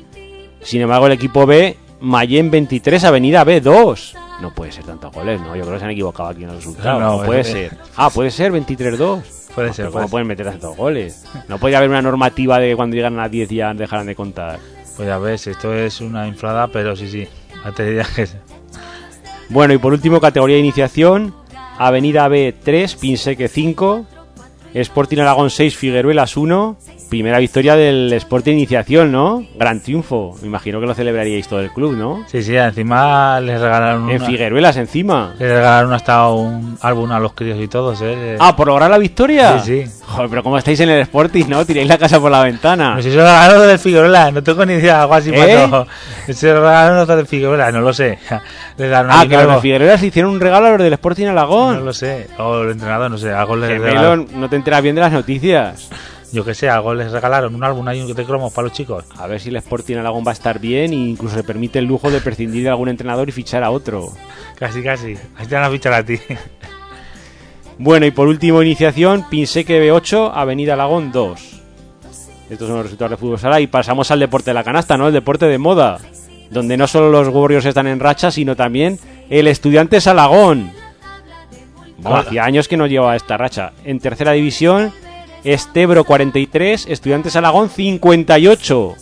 Sin 0.62 0.82
embargo, 0.82 1.08
el 1.08 1.14
equipo 1.14 1.46
B, 1.46 1.78
Mayén 2.02 2.52
23, 2.52 3.04
Avenida 3.06 3.44
B 3.44 3.62
2. 3.62 4.16
No 4.42 4.54
puede 4.54 4.72
ser 4.72 4.84
tantos 4.86 5.12
goles, 5.14 5.42
¿no? 5.42 5.56
Yo 5.56 5.64
creo 5.64 5.74
que 5.74 5.80
se 5.80 5.86
han 5.86 5.92
equivocado 5.92 6.30
aquí 6.30 6.44
en 6.44 6.50
el 6.50 6.56
resultado. 6.58 7.00
No, 7.00 7.18
No, 7.20 7.26
puede 7.26 7.42
es- 7.42 7.48
ser. 7.48 7.78
Ah, 7.96 8.10
puede 8.10 8.30
ser 8.32 8.52
23-2. 8.52 9.24
Puede 9.56 9.70
No, 9.70 9.74
ser, 9.74 9.86
pero 9.86 9.92
puede 9.92 9.92
¿Cómo 9.92 10.02
ser. 10.04 10.10
pueden 10.12 10.28
meter 10.28 10.46
tantos 10.46 10.78
goles? 10.78 11.26
No 11.48 11.58
podría 11.58 11.80
haber 11.80 11.90
una 11.90 12.02
normativa 12.04 12.60
de 12.60 12.70
que 12.70 12.76
cuando 12.76 12.96
llegan 12.96 13.20
a 13.20 13.28
10 13.30 13.50
ya 13.50 13.74
dejarán 13.74 14.06
de 14.06 14.16
contar. 14.16 14.60
Pues 14.96 15.08
ya 15.08 15.18
ves, 15.18 15.48
esto 15.48 15.74
es 15.74 16.02
una 16.02 16.28
inflada, 16.28 16.68
pero 16.68 16.96
sí, 16.96 17.08
sí. 17.10 17.28
Que... 17.76 18.04
Bueno, 19.50 19.74
y 19.74 19.78
por 19.78 19.94
último, 19.94 20.20
categoría 20.22 20.56
de 20.58 20.62
iniciación. 20.62 21.34
Avenida 21.80 22.28
B 22.28 22.54
3, 22.64 22.96
Pinseque 22.96 23.48
5. 23.48 24.06
Sporting 24.74 25.20
Aragón 25.20 25.50
6, 25.50 25.76
Figueruelas 25.76 26.38
1. 26.38 26.78
Primera 27.10 27.40
victoria 27.40 27.76
del 27.76 28.12
Sporting 28.14 28.54
Iniciación, 28.54 29.12
¿no? 29.14 29.46
Gran 29.56 29.80
triunfo. 29.82 30.36
Me 30.42 30.48
imagino 30.48 30.80
que 30.82 30.88
lo 30.88 30.94
celebraríais 30.94 31.48
todo 31.48 31.62
el 31.62 31.72
club, 31.72 31.96
¿no? 31.96 32.26
Sí, 32.28 32.44
sí, 32.44 32.56
encima 32.58 33.40
les 33.40 33.62
regalaron 33.62 34.10
En 34.10 34.18
una... 34.18 34.26
Figueruelas 34.26 34.76
encima. 34.76 35.34
Les 35.40 35.50
regalaron 35.50 35.94
hasta 35.94 36.28
un 36.30 36.78
álbum 36.82 37.10
a 37.12 37.20
los 37.20 37.32
críos 37.34 37.58
y 37.62 37.68
todos, 37.70 38.02
¿eh? 38.02 38.36
Ah, 38.40 38.56
¿por 38.56 38.68
lograr 38.68 38.90
la 38.92 38.98
victoria? 38.98 39.60
Sí, 39.60 39.86
sí. 39.86 39.92
Joder, 40.06 40.30
pero 40.30 40.44
como 40.44 40.58
estáis 40.58 40.80
en 40.82 40.90
el 40.90 41.00
Sporting, 41.02 41.46
¿no? 41.48 41.66
Tiráis 41.66 41.88
la 41.88 41.98
casa 41.98 42.20
por 42.20 42.30
la 42.32 42.44
ventana. 42.44 42.96
No 42.96 42.98
sé 43.02 43.04
si 43.04 43.12
se 43.12 43.16
lo 43.18 43.24
regalaron 43.24 43.68
del 43.68 43.80
Figueroa, 43.80 44.32
no 44.32 44.44
tengo 44.44 44.66
ni 44.66 44.74
idea, 44.74 45.02
algo 45.04 45.14
así 45.14 45.32
¿Eh? 45.34 45.68
Se 46.34 46.48
lo 46.54 46.62
regalaron 46.62 46.98
los 46.98 47.08
del 47.08 47.26
Figueroa, 47.28 47.72
no 47.72 47.82
lo 47.82 47.94
sé. 47.94 48.20
Les 48.78 48.92
Ah, 48.94 49.06
ahí 49.22 49.28
que 49.30 49.36
los 49.36 49.44
algo. 49.46 49.62
Figueruelas 49.62 50.04
hicieron 50.04 50.32
un 50.32 50.40
regalo 50.40 50.68
a 50.68 50.70
los 50.72 50.80
del 50.80 50.94
Sporting 50.94 51.26
No 51.26 51.32
Alagón. 51.32 51.86
lo 51.86 51.94
sé. 51.94 52.28
O 52.38 52.62
el 52.64 52.72
entrenador, 52.72 53.10
no 53.12 53.18
sé, 53.18 53.32
algo 53.32 53.56
les 53.56 53.70
Gemelo, 53.70 53.86
regalaron. 53.86 54.28
no 54.36 54.50
te 54.50 54.56
enteras 54.58 54.82
bien 54.82 54.96
de 54.96 55.02
las 55.02 55.12
noticias. 55.12 55.90
Yo 56.32 56.44
que 56.44 56.54
sé, 56.54 56.70
algo 56.70 56.94
les 56.94 57.12
regalaron. 57.12 57.56
Un 57.56 57.64
álbum 57.64 57.88
ahí 57.88 58.12
de 58.12 58.26
cromos 58.26 58.52
para 58.54 58.68
los 58.68 58.76
chicos. 58.76 59.06
A 59.18 59.28
ver 59.28 59.40
si 59.40 59.50
el 59.50 59.56
Sporting 59.58 59.96
Alagón 59.96 60.24
va 60.26 60.32
a 60.32 60.34
estar 60.34 60.60
bien 60.60 60.92
e 60.92 60.96
incluso 60.96 61.38
le 61.38 61.44
permite 61.44 61.80
el 61.80 61.86
lujo 61.86 62.12
de 62.12 62.20
prescindir 62.20 62.64
de 62.64 62.70
algún 62.70 62.90
entrenador 62.90 63.30
y 63.30 63.32
fichar 63.32 63.64
a 63.64 63.72
otro. 63.72 64.10
Casi, 64.56 64.84
casi. 64.84 65.16
Ahí 65.38 65.48
te 65.48 65.56
van 65.56 65.64
a 65.64 65.70
fichar 65.70 65.94
a 65.94 66.04
ti. 66.04 66.20
Bueno, 67.80 68.08
y 68.08 68.12
por 68.12 68.28
último, 68.28 68.64
iniciación, 68.64 69.30
Pinseque 69.30 69.80
B8, 69.80 70.32
Avenida 70.34 70.74
Alagón 70.74 71.12
2. 71.12 71.62
Estos 72.50 72.68
son 72.68 72.78
los 72.78 72.86
resultados 72.86 73.12
de 73.12 73.18
fútbol 73.18 73.38
sala 73.38 73.60
y 73.62 73.68
pasamos 73.68 74.10
al 74.10 74.20
deporte 74.20 74.50
de 74.50 74.56
la 74.56 74.64
canasta, 74.64 74.98
¿no? 74.98 75.08
El 75.08 75.14
deporte 75.14 75.46
de 75.46 75.60
moda, 75.60 76.00
donde 76.50 76.76
no 76.76 76.88
solo 76.88 77.12
los 77.12 77.28
Warriors 77.28 77.66
están 77.66 77.86
en 77.86 78.00
racha, 78.00 78.32
sino 78.32 78.56
también 78.56 79.00
el 79.30 79.48
Estudiantes 79.48 80.08
Alagón. 80.08 80.72
Bueno, 82.00 82.18
hacía 82.18 82.46
años 82.46 82.68
que 82.68 82.78
no 82.78 82.88
llevaba 82.88 83.16
esta 83.16 83.38
racha. 83.38 83.74
En 83.84 84.00
tercera 84.00 84.32
división, 84.32 84.92
Estebro 85.44 86.04
43, 86.04 86.88
Estudiantes 86.88 87.36
Alagón 87.36 87.70
58. 87.70 88.96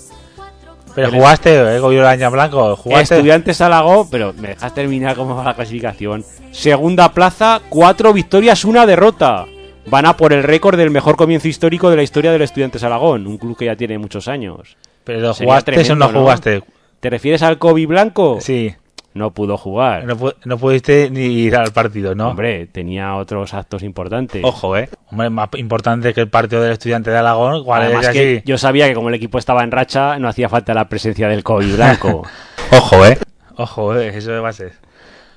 Pero 0.95 1.11
jugaste, 1.11 1.53
eh, 1.53 1.99
Araña 1.99 2.29
Blanco. 2.29 2.75
Jugaste. 2.77 3.15
Estudiantes 3.15 3.59
Alagón, 3.61 4.09
pero 4.09 4.33
me 4.33 4.49
dejas 4.49 4.73
terminar 4.73 5.15
cómo 5.15 5.35
va 5.35 5.43
la 5.43 5.53
clasificación. 5.53 6.23
Segunda 6.51 7.11
plaza, 7.11 7.61
cuatro 7.69 8.13
victorias, 8.13 8.63
una 8.63 8.85
derrota. 8.85 9.45
Van 9.87 10.05
a 10.05 10.17
por 10.17 10.33
el 10.33 10.41
récord 10.43 10.77
del 10.77 10.89
mejor 10.89 11.15
comienzo 11.15 11.47
histórico 11.47 11.89
de 11.89 11.97
la 11.97 12.03
historia 12.03 12.31
del 12.31 12.41
Estudiantes 12.41 12.83
Alagón, 12.83 13.27
un 13.27 13.37
club 13.37 13.57
que 13.57 13.65
ya 13.65 13.75
tiene 13.75 13.97
muchos 13.97 14.27
años. 14.27 14.77
Pero 15.03 15.33
Sería 15.33 15.51
jugaste 15.51 15.71
tremendo, 15.73 16.11
¿no? 16.11 16.21
jugaste. 16.21 16.63
¿Te 16.99 17.09
refieres 17.09 17.43
al 17.43 17.59
Kobe 17.59 17.85
Blanco? 17.85 18.39
Sí. 18.41 18.73
No 19.15 19.31
pudo 19.31 19.57
jugar. 19.57 20.03
No, 20.03 20.17
no 20.43 20.57
pudiste 20.57 21.09
ni 21.09 21.21
ir 21.21 21.55
al 21.55 21.71
partido, 21.71 22.13
¿no? 22.15 22.31
Hombre, 22.31 22.67
tenía 22.67 23.15
otros 23.15 23.53
actos 23.53 23.81
importantes. 23.81 24.43
Ojo, 24.43 24.75
eh. 24.75 24.89
Hombre, 25.09 25.29
más 25.29 25.47
importante 25.55 26.13
que 26.13 26.19
el 26.19 26.27
partido 26.27 26.61
del 26.61 26.73
estudiante 26.73 27.11
de 27.11 27.17
Alagón. 27.17 27.63
¿Cuál 27.63 27.83
Además 27.83 28.07
es 28.07 28.11
que 28.11 28.43
yo 28.45 28.57
sabía 28.57 28.89
que 28.89 28.93
como 28.93 29.07
el 29.07 29.15
equipo 29.15 29.37
estaba 29.37 29.63
en 29.63 29.71
racha, 29.71 30.19
no 30.19 30.27
hacía 30.27 30.49
falta 30.49 30.73
la 30.73 30.89
presencia 30.89 31.29
del 31.29 31.43
Kobe 31.45 31.73
Blanco. 31.73 32.23
Ojo, 32.73 33.05
eh. 33.05 33.17
Ojo, 33.55 33.95
eh. 33.95 34.09
Eso 34.17 34.45
a 34.45 34.51
ser. 34.51 34.73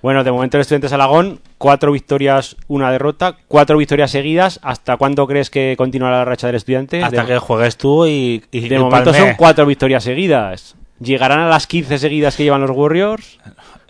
Bueno, 0.03 0.24
de 0.24 0.33
momento 0.33 0.57
el 0.57 0.62
Estudiantes 0.62 0.93
Alagón, 0.93 1.41
cuatro 1.57 1.93
victorias, 1.93 2.57
una 2.66 2.91
derrota, 2.91 3.37
cuatro 3.47 3.79
victorias 3.79 4.11
seguidas. 4.11 4.59
¿Hasta 4.64 4.97
cuándo 4.97 5.24
crees 5.29 5.51
que 5.51 5.76
continuará 5.79 6.18
la 6.18 6.24
racha 6.24 6.49
del 6.49 6.57
Estudiante? 6.57 7.05
Hasta 7.05 7.22
de, 7.22 7.29
que 7.29 7.39
juegues 7.39 7.76
tú 7.76 8.07
y, 8.07 8.43
y 8.51 8.68
de 8.68 8.74
y 8.74 8.79
momento 8.81 9.14
son 9.14 9.35
cuatro 9.37 9.66
victorias 9.66 10.03
seguidas. 10.03 10.74
¿Llegarán 11.01 11.41
a 11.41 11.49
las 11.49 11.67
15 11.67 11.99
seguidas 11.99 12.37
que 12.37 12.45
llevan 12.45 12.61
los 12.61 12.71
Warriors? 12.71 13.39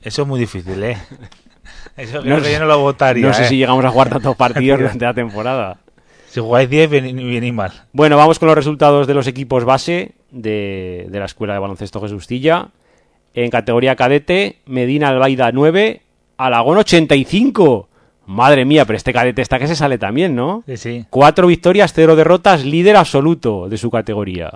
Eso 0.02 0.22
es 0.22 0.28
muy 0.28 0.38
difícil, 0.40 0.82
eh. 0.82 0.96
Eso 1.96 2.20
creo 2.22 2.36
No 2.36 2.42
que 2.42 2.48
sé- 2.48 2.52
yo 2.52 2.58
no 2.60 2.66
lo 2.66 2.78
votaría. 2.80 3.26
no 3.26 3.34
sé 3.34 3.44
eh. 3.44 3.48
si 3.48 3.56
llegamos 3.56 3.84
a 3.84 3.90
jugar 3.90 4.08
tantos 4.10 4.36
partidos 4.36 4.78
durante 4.80 5.04
la 5.04 5.14
temporada. 5.14 5.78
Si 6.28 6.40
jugáis 6.40 6.68
10, 6.68 6.90
bien, 6.90 7.16
bien 7.16 7.42
y 7.44 7.52
mal. 7.52 7.72
Bueno, 7.92 8.16
vamos 8.16 8.38
con 8.38 8.46
los 8.48 8.54
resultados 8.56 9.06
de 9.06 9.14
los 9.14 9.26
equipos 9.26 9.64
base. 9.64 10.12
de, 10.30 11.06
de 11.08 11.18
la 11.18 11.24
Escuela 11.24 11.54
de 11.54 11.58
Baloncesto 11.60 12.00
Jesustilla. 12.00 12.68
En 13.34 13.50
categoría 13.50 13.96
cadete, 13.96 14.58
Medina 14.66 15.08
Albaida 15.08 15.50
9, 15.52 16.02
Alagón 16.36 16.78
85. 16.78 17.88
Madre 18.26 18.66
mía, 18.66 18.84
pero 18.84 18.96
este 18.98 19.12
cadete 19.14 19.40
está 19.40 19.58
que 19.58 19.66
se 19.66 19.74
sale 19.74 19.96
también, 19.96 20.36
¿no? 20.36 20.62
Sí, 20.66 20.76
sí. 20.76 21.06
Cuatro 21.08 21.46
victorias, 21.46 21.92
cero 21.94 22.14
derrotas, 22.14 22.62
líder 22.64 22.96
absoluto 22.96 23.68
de 23.70 23.78
su 23.78 23.90
categoría. 23.90 24.50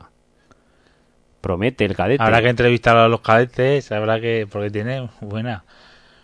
Promete 1.43 1.85
el 1.85 1.97
cadete. 1.97 2.23
Habrá 2.23 2.41
que 2.41 2.49
entrevistar 2.49 2.97
a 2.97 3.09
los 3.09 3.21
cadetes, 3.21 3.91
habrá 3.93 4.21
que. 4.21 4.47
porque 4.51 4.71
tiene 4.71 5.11
buena. 5.21 5.65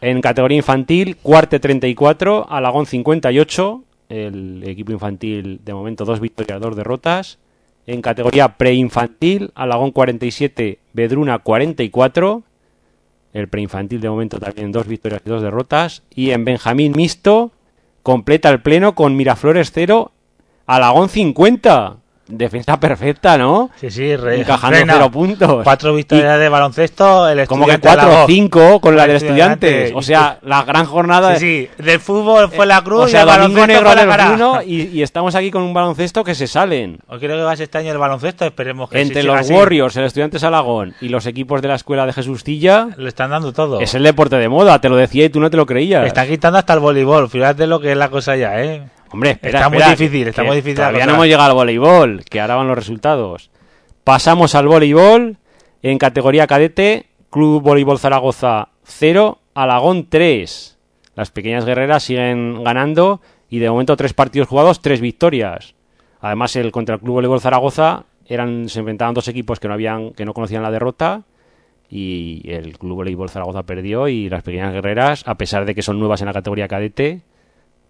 En 0.01 0.21
categoría 0.21 0.57
infantil, 0.57 1.17
cuarte 1.17 1.59
34, 1.59 2.47
Alagón 2.49 2.87
58. 2.87 3.83
El 4.09 4.63
equipo 4.65 4.93
infantil, 4.93 5.61
de 5.65 5.75
momento, 5.75 6.05
dos 6.05 6.21
victorias, 6.21 6.61
dos 6.61 6.77
derrotas. 6.77 7.39
En 7.87 8.01
categoría 8.01 8.57
preinfantil, 8.57 9.51
Alagón 9.57 9.91
47, 9.91 10.79
Bedruna 10.93 11.41
44. 11.41 12.45
El 13.33 13.49
preinfantil, 13.49 14.01
de 14.01 14.09
momento, 14.09 14.39
también 14.39 14.71
dos 14.71 14.87
victorias 14.87 15.21
y 15.27 15.29
dos 15.29 15.43
derrotas. 15.43 16.05
Y 16.15 16.31
en 16.31 16.45
Benjamín 16.45 16.93
Mixto, 16.97 17.51
completa 18.05 18.51
el 18.51 18.63
pleno 18.63 18.95
con 18.95 19.17
Miraflores 19.17 19.73
0, 19.75 20.13
Alagón 20.67 21.09
50. 21.09 21.97
Defensa 22.29 22.79
perfecta, 22.79 23.39
¿no? 23.39 23.71
Sí, 23.81 23.91
sí, 23.91 24.15
re, 24.15 24.41
Encajando 24.41 24.77
frena. 24.77 24.93
cero 24.95 25.11
puntos. 25.11 25.65
Cuatro 25.65 25.95
victorias 25.95 26.39
de 26.39 26.49
baloncesto, 26.49 27.29
el 27.29 27.47
Como 27.49 27.65
que 27.67 27.73
estudiante 27.73 28.05
4 28.07 28.25
o. 28.25 28.27
5 28.27 28.81
con 28.81 28.97
la 28.97 29.05
El 29.05 29.09
del 29.09 29.17
estudiantes. 29.17 29.93
O 29.95 30.03
sea, 30.03 30.39
la 30.43 30.63
gran 30.63 30.85
jornada. 30.85 31.37
Sí, 31.37 31.69
sí, 31.77 31.83
del 31.83 32.01
fútbol 32.01 32.51
fue 32.51 32.67
la 32.67 32.83
cruz 32.83 33.05
O 33.05 33.09
sea, 33.09 33.21
y 33.21 33.23
el 33.23 33.27
baloncesto 33.29 33.67
negro 33.67 33.87
fue 33.87 34.07
la 34.07 34.29
del 34.61 34.69
y, 34.69 34.83
y 34.99 35.03
estamos 35.03 35.35
aquí 35.35 35.51
con 35.51 35.63
un 35.63 35.73
baloncesto 35.73 36.23
que 36.23 36.35
se 36.35 36.47
salen. 36.47 36.99
O 37.09 37.19
creo 37.19 37.37
que 37.37 37.43
va 37.43 37.53
a 37.53 37.57
ser 37.57 37.65
este 37.65 37.79
año 37.79 37.93
el 37.93 37.99
baloncesto, 37.99 38.45
esperemos 38.45 38.91
que 38.91 39.01
Entre 39.01 39.23
sí 39.23 39.27
los 39.27 39.37
así. 39.37 39.53
Warriors, 39.53 39.97
el 39.97 40.05
Estudiantes 40.05 40.45
Alagón 40.45 40.95
y 41.01 41.09
los 41.09 41.25
equipos 41.27 41.63
de 41.63 41.69
la 41.69 41.75
escuela 41.77 42.05
de 42.07 42.13
Jesustilla, 42.13 42.89
Le 42.97 43.09
están 43.09 43.31
dando 43.31 43.53
todo. 43.53 43.81
es 43.81 43.95
el 43.95 44.03
deporte 44.03 44.37
de 44.37 44.49
moda, 44.49 44.81
te 44.81 44.89
lo 44.89 44.97
decía 44.97 45.25
y 45.25 45.31
tú 45.31 45.41
no 45.41 45.51
te 45.51 45.57
lo 45.57 45.67
creías. 45.67 46.03
Le 46.03 46.09
están 46.09 46.29
quitando 46.29 46.59
hasta 46.59 46.75
el 46.75 46.81
voleibol, 46.81 47.29
fíjate 47.29 47.67
lo 47.67 47.81
que 47.81 47.93
es 47.93 47.97
la 47.97 48.11
cosa 48.11 48.37
ya, 48.37 48.61
¿eh? 48.63 48.83
Hombre, 49.11 49.31
espera, 49.33 49.59
Está 49.59 49.69
muy 49.69 49.79
espera, 49.79 49.97
difícil, 49.97 50.29
está 50.29 50.45
muy 50.45 50.57
difícil 50.57 50.77
Todavía 50.77 51.07
no 51.07 51.15
hemos 51.15 51.27
llegado 51.27 51.51
al 51.51 51.55
voleibol, 51.55 52.25
que 52.25 52.41
ahora 52.41 52.57
van 52.57 52.69
los 52.69 52.77
resultados. 52.77 53.51
Pasamos 54.05 54.55
al 54.55 54.69
voleibol 54.69 55.39
en 55.83 55.99
categoría 55.99 56.47
cadete, 56.47 57.07
Club 57.31 57.63
Voleibol 57.63 57.99
Zaragoza 57.99 58.69
0, 58.85 59.39
Alagón 59.55 60.09
3. 60.09 60.79
Las 61.15 61.31
pequeñas 61.31 61.65
guerreras 61.65 62.05
siguen 62.05 62.63
ganando 62.65 63.21
y 63.51 63.59
de 63.59 63.71
momento 63.71 63.97
tres 63.97 64.13
partidos 64.15 64.49
jugados, 64.49 64.81
tres 64.81 65.01
victorias. 65.01 65.75
Además, 66.21 66.57
el 66.57 66.71
contra 66.73 66.97
el 66.97 67.01
Club 67.01 67.15
Voleibol 67.15 67.41
Zaragoza 67.41 68.05
eran 68.27 68.69
se 68.69 68.81
enfrentaban 68.81 69.15
dos 69.15 69.29
equipos 69.29 69.59
que 69.59 69.69
no 69.69 69.75
habían 69.75 70.13
que 70.13 70.25
no 70.25 70.35
conocían 70.35 70.63
la 70.63 70.71
derrota 70.71 71.23
y 71.91 72.43
el 72.51 72.79
Club 72.79 72.97
Voleibol 72.97 73.31
Zaragoza 73.31 73.63
perdió 73.65 74.09
y 74.09 74.29
las 74.29 74.43
pequeñas 74.43 74.73
guerreras, 74.73 75.23
a 75.27 75.37
pesar 75.37 75.65
de 75.65 75.75
que 75.75 75.83
son 75.83 75.99
nuevas 75.99 76.21
en 76.21 76.27
la 76.27 76.35
categoría 76.35 76.69
cadete, 76.69 77.23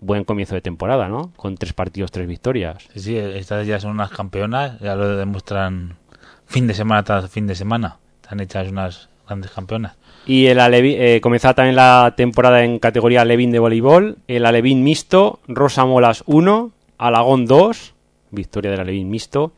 buen 0.01 0.25
comienzo 0.25 0.55
de 0.55 0.61
temporada, 0.61 1.09
¿no? 1.09 1.33
Con 1.37 1.57
tres 1.57 1.73
partidos, 1.73 2.11
tres 2.13 2.27
victorias. 2.27 2.85
Sí, 2.95 3.01
sí, 3.01 3.17
estas 3.17 3.67
ya 3.67 3.81
son 3.81 3.93
unas 3.93 4.11
campeonas, 4.11 4.79
ya 4.81 4.95
lo 4.95 5.17
demuestran 5.17 5.97
fin 6.47 6.67
de 6.67 6.75
semana 6.75 7.03
tras 7.03 7.31
fin 7.31 7.47
de 7.47 7.55
semana. 7.55 7.97
Están 8.23 8.41
hechas 8.41 8.71
unas 8.71 9.09
grandes 9.27 9.51
campeonas. 9.51 9.97
Y 10.27 10.47
el 10.47 10.59
Alevi- 10.59 10.97
eh, 10.99 11.21
comenzaba 11.23 11.55
también 11.55 11.77
la 11.77 12.15
temporada 12.17 12.63
en 12.65 12.79
categoría 12.79 13.23
Alevín 13.23 13.51
de 13.51 13.59
voleibol. 13.59 14.19
El 14.29 14.45
Alevín 14.47 14.85
mixto, 14.85 15.41
Rosa 15.49 15.85
Molas 15.87 16.23
1, 16.27 16.71
Alagón 16.99 17.47
2, 17.47 17.95
victoria 18.31 18.71
del 18.71 18.81
Alevín 18.81 19.11
mixto. 19.11 19.53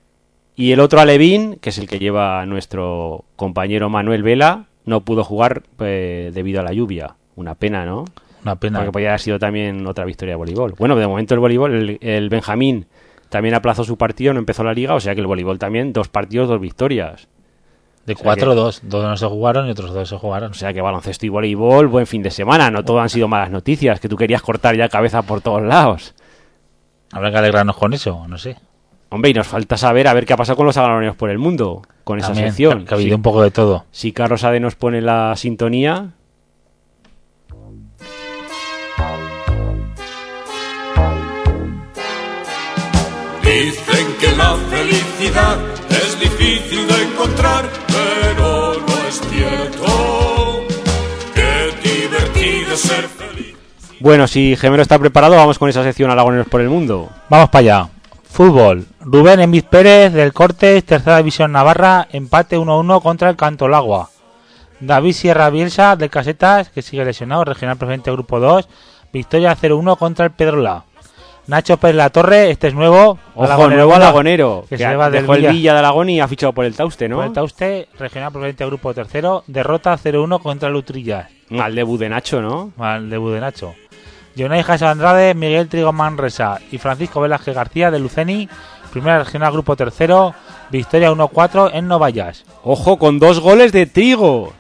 Y 0.56 0.72
el 0.72 0.80
otro 0.80 1.00
Alevín, 1.00 1.56
que 1.60 1.70
es 1.70 1.78
el 1.78 1.88
que 1.88 1.98
lleva 1.98 2.44
nuestro 2.46 3.24
compañero 3.36 3.88
Manuel 3.88 4.22
Vela, 4.22 4.66
no 4.84 5.00
pudo 5.02 5.24
jugar 5.24 5.62
eh, 5.80 6.30
debido 6.34 6.60
a 6.60 6.64
la 6.64 6.72
lluvia. 6.72 7.14
Una 7.36 7.54
pena, 7.54 7.84
¿no? 7.86 8.04
Una 8.42 8.56
pena. 8.56 8.78
Porque 8.78 8.92
podría 8.92 9.10
haber 9.10 9.20
sido 9.20 9.38
también 9.38 9.86
otra 9.86 10.04
victoria 10.04 10.32
de 10.32 10.36
voleibol. 10.36 10.74
Bueno, 10.78 10.96
de 10.96 11.06
momento 11.06 11.34
el 11.34 11.40
voleibol, 11.40 11.74
el, 11.74 11.98
el 12.00 12.28
Benjamín 12.28 12.86
también 13.28 13.54
aplazó 13.54 13.84
su 13.84 13.96
partido, 13.96 14.32
no 14.32 14.38
empezó 14.40 14.64
la 14.64 14.72
liga, 14.74 14.94
o 14.94 15.00
sea 15.00 15.14
que 15.14 15.20
el 15.20 15.26
voleibol 15.26 15.58
también, 15.58 15.92
dos 15.92 16.08
partidos, 16.08 16.48
dos 16.48 16.60
victorias. 16.60 17.28
De 18.06 18.14
o 18.14 18.16
sea 18.16 18.24
cuatro, 18.24 18.50
que- 18.50 18.56
dos. 18.56 18.80
Dos 18.82 19.04
no 19.04 19.16
se 19.16 19.26
jugaron 19.26 19.68
y 19.68 19.70
otros 19.72 19.92
dos 19.92 20.08
se 20.08 20.16
jugaron. 20.16 20.52
O 20.52 20.54
sea 20.54 20.72
que 20.72 20.80
baloncesto 20.80 21.26
y 21.26 21.28
voleibol, 21.28 21.86
buen 21.86 22.06
fin 22.06 22.22
de 22.22 22.30
semana. 22.30 22.70
No 22.70 22.82
todo 22.84 23.00
han 23.00 23.10
sido 23.10 23.28
malas 23.28 23.50
noticias, 23.50 24.00
que 24.00 24.08
tú 24.08 24.16
querías 24.16 24.40
cortar 24.42 24.74
ya 24.76 24.88
cabeza 24.88 25.22
por 25.22 25.42
todos 25.42 25.62
lados. 25.62 26.14
Habrá 27.12 27.30
que 27.30 27.38
alegrarnos 27.38 27.76
con 27.76 27.92
eso, 27.92 28.26
no 28.26 28.38
sé. 28.38 28.56
Hombre, 29.10 29.32
y 29.32 29.34
nos 29.34 29.46
falta 29.48 29.76
saber 29.76 30.06
a 30.06 30.14
ver 30.14 30.24
qué 30.24 30.32
ha 30.32 30.36
pasado 30.36 30.56
con 30.56 30.66
los 30.66 30.76
agaloneos 30.76 31.16
por 31.16 31.30
el 31.30 31.38
mundo, 31.38 31.82
con 32.04 32.18
esa 32.20 32.34
sección. 32.34 32.84
Que 32.86 32.94
ha 32.94 32.96
habido 32.96 33.08
Si, 33.10 33.14
un 33.14 33.22
poco 33.22 33.42
de 33.42 33.50
todo. 33.50 33.84
si 33.90 34.12
Carlos 34.12 34.44
Ade 34.44 34.60
nos 34.60 34.76
pone 34.76 35.00
la 35.02 35.34
sintonía, 35.36 36.12
Dicen 43.50 44.06
que 44.20 44.36
la 44.36 44.54
felicidad 44.54 45.58
es 45.88 46.20
difícil 46.20 46.86
de 46.86 47.02
encontrar, 47.02 47.68
pero 47.88 48.74
no 48.74 49.08
es 49.08 49.20
cierto. 49.28 50.66
Qué 51.34 51.88
divertido 51.88 52.76
ser 52.76 53.08
feliz. 53.08 53.56
bueno, 53.98 54.28
si 54.28 54.54
Gemelo 54.54 54.82
está 54.84 55.00
preparado, 55.00 55.34
vamos 55.34 55.58
con 55.58 55.68
esa 55.68 55.82
sección 55.82 56.12
alagoneros 56.12 56.46
por 56.46 56.60
el 56.60 56.68
mundo. 56.68 57.10
Vamos 57.28 57.48
para 57.50 57.60
allá. 57.60 57.88
Fútbol. 58.22 58.86
Rubén 59.00 59.40
Enviz 59.40 59.64
Pérez 59.64 60.12
del 60.12 60.32
Cortes, 60.32 60.84
tercera 60.84 61.16
división 61.16 61.50
Navarra, 61.50 62.06
empate 62.12 62.56
1-1 62.56 63.02
contra 63.02 63.30
el 63.30 63.36
Cantolagua. 63.36 64.10
David 64.78 65.12
Sierra 65.12 65.50
Bielsa 65.50 65.96
del 65.96 66.08
Casetas, 66.08 66.70
que 66.70 66.82
sigue 66.82 67.04
lesionado, 67.04 67.44
regional 67.44 67.76
preferente 67.76 68.12
grupo 68.12 68.38
2, 68.38 68.68
victoria 69.12 69.56
0-1 69.56 69.98
contra 69.98 70.26
el 70.26 70.30
Pedrola. 70.30 70.84
Nacho 71.46 71.76
Pérez 71.76 71.96
La 71.96 72.10
Torre, 72.10 72.50
este 72.50 72.68
es 72.68 72.74
nuevo. 72.74 73.18
Ojo, 73.34 73.68
nuevo 73.68 73.94
alagonero, 73.94 74.64
que 74.68 74.76
que, 74.76 74.84
se 74.84 74.96
va 74.96 75.10
del 75.10 75.22
dejó 75.22 75.34
el 75.34 75.40
Villa. 75.40 75.52
Villa 75.52 75.72
de 75.72 75.78
Alagón 75.80 76.10
y 76.10 76.20
ha 76.20 76.28
fichado 76.28 76.52
por 76.52 76.64
el 76.64 76.74
Tauste, 76.74 77.08
¿no? 77.08 77.16
Por 77.16 77.26
el 77.26 77.32
Tauste, 77.32 77.88
regional 77.98 78.32
preferente 78.32 78.66
grupo 78.66 78.94
tercero, 78.94 79.44
derrota 79.46 79.96
0-1 79.96 80.40
contra 80.42 80.68
el 80.68 80.76
Utrillas. 80.76 81.28
Al 81.58 81.74
debut 81.74 81.98
de 81.98 82.08
Nacho, 82.08 82.40
¿no? 82.40 82.72
al 82.78 83.10
debut 83.10 83.32
de 83.32 83.40
Nacho. 83.40 83.74
Jonay 84.36 84.62
Jason 84.62 84.88
Andrade, 84.88 85.34
Miguel 85.34 85.68
Trigo 85.68 85.92
Manresa 85.92 86.60
y 86.70 86.78
Francisco 86.78 87.20
Velázquez 87.20 87.54
García 87.54 87.90
de 87.90 87.98
Luceni, 87.98 88.48
primera 88.92 89.18
regional 89.18 89.52
grupo 89.52 89.74
tercero, 89.76 90.34
victoria 90.70 91.10
1-4 91.10 91.70
en 91.74 91.88
Novallas. 91.88 92.44
Ojo, 92.62 92.98
con 92.98 93.18
dos 93.18 93.40
goles 93.40 93.72
de 93.72 93.86
Trigo, 93.86 94.52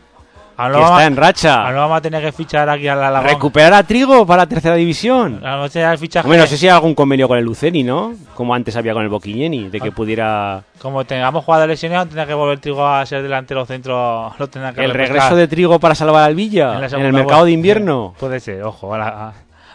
Ahora 0.60 0.74
que 0.74 0.80
vamos, 0.80 0.98
está 1.00 1.06
en 1.06 1.16
racha. 1.16 1.66
ahora 1.66 1.80
vamos 1.80 1.96
a 1.98 2.00
tener 2.02 2.22
que 2.22 2.32
fichar 2.32 2.68
aquí 2.68 2.86
a 2.88 2.94
la 2.94 3.08
Alagón. 3.08 3.28
Recuperar 3.30 3.72
a 3.74 3.82
Trigo 3.82 4.26
para 4.26 4.42
la 4.42 4.46
tercera 4.48 4.74
división. 4.74 5.40
A 5.44 5.68
tener 5.68 5.90
el 5.92 5.98
fichaje. 5.98 6.26
Hombre, 6.26 6.38
no 6.38 6.46
sé 6.46 6.56
si 6.56 6.66
hay 6.66 6.74
algún 6.74 6.94
convenio 6.94 7.28
con 7.28 7.38
el 7.38 7.44
Luceni, 7.44 7.82
¿no? 7.82 8.14
Como 8.34 8.54
antes 8.54 8.76
había 8.76 8.92
con 8.92 9.02
el 9.02 9.08
Boquiñeni, 9.08 9.68
de 9.70 9.80
que 9.80 9.88
Ah. 9.88 9.92
pudiera... 9.94 10.62
Como 10.80 11.04
tengamos 11.04 11.44
jugadores 11.44 11.74
lesionados, 11.74 12.08
tendrá 12.08 12.26
que 12.26 12.34
volver 12.34 12.58
Trigo 12.58 12.86
a 12.86 13.04
ser 13.06 13.22
delantero 13.22 13.64
centro. 13.66 14.32
Lo 14.38 14.48
tendrá 14.48 14.72
que 14.72 14.84
El 14.84 14.92
regreso 14.92 15.34
de 15.36 15.48
Trigo 15.48 15.78
para 15.80 15.94
salvar 15.94 16.24
al 16.24 16.34
Villa 16.34 16.78
la 16.78 16.86
en, 16.86 17.00
el 17.06 17.12
mercado 17.12 17.44
de 17.44 17.52
invierno. 17.52 18.14
Puede 18.20 18.40
ser, 18.40 18.62
ojo. 18.62 18.92
ahora- 18.92 19.32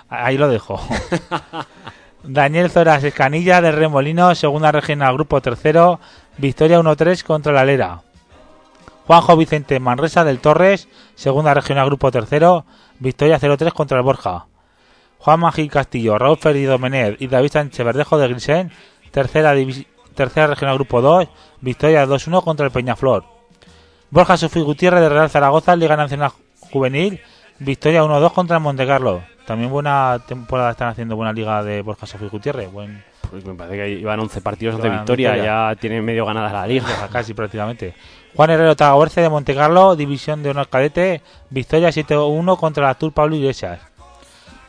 ahí 0.10 0.38
lo 0.38 0.48
dejo. 0.48 0.80
Daniel 2.24 2.72
Zoras 2.72 3.04
Escanilla 3.04 3.62
de 3.62 3.72
Remolino, 3.72 4.34
segunda 4.34 4.72
regional, 4.72 5.14
grupo 5.14 5.42
tercero, 5.42 6.00
victoria 6.38 6.80
1-3 6.80 7.24
contra 7.24 7.54
la 7.54 7.64
Lera. 7.66 8.00
Juanjo 9.08 9.38
Vicente 9.38 9.80
Manresa 9.80 10.24
del 10.24 10.40
Torres, 10.40 10.88
segunda 11.14 11.54
regional, 11.54 11.86
grupo 11.86 12.12
tercero, 12.12 12.66
victoria 13.00 13.40
0-3 13.40 13.72
contra 13.72 13.98
el 13.98 14.04
Borja. 14.04 14.48
Juan 15.20 15.40
Magil 15.40 15.70
Castillo, 15.70 16.18
Raúl 16.18 16.38
Ferido 16.38 16.80
Menez 16.80 17.16
y 17.20 17.28
David 17.28 17.52
Sánchez 17.52 17.86
Verdejo 17.86 18.18
de 18.18 18.28
Grisen, 18.28 18.72
tercera, 19.12 19.54
tercera 20.16 20.48
regional, 20.48 20.76
grupo 20.76 21.02
2, 21.02 21.28
victoria 21.62 22.08
2-1 22.08 22.44
contra 22.44 22.66
el 22.66 22.72
Peñaflor. 22.72 23.26
Borja 24.10 24.38
Sofí 24.38 24.62
Gutiérrez 24.62 25.02
de 25.02 25.10
Real 25.10 25.30
Zaragoza, 25.30 25.76
Liga 25.76 25.96
Nacional 25.96 26.32
Juvenil, 26.72 27.22
victoria 27.60 28.04
1-2 28.04 28.32
contra 28.34 28.58
el 28.58 28.64
Montecarlo. 28.64 29.35
También 29.46 29.70
buena 29.70 30.20
temporada 30.28 30.72
están 30.72 30.90
haciendo 30.90 31.16
buena 31.16 31.32
liga 31.32 31.64
de 31.64 31.82
Borja 31.82 32.06
Sofí 32.06 32.28
Gutiérrez. 32.28 32.72
Buen, 32.72 33.04
Pues 33.30 33.46
me 33.46 33.54
parece 33.54 33.78
que 33.78 33.96
llevan 33.98 34.20
11 34.20 34.42
partidos, 34.42 34.76
11 34.76 34.88
Llevan 34.88 35.00
victorias, 35.00 35.34
victoria. 35.34 35.70
ya 35.70 35.76
tienen 35.80 36.04
medio 36.04 36.26
ganada 36.26 36.52
la 36.52 36.68
liga. 36.68 36.86
casi 37.12 37.34
prácticamente. 37.34 37.94
Juan 38.36 38.50
Herrero 38.50 38.76
Tagaberce 38.76 39.22
de 39.22 39.30
Montecarlo, 39.30 39.96
división 39.96 40.44
de 40.44 40.50
honor 40.50 40.68
cadete, 40.68 41.22
victoria 41.50 41.90
7-1 41.90 42.58
contra 42.58 42.84
el 42.84 42.90
Artur 42.90 43.14
Pablo 43.14 43.36
Iglesias. 43.36 43.80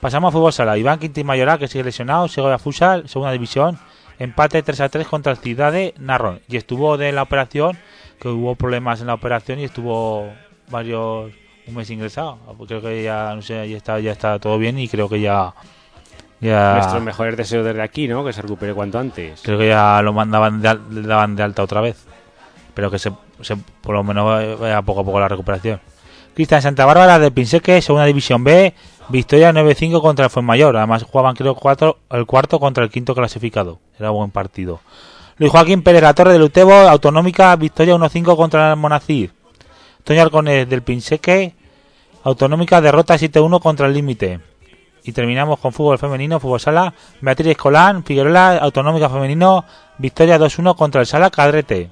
Pasamos 0.00 0.28
a 0.28 0.32
fútbol 0.32 0.52
sala. 0.52 0.76
Iván 0.76 0.98
Quintín 0.98 1.26
Mayoral, 1.26 1.58
que 1.58 1.68
sigue 1.68 1.82
lesionado, 1.82 2.28
Segovia 2.28 2.58
Futsal, 2.58 3.08
segunda 3.08 3.32
división, 3.32 3.78
empate 4.18 4.62
3-3 4.62 5.06
contra 5.06 5.32
el 5.32 5.38
Ciudad 5.38 5.72
de 5.72 5.94
Narron. 5.98 6.40
Y 6.48 6.58
estuvo 6.58 6.96
de 6.96 7.12
la 7.12 7.22
operación, 7.22 7.78
que 8.20 8.28
hubo 8.28 8.54
problemas 8.54 9.00
en 9.00 9.08
la 9.08 9.14
operación 9.14 9.58
y 9.58 9.64
estuvo 9.64 10.30
varios 10.70 11.32
un 11.68 11.74
mes 11.74 11.90
ingresado. 11.90 12.38
Creo 12.66 12.80
que 12.80 13.02
ya 13.02 13.34
no 13.34 13.42
sé, 13.42 13.68
ya 13.68 13.76
está, 13.76 13.98
ya 14.00 14.12
está 14.12 14.38
todo 14.38 14.58
bien 14.58 14.78
y 14.78 14.88
creo 14.88 15.08
que 15.08 15.20
ya 15.20 15.52
ya 16.40 16.74
Nuestros 16.76 17.02
mejores 17.02 17.36
deseos 17.36 17.64
desde 17.64 17.80
aquí, 17.82 18.06
¿no? 18.08 18.24
Que 18.24 18.32
se 18.32 18.42
recupere 18.42 18.74
cuanto 18.74 18.98
antes. 18.98 19.40
creo 19.42 19.58
que 19.58 19.68
ya 19.68 20.00
lo 20.02 20.12
mandaban 20.12 20.60
de 20.60 20.68
al- 20.68 20.82
le 20.90 21.02
daban 21.06 21.34
de 21.34 21.42
alta 21.42 21.62
otra 21.62 21.80
vez. 21.80 22.04
Pero 22.74 22.90
que 22.90 22.98
se, 22.98 23.10
se- 23.40 23.56
por 23.80 23.94
lo 23.94 24.04
menos 24.04 24.60
vaya 24.60 24.82
poco 24.82 25.00
a 25.00 25.04
poco 25.04 25.18
la 25.20 25.28
recuperación. 25.28 25.80
Cristian 26.34 26.60
Santa 26.60 26.84
Bárbara 26.84 27.18
de 27.18 27.30
Pinseque, 27.30 27.80
segunda 27.80 28.04
división 28.04 28.44
B, 28.44 28.74
victoria 29.08 29.50
9-5 29.52 30.02
contra 30.02 30.26
el 30.26 30.30
Fuenmayor. 30.30 30.76
Además 30.76 31.02
jugaban 31.04 31.34
creo 31.34 31.54
cuatro, 31.54 32.00
el 32.10 32.26
cuarto 32.26 32.60
contra 32.60 32.84
el 32.84 32.90
quinto 32.90 33.14
clasificado. 33.14 33.78
Era 33.98 34.10
buen 34.10 34.30
partido. 34.30 34.80
Luis 35.38 35.50
Joaquín 35.50 35.82
Pérez 35.82 36.02
La 36.02 36.12
Torre 36.12 36.34
del 36.34 36.42
Utebo, 36.42 36.74
autonómica, 36.74 37.56
victoria 37.56 37.94
1-5 37.96 38.36
contra 38.36 38.70
el 38.72 38.76
Monacid. 38.76 39.30
Toño 40.06 40.22
Arconés 40.22 40.68
del 40.68 40.82
Pinseque, 40.82 41.52
autonómica, 42.22 42.80
derrota 42.80 43.16
7-1 43.16 43.60
contra 43.60 43.88
el 43.88 43.92
Límite. 43.92 44.38
Y 45.02 45.10
terminamos 45.10 45.58
con 45.58 45.72
fútbol 45.72 45.98
femenino, 45.98 46.38
fútbol 46.38 46.60
sala. 46.60 46.94
Beatriz 47.20 47.48
Escolán, 47.48 48.04
Figueroa, 48.04 48.58
autonómica 48.58 49.10
femenino, 49.10 49.64
victoria 49.98 50.38
2-1 50.38 50.76
contra 50.76 51.00
el 51.00 51.08
Sala 51.08 51.28
Cadrete. 51.30 51.90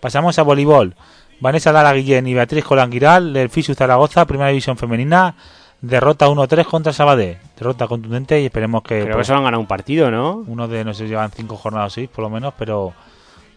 Pasamos 0.00 0.38
a 0.38 0.42
voleibol. 0.44 0.96
Vanessa 1.40 1.72
Lara 1.72 1.92
Guillén 1.92 2.26
y 2.26 2.32
Beatriz 2.32 2.64
Colán 2.64 2.90
Giral 2.90 3.34
del 3.34 3.50
FISU 3.50 3.74
Zaragoza, 3.74 4.24
primera 4.24 4.48
división 4.48 4.78
femenina, 4.78 5.34
derrota 5.82 6.28
1-3 6.28 6.64
contra 6.64 6.94
Sabadell. 6.94 7.36
Derrota 7.58 7.86
contundente 7.86 8.40
y 8.40 8.46
esperemos 8.46 8.82
que, 8.82 9.02
Creo 9.02 9.08
que 9.08 9.12
pues, 9.12 9.26
solo 9.26 9.40
han 9.40 9.44
ganado 9.44 9.60
un 9.60 9.66
partido, 9.66 10.10
¿no? 10.10 10.42
uno 10.46 10.68
de, 10.68 10.86
no 10.86 10.94
sé, 10.94 11.06
llevan 11.06 11.30
cinco 11.30 11.58
jornadas 11.58 11.92
seis 11.92 12.08
por 12.08 12.24
lo 12.24 12.30
menos, 12.30 12.54
pero 12.56 12.94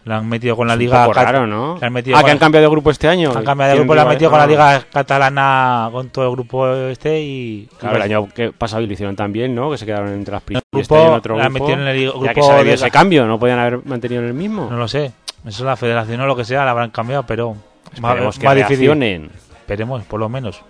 la 0.05 0.17
han 0.17 0.29
metido 0.29 0.55
con 0.55 0.67
la 0.67 0.73
Es 0.73 0.77
un 0.79 0.85
liga. 0.85 1.03
poco 1.05 1.15
cat- 1.15 1.25
raro, 1.25 1.45
¿no? 1.47 1.77
la 1.81 1.87
han 1.87 1.93
metido 1.93 2.15
ah, 2.17 2.23
que 2.23 2.31
han 2.31 2.37
cambiado 2.37 2.63
de 2.67 2.71
grupo 2.71 2.91
este 2.91 3.07
año. 3.07 3.31
han 3.35 3.43
cambiado 3.43 3.71
de 3.73 3.79
grupo, 3.79 3.95
la 3.95 4.01
han 4.03 4.07
que- 4.07 4.13
metido 4.13 4.29
con 4.31 4.39
la 4.39 4.47
liga 4.47 4.83
catalana 4.93 5.89
con 5.91 6.09
todo 6.09 6.25
el 6.25 6.31
grupo 6.31 6.67
este 6.73 7.21
y. 7.21 7.67
Claro, 7.79 7.95
el 7.97 8.01
año 8.03 8.27
que 8.33 8.51
pasado 8.51 8.85
lo 8.85 8.93
hicieron 8.93 9.15
también, 9.15 9.53
¿no? 9.53 9.69
Que 9.71 9.77
se 9.77 9.85
quedaron 9.85 10.09
entre 10.13 10.31
las 10.33 10.41
primeras. 10.43 10.63
Este 10.71 10.93
año 10.95 11.01
en 11.03 11.07
grupo 11.09 11.17
otro 11.17 11.37
la 11.37 11.49
grupo. 11.49 11.69
en 11.71 11.79
el 11.81 11.99
Ya 12.05 12.09
grupo 12.11 12.33
que 12.33 12.41
se 12.41 12.63
de- 12.63 12.73
ese 12.73 12.91
cambio, 12.91 13.25
no 13.25 13.39
podían 13.39 13.59
haber 13.59 13.85
mantenido 13.85 14.21
en 14.21 14.27
el 14.27 14.33
mismo. 14.33 14.67
No 14.69 14.77
lo 14.77 14.87
sé. 14.87 15.11
Eso 15.45 15.63
la 15.65 15.75
federación 15.75 16.21
o 16.21 16.25
lo 16.27 16.35
que 16.35 16.45
sea 16.45 16.65
la 16.65 16.71
habrán 16.71 16.91
cambiado, 16.91 17.23
pero. 17.25 17.53
más- 17.53 18.11
Esperemos 18.11 18.39
que 18.39 18.45
más 18.45 18.55
difícil. 18.55 18.77
reaccionen. 18.87 19.31
Esperemos, 19.59 20.03
por 20.03 20.19
lo 20.19 20.29
menos. 20.29 20.61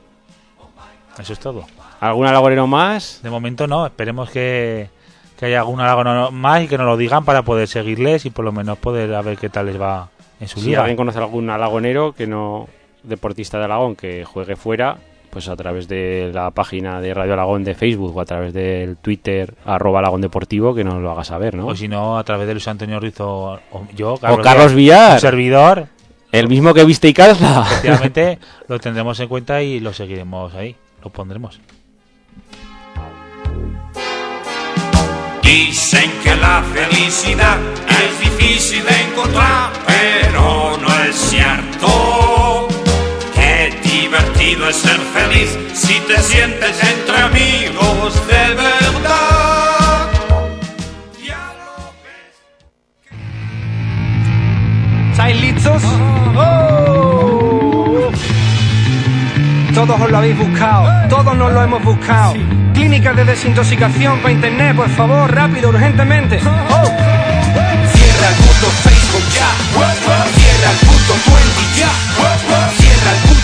Eso 1.20 1.34
es 1.34 1.40
todo. 1.40 1.64
¿Algún 2.02 2.28
alagonero 2.28 2.68
más? 2.68 3.20
De 3.24 3.30
momento 3.30 3.68
no, 3.68 3.86
esperemos 3.86 4.30
que, 4.30 4.90
que 5.38 5.48
haya 5.48 5.60
algún 5.60 5.80
alagono 5.82 6.32
más 6.32 6.64
y 6.64 6.68
que 6.68 6.78
nos 6.78 6.88
lo 6.88 6.98
digan 6.98 7.26
para 7.26 7.44
poder 7.44 7.68
seguirles 7.68 8.26
y 8.26 8.30
por 8.30 8.46
lo 8.46 8.52
menos 8.52 8.78
poder 8.78 9.14
a 9.16 9.22
ver 9.22 9.38
qué 9.38 9.50
tal 9.50 9.66
les 9.68 9.80
va 9.80 10.10
en 10.40 10.48
su 10.48 10.60
Si 10.60 10.68
liga. 10.68 10.82
alguien 10.82 10.98
conoce 10.98 11.20
algún 11.20 11.50
alagonero 11.50 12.14
que 12.14 12.28
no 12.28 12.68
deportista 13.04 13.58
de 13.60 13.66
Alagón 13.66 13.96
que 13.96 14.24
juegue 14.26 14.56
fuera, 14.56 14.98
pues 15.30 15.50
a 15.50 15.56
través 15.56 15.88
de 15.90 16.32
la 16.34 16.52
página 16.52 17.02
de 17.02 17.14
Radio 17.14 17.34
Alagón 17.34 17.64
de 17.66 17.76
Facebook 17.76 18.16
o 18.16 18.22
a 18.22 18.26
través 18.26 18.54
del 18.54 18.96
Twitter 18.98 19.54
arroba 19.66 20.00
Alagón 20.00 20.22
Deportivo 20.22 20.74
que 20.74 20.84
nos 20.86 20.96
lo 21.02 21.12
haga 21.12 21.24
saber, 21.26 21.56
¿no? 21.56 21.68
O 21.68 21.76
si 21.76 21.88
no, 21.90 22.18
a 22.18 22.24
través 22.24 22.48
de 22.48 22.54
Luis 22.54 22.68
Antonio 22.70 23.00
Rizo 23.00 23.60
o 23.72 23.88
yo, 23.94 24.14
o 24.14 24.38
Carlos 24.42 24.72
un 24.72 24.78
Villar, 24.78 25.20
servidor, 25.20 25.88
el 26.32 26.48
mismo 26.48 26.74
que 26.74 26.86
viste 26.86 27.08
y 27.10 27.14
calza. 27.14 27.62
efectivamente 27.64 28.40
lo 28.70 28.80
tendremos 28.80 29.20
en 29.20 29.28
cuenta 29.28 29.62
y 29.62 29.80
lo 29.82 29.92
seguiremos 29.94 30.54
ahí, 30.56 30.76
lo 31.04 31.10
pondremos. 31.10 31.60
Dicen 35.46 36.12
que 36.24 36.36
la 36.36 36.64
felicidad 36.74 37.60
es 37.88 38.20
difícil 38.20 38.84
de 38.84 39.02
encontrar, 39.04 39.72
pero 39.86 40.76
no 40.82 41.04
es 41.04 41.16
cierto. 41.16 42.68
Qué 43.36 43.72
divertido 43.84 44.68
es 44.68 44.76
ser 44.76 45.00
feliz 45.14 45.56
si 45.74 46.00
te 46.00 46.20
sientes 46.20 46.84
entre 46.84 47.18
amigos 47.18 48.28
de 48.28 48.56
verdad. 48.56 50.10
Ya 51.24 51.54
lo 51.60 51.94
ves. 52.04 52.36
¿Estáis 55.12 55.42
listos? 55.42 55.84
¡Oh! 56.36 57.05
Todos 59.76 60.00
os 60.00 60.10
lo 60.10 60.18
habéis 60.18 60.38
buscado, 60.38 60.88
todos 61.10 61.36
nos 61.36 61.52
lo 61.52 61.62
hemos 61.62 61.84
buscado. 61.84 62.34
Clínica 62.74 63.12
de 63.12 63.26
desintoxicación 63.26 64.20
para 64.20 64.32
internet, 64.32 64.74
por 64.74 64.90
favor, 64.90 65.30
rápido, 65.30 65.68
urgentemente. 65.68 66.38
¡Oh! 66.38 66.86
Cierra 67.94 68.30
el 68.30 68.36
puto 68.36 68.68
Facebook 68.84 69.28
ya. 69.36 69.50
Cierra 70.34 70.72
el 70.72 70.78
puto 70.78 71.14
Twenty 71.26 71.66
ya. 71.78 71.92
Cierra 72.78 73.12
el 73.12 73.18
puto 73.28 73.35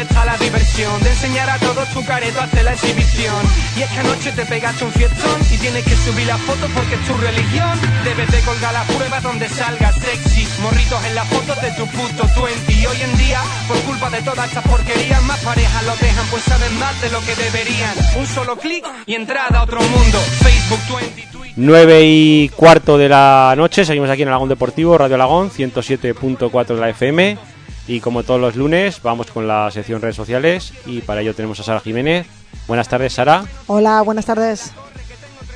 dónde 0.00 0.14
está 0.14 0.24
la 0.24 0.36
diversión 0.38 1.02
De 1.02 1.10
enseñar 1.10 1.50
a 1.50 1.58
todos 1.58 1.88
tu 1.90 2.04
careto 2.04 2.40
hacer 2.40 2.64
la 2.64 2.72
exhibición. 2.72 3.44
Y 3.76 3.82
es 3.82 3.90
que 3.90 4.00
anoche 4.00 4.32
te 4.32 4.44
pegaste 4.46 4.84
un 4.84 4.92
fiestón 4.92 5.40
Y 5.52 5.58
tienes 5.58 5.84
que 5.84 5.96
subir 5.96 6.26
la 6.26 6.38
foto 6.38 6.66
porque 6.74 6.94
es 6.94 7.06
tu 7.06 7.14
religión. 7.14 7.78
Debes 8.04 8.30
de 8.30 8.40
colgar 8.40 8.72
las 8.72 8.86
pruebas 8.90 9.22
donde 9.22 9.48
salga 9.48 9.92
sexy 9.92 10.46
Morritos 10.62 11.04
en 11.04 11.14
las 11.14 11.28
fotos 11.28 11.60
de 11.60 11.70
tu 11.72 11.86
puto 11.86 12.42
20 12.42 12.72
Y 12.72 12.86
hoy 12.86 13.00
en 13.02 13.18
día, 13.18 13.40
por 13.68 13.78
culpa 13.82 14.10
de 14.10 14.22
todas 14.22 14.46
estas 14.48 14.64
porquerías 14.64 15.22
Más 15.24 15.40
parejas 15.40 15.82
lo 15.84 15.96
dejan, 15.96 16.26
pues 16.30 16.42
saben 16.44 16.78
más 16.78 17.00
de 17.00 17.10
lo 17.10 17.20
que 17.20 17.34
deberían. 17.34 17.94
Un 18.16 18.26
solo 18.26 18.56
clic 18.56 18.84
y 19.06 19.14
entrada 19.14 19.60
a 19.60 19.64
otro 19.64 19.80
mundo. 19.80 20.18
Facebook 20.40 20.96
20, 20.96 21.22
Twitter. 21.32 21.54
9 21.56 22.00
y 22.04 22.48
cuarto 22.50 22.96
de 22.96 23.08
la 23.08 23.54
noche, 23.56 23.84
seguimos 23.84 24.08
aquí 24.08 24.22
en 24.22 24.28
Alagón 24.28 24.48
Deportivo, 24.48 24.96
Radio 24.96 25.16
Alagón, 25.16 25.50
107.4 25.50 26.74
de 26.74 26.80
la 26.80 26.88
FM. 26.90 27.49
Y 27.90 27.98
como 27.98 28.22
todos 28.22 28.40
los 28.40 28.54
lunes, 28.54 29.02
vamos 29.02 29.32
con 29.32 29.48
la 29.48 29.68
sección 29.72 30.00
redes 30.00 30.14
sociales. 30.14 30.72
Y 30.86 31.00
para 31.00 31.22
ello 31.22 31.34
tenemos 31.34 31.58
a 31.58 31.64
Sara 31.64 31.80
Jiménez. 31.80 32.24
Buenas 32.68 32.88
tardes, 32.88 33.14
Sara. 33.14 33.42
Hola, 33.66 34.00
buenas 34.02 34.26
tardes. 34.26 34.70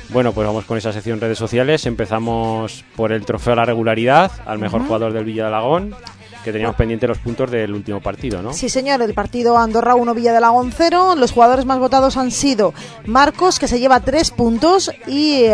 Bueno, 0.09 0.33
pues 0.33 0.45
vamos 0.45 0.65
con 0.65 0.77
esa 0.77 0.91
sección 0.91 1.21
redes 1.21 1.37
sociales. 1.37 1.85
Empezamos 1.85 2.83
por 2.97 3.13
el 3.13 3.25
trofeo 3.25 3.53
a 3.53 3.55
la 3.55 3.63
regularidad 3.63 4.33
al 4.45 4.59
mejor 4.59 4.85
jugador 4.85 5.13
del 5.13 5.23
Villa 5.23 5.43
de 5.43 5.47
Alagón, 5.47 5.95
que 6.43 6.51
teníamos 6.51 6.75
pendiente 6.75 7.07
los 7.07 7.19
puntos 7.19 7.49
del 7.49 7.73
último 7.73 8.01
partido, 8.01 8.41
¿no? 8.41 8.51
Sí, 8.51 8.67
señor, 8.67 9.01
el 9.01 9.13
partido 9.13 9.57
Andorra 9.57 9.95
1 9.95 10.13
Villa 10.13 10.33
de 10.33 10.41
Lagón 10.41 10.73
0. 10.75 11.15
Los 11.15 11.31
jugadores 11.31 11.63
más 11.63 11.79
votados 11.79 12.17
han 12.17 12.31
sido 12.31 12.73
Marcos, 13.05 13.59
que 13.59 13.69
se 13.69 13.79
lleva 13.79 14.01
3 14.01 14.31
puntos, 14.31 14.91
y 15.07 15.45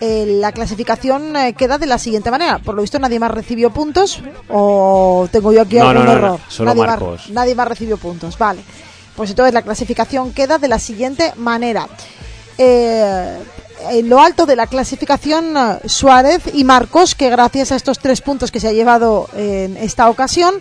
eh, 0.00 0.24
la 0.40 0.52
clasificación 0.52 1.36
eh, 1.36 1.54
queda 1.54 1.78
de 1.78 1.86
la 1.86 1.98
siguiente 1.98 2.30
manera. 2.30 2.58
Por 2.58 2.74
lo 2.74 2.82
visto, 2.82 2.98
nadie 2.98 3.18
más 3.18 3.30
recibió 3.30 3.70
puntos, 3.70 4.20
o 4.48 5.28
tengo 5.30 5.52
yo 5.52 5.62
aquí 5.62 5.76
No, 5.76 5.88
algún 5.88 6.04
no, 6.06 6.12
no, 6.12 6.18
error. 6.18 6.40
solo 6.48 6.70
nadie, 6.74 6.86
Marcos. 6.86 7.20
Más, 7.22 7.30
nadie 7.30 7.54
más 7.54 7.68
recibió 7.68 7.96
puntos, 7.96 8.36
vale. 8.38 8.60
Pues 9.14 9.30
entonces 9.30 9.54
la 9.54 9.62
clasificación 9.62 10.32
queda 10.32 10.58
de 10.58 10.68
la 10.68 10.78
siguiente 10.78 11.32
manera. 11.36 11.88
Eh, 12.58 13.38
en 13.90 14.08
lo 14.08 14.20
alto 14.20 14.46
de 14.46 14.56
la 14.56 14.66
clasificación 14.66 15.56
eh, 15.56 15.78
Suárez 15.88 16.42
y 16.52 16.64
Marcos, 16.64 17.14
que 17.14 17.30
gracias 17.30 17.72
a 17.72 17.76
estos 17.76 17.98
tres 17.98 18.20
puntos 18.20 18.50
que 18.50 18.60
se 18.60 18.68
ha 18.68 18.72
llevado 18.72 19.28
en 19.34 19.76
esta 19.76 20.08
ocasión, 20.10 20.54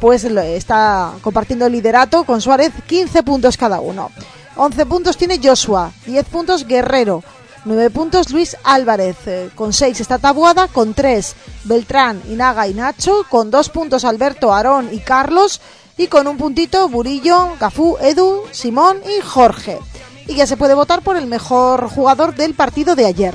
pues 0.00 0.24
está 0.24 1.12
compartiendo 1.22 1.66
el 1.66 1.72
liderato 1.72 2.24
con 2.24 2.40
Suárez, 2.40 2.72
15 2.86 3.22
puntos 3.22 3.56
cada 3.56 3.80
uno. 3.80 4.10
11 4.56 4.84
puntos 4.86 5.16
tiene 5.16 5.40
Joshua, 5.42 5.92
10 6.06 6.26
puntos 6.26 6.66
Guerrero, 6.66 7.22
9 7.64 7.90
puntos 7.90 8.30
Luis 8.30 8.56
Álvarez, 8.64 9.16
eh, 9.26 9.50
con 9.54 9.72
6 9.72 10.00
está 10.00 10.18
Tabuada, 10.18 10.68
con 10.68 10.94
3 10.94 11.36
Beltrán, 11.64 12.20
Inaga 12.28 12.66
y 12.66 12.74
Nacho, 12.74 13.24
con 13.28 13.50
2 13.50 13.68
puntos 13.68 14.04
Alberto, 14.04 14.52
Aarón 14.52 14.88
y 14.92 14.98
Carlos, 14.98 15.60
y 15.96 16.08
con 16.08 16.26
un 16.26 16.36
puntito 16.36 16.88
Burillo, 16.88 17.50
Cafú, 17.58 17.96
Edu, 18.00 18.42
Simón 18.50 18.98
y 19.06 19.22
Jorge. 19.22 19.78
Y 20.26 20.34
ya 20.34 20.46
se 20.46 20.56
puede 20.56 20.74
votar 20.74 21.02
por 21.02 21.16
el 21.16 21.26
mejor 21.26 21.88
jugador 21.88 22.34
del 22.34 22.54
partido 22.54 22.96
de 22.96 23.06
ayer. 23.06 23.34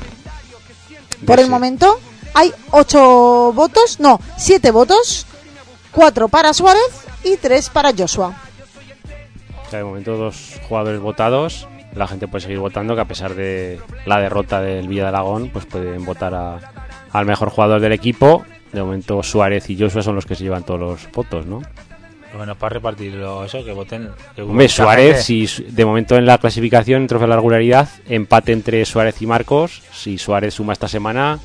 Por 1.26 1.40
el 1.40 1.48
momento 1.48 1.98
hay 2.34 2.52
8 2.70 3.52
votos, 3.54 3.98
no, 4.00 4.20
7 4.36 4.70
votos, 4.70 5.26
4 5.92 6.28
para 6.28 6.52
Suárez 6.52 6.82
y 7.24 7.36
3 7.36 7.70
para 7.70 7.92
Joshua. 7.96 8.34
De 9.70 9.84
momento 9.84 10.16
dos 10.16 10.54
jugadores 10.66 11.00
votados. 11.00 11.68
La 11.98 12.06
gente 12.06 12.28
puede 12.28 12.42
seguir 12.42 12.58
votando, 12.60 12.94
que 12.94 13.00
a 13.00 13.06
pesar 13.06 13.34
de 13.34 13.80
la 14.06 14.20
derrota 14.20 14.60
del 14.60 14.86
Villa 14.88 15.02
de 15.02 15.08
Alagón, 15.08 15.50
pues 15.52 15.66
pueden 15.66 16.04
votar 16.04 16.32
a- 16.34 16.60
al 17.12 17.26
mejor 17.26 17.50
jugador 17.50 17.80
del 17.80 17.92
equipo. 17.92 18.44
De 18.72 18.82
momento 18.82 19.22
Suárez 19.22 19.68
y 19.70 19.78
Joshua 19.78 20.02
son 20.02 20.14
los 20.14 20.24
que 20.26 20.34
se 20.34 20.44
llevan 20.44 20.62
todos 20.62 20.78
los 20.78 21.12
votos, 21.12 21.46
¿no? 21.46 21.62
Bueno, 22.36 22.54
para 22.54 22.74
repartirlo 22.74 23.44
eso, 23.44 23.64
que 23.64 23.72
voten. 23.72 24.10
Que 24.36 24.42
Hombre, 24.42 24.68
Suárez, 24.68 25.24
si 25.24 25.46
de 25.70 25.84
momento 25.84 26.16
en 26.16 26.26
la 26.26 26.36
clasificación, 26.38 27.00
en 27.02 27.08
trofeo 27.08 27.26
de 27.26 27.30
la 27.30 27.36
regularidad, 27.36 27.88
empate 28.08 28.52
entre 28.52 28.84
Suárez 28.84 29.20
y 29.22 29.26
Marcos. 29.26 29.82
Si 29.92 30.18
Suárez 30.18 30.54
suma 30.54 30.74
esta 30.74 30.86
semana, 30.88 31.38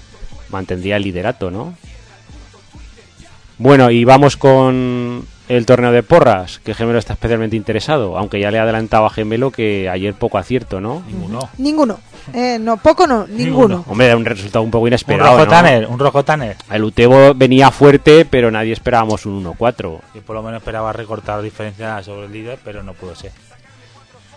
mantendría 0.49 0.97
el 0.97 1.03
liderato, 1.03 1.49
¿no? 1.49 1.73
Bueno, 3.57 3.89
y 3.91 4.03
vamos 4.03 4.35
con 4.35 5.25
el 5.49 5.65
torneo 5.65 5.91
de 5.91 6.03
porras, 6.03 6.59
que 6.59 6.73
Gemelo 6.73 6.99
está 6.99 7.13
especialmente 7.13 7.55
interesado, 7.55 8.17
aunque 8.17 8.39
ya 8.39 8.51
le 8.51 8.57
he 8.57 8.61
adelantado 8.61 9.05
a 9.05 9.09
Gemelo 9.09 9.51
que 9.51 9.89
ayer 9.89 10.13
poco 10.13 10.37
acierto, 10.37 10.79
¿no? 10.79 11.03
Ninguno. 11.07 11.49
Ninguno. 11.57 11.99
Eh, 12.33 12.57
no, 12.59 12.77
poco 12.77 13.05
no, 13.05 13.27
ninguno. 13.27 13.83
Hombre, 13.87 14.07
era 14.07 14.15
un 14.15 14.23
resultado 14.23 14.63
un 14.63 14.71
poco 14.71 14.83
Un 14.83 14.87
inesperado, 14.87 15.31
rojo 15.31 15.45
¿no? 15.45 15.51
Tanner, 15.51 15.87
un 15.87 15.99
rojo 15.99 16.23
Tanner. 16.23 16.55
El 16.71 16.83
Utebo 16.85 17.33
venía 17.33 17.69
fuerte, 17.71 18.25
pero 18.25 18.49
nadie 18.49 18.71
esperábamos 18.71 19.25
un 19.25 19.43
1-4. 19.43 19.99
Yo 20.15 20.21
por 20.21 20.35
lo 20.35 20.43
menos 20.43 20.61
esperaba 20.61 20.93
recortar 20.93 21.41
diferencia 21.41 22.01
sobre 22.03 22.27
el 22.27 22.31
líder, 22.31 22.59
pero 22.63 22.81
no 22.81 22.93
pudo 22.93 23.15
ser. 23.15 23.31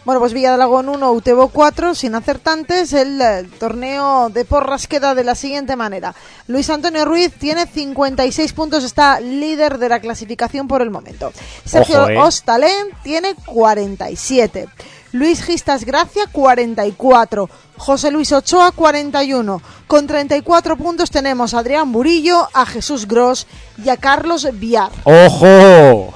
Bueno, 0.06 0.20
pues 0.20 0.32
Villa 0.32 0.50
de 0.50 0.54
Alagón 0.54 0.88
1, 0.88 1.10
Utebo 1.10 1.48
4, 1.48 1.96
sin 1.96 2.14
acertantes. 2.14 2.92
El, 2.92 3.20
eh, 3.20 3.44
torneo 3.58 4.28
de 4.28 4.44
porras 4.44 4.86
queda 4.86 5.16
de 5.16 5.24
la 5.24 5.34
siguiente 5.34 5.74
manera. 5.74 6.14
Luis 6.46 6.70
Antonio 6.70 7.04
Ruiz 7.04 7.32
tiene 7.36 7.66
56 7.66 8.52
puntos, 8.52 8.84
está 8.84 9.18
líder 9.18 9.78
de 9.78 9.88
la 9.88 9.98
clasificación 9.98 10.68
por 10.68 10.80
el 10.80 10.90
momento. 10.90 11.32
Sergio 11.64 12.02
Ojo, 12.02 12.10
eh. 12.10 12.18
Ostalén 12.18 12.86
tiene 13.02 13.34
47. 13.46 14.68
Luis 15.10 15.42
Gistas 15.42 15.84
Gracia 15.84 16.26
44. 16.30 17.50
José 17.76 18.12
Luis 18.12 18.30
Ochoa 18.30 18.70
41. 18.70 19.60
Con 19.88 20.06
34 20.06 20.76
puntos 20.76 21.10
tenemos 21.10 21.52
a 21.52 21.58
Adrián 21.58 21.90
Burillo, 21.90 22.46
a 22.54 22.64
Jesús 22.64 23.08
Gross 23.08 23.48
y 23.84 23.88
a 23.88 23.96
Carlos 23.96 24.46
Viar. 24.52 24.92
¡Ojo! 25.02 26.14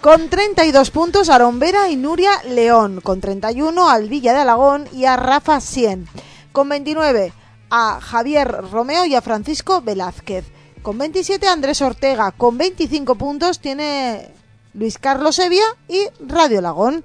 Con 0.00 0.30
32 0.30 0.90
puntos 0.90 1.28
a 1.28 1.38
Vera 1.52 1.90
y 1.90 1.96
Nuria 1.96 2.30
León. 2.48 3.00
Con 3.02 3.20
31 3.20 3.88
al 3.88 4.08
Villa 4.08 4.32
de 4.32 4.40
Alagón 4.40 4.88
y 4.92 5.04
a 5.04 5.16
Rafa 5.16 5.60
Sien. 5.60 6.08
Con 6.52 6.68
29 6.68 7.32
a 7.70 8.00
Javier 8.00 8.48
Romeo 8.70 9.04
y 9.04 9.14
a 9.14 9.20
Francisco 9.20 9.82
Velázquez. 9.82 10.46
Con 10.82 10.96
27 10.96 11.46
a 11.46 11.52
Andrés 11.52 11.82
Ortega. 11.82 12.32
Con 12.32 12.56
25 12.56 13.14
puntos 13.16 13.58
tiene 13.60 14.30
Luis 14.72 14.96
Carlos 14.98 15.38
Evia 15.38 15.64
y 15.86 16.06
Radio 16.26 16.60
Alagón. 16.60 17.04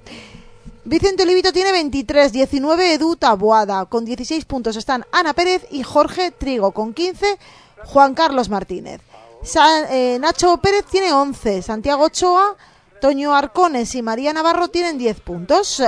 Vicente 0.86 1.24
Olivito 1.24 1.52
tiene 1.52 1.72
23, 1.72 2.32
19 2.32 2.94
Edu 2.94 3.16
Taboada. 3.16 3.84
Con 3.84 4.06
16 4.06 4.46
puntos 4.46 4.74
están 4.76 5.04
Ana 5.12 5.34
Pérez 5.34 5.66
y 5.70 5.82
Jorge 5.82 6.30
Trigo. 6.30 6.70
Con 6.72 6.94
15 6.94 7.38
Juan 7.84 8.14
Carlos 8.14 8.48
Martínez. 8.48 9.02
Sa- 9.42 9.92
eh, 9.94 10.18
Nacho 10.18 10.56
Pérez 10.56 10.86
tiene 10.90 11.12
11, 11.12 11.60
Santiago 11.62 12.04
Ochoa, 12.04 12.56
Toño 13.00 13.34
Arcones 13.34 13.94
y 13.94 14.02
María 14.02 14.32
Navarro 14.32 14.68
tienen 14.68 14.98
10 14.98 15.20
puntos. 15.20 15.82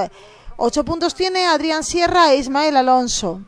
8 0.57 0.85
puntos 0.85 1.15
tiene 1.15 1.47
Adrián 1.47 1.85
Sierra 1.85 2.33
e 2.33 2.39
Ismael 2.39 2.77
Alonso. 2.77 3.43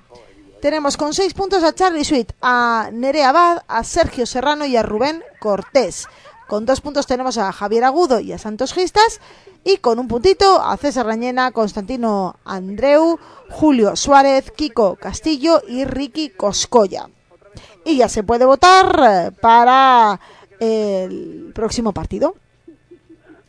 Tenemos 0.61 0.96
con 0.96 1.14
6 1.14 1.34
puntos 1.34 1.62
a 1.62 1.74
Charlie 1.74 2.04
Sweet, 2.04 2.32
a 2.42 2.90
Nerea 2.92 3.30
Abad, 3.30 3.62
a 3.66 3.82
Sergio 3.84 4.26
Serrano 4.26 4.66
y 4.66 4.76
a 4.76 4.82
Rubén 4.82 5.22
Cortés. 5.40 6.06
Con 6.48 6.66
2 6.66 6.80
puntos 6.80 7.06
tenemos 7.06 7.38
a 7.38 7.52
Javier 7.52 7.84
Agudo 7.84 8.20
y 8.20 8.32
a 8.32 8.38
Santos 8.38 8.72
Gistas. 8.72 9.20
Y 9.62 9.76
con 9.76 9.98
un 9.98 10.08
puntito 10.08 10.62
a 10.62 10.76
César 10.76 11.06
Rañena, 11.06 11.52
Constantino 11.52 12.36
Andreu, 12.44 13.18
Julio 13.50 13.94
Suárez, 13.94 14.50
Kiko 14.50 14.96
Castillo 14.96 15.62
y 15.68 15.84
Ricky 15.84 16.30
Coscoya 16.30 17.08
y 17.84 17.96
ya 17.96 18.08
se 18.08 18.22
puede 18.22 18.44
votar 18.44 19.34
para 19.40 20.20
el 20.58 21.52
próximo 21.54 21.92
partido. 21.92 22.34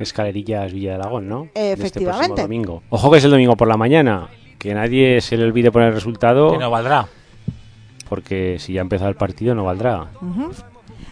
Escalerillas 0.01 0.73
Villa 0.73 0.91
de 0.91 0.95
Alagón, 0.95 1.27
¿no? 1.27 1.43
Este 1.53 1.73
Efectivamente. 1.73 2.41
domingo. 2.41 2.83
Ojo 2.89 3.11
que 3.11 3.17
es 3.17 3.23
el 3.23 3.31
domingo 3.31 3.55
por 3.55 3.67
la 3.67 3.77
mañana. 3.77 4.29
Que 4.57 4.73
nadie 4.73 5.21
se 5.21 5.37
le 5.37 5.45
olvide 5.45 5.71
poner 5.71 5.89
el 5.89 5.95
resultado. 5.95 6.51
Que 6.51 6.57
no 6.57 6.69
valdrá. 6.69 7.07
Porque 8.07 8.57
si 8.59 8.73
ya 8.73 8.81
ha 8.81 8.83
empezado 8.83 9.09
el 9.09 9.15
partido 9.15 9.55
no 9.55 9.63
valdrá. 9.63 10.07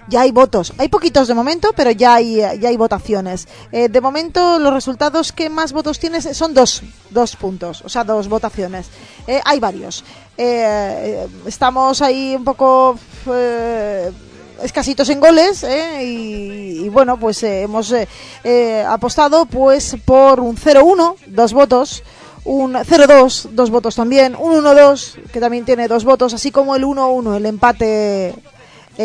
Ya 0.09 0.21
hay 0.21 0.31
votos, 0.31 0.73
hay 0.79 0.89
poquitos 0.89 1.27
de 1.27 1.35
momento, 1.35 1.69
pero 1.75 1.91
ya 1.91 2.15
hay, 2.15 2.37
ya 2.37 2.69
hay 2.69 2.77
votaciones. 2.77 3.47
Eh, 3.71 3.89
de 3.89 4.01
momento 4.01 4.57
los 4.57 4.73
resultados 4.73 5.31
que 5.31 5.49
más 5.51 5.71
votos 5.71 5.99
tienes 5.99 6.35
son 6.35 6.55
dos, 6.55 6.81
dos 7.11 7.35
puntos, 7.35 7.83
o 7.83 7.89
sea, 7.89 8.03
dos 8.03 8.27
votaciones. 8.27 8.89
Eh, 9.27 9.39
hay 9.45 9.59
varios. 9.59 10.03
Eh, 10.35 10.63
eh, 11.25 11.27
estamos 11.45 12.01
ahí 12.01 12.33
un 12.35 12.43
poco 12.43 12.97
eh, 13.31 14.09
escasitos 14.63 15.09
en 15.09 15.19
goles 15.19 15.63
eh, 15.63 16.03
y, 16.03 16.85
y 16.85 16.89
bueno, 16.89 17.17
pues 17.19 17.41
eh, 17.43 17.63
hemos 17.63 17.91
eh, 17.91 18.07
eh, 18.43 18.83
apostado 18.87 19.45
pues 19.45 19.95
por 20.05 20.39
un 20.39 20.55
0-1, 20.57 21.15
dos 21.27 21.53
votos. 21.53 22.03
Un 22.45 22.73
0-2, 22.73 23.49
dos 23.51 23.69
votos 23.69 23.95
también. 23.95 24.35
Un 24.39 24.63
1-2, 24.63 25.21
que 25.31 25.39
también 25.39 25.65
tiene 25.65 25.87
dos 25.87 26.03
votos. 26.05 26.33
Así 26.33 26.51
como 26.51 26.75
el 26.75 26.83
1-1, 26.83 27.35
el 27.35 27.45
empate 27.45 28.29
eh, 28.29 28.33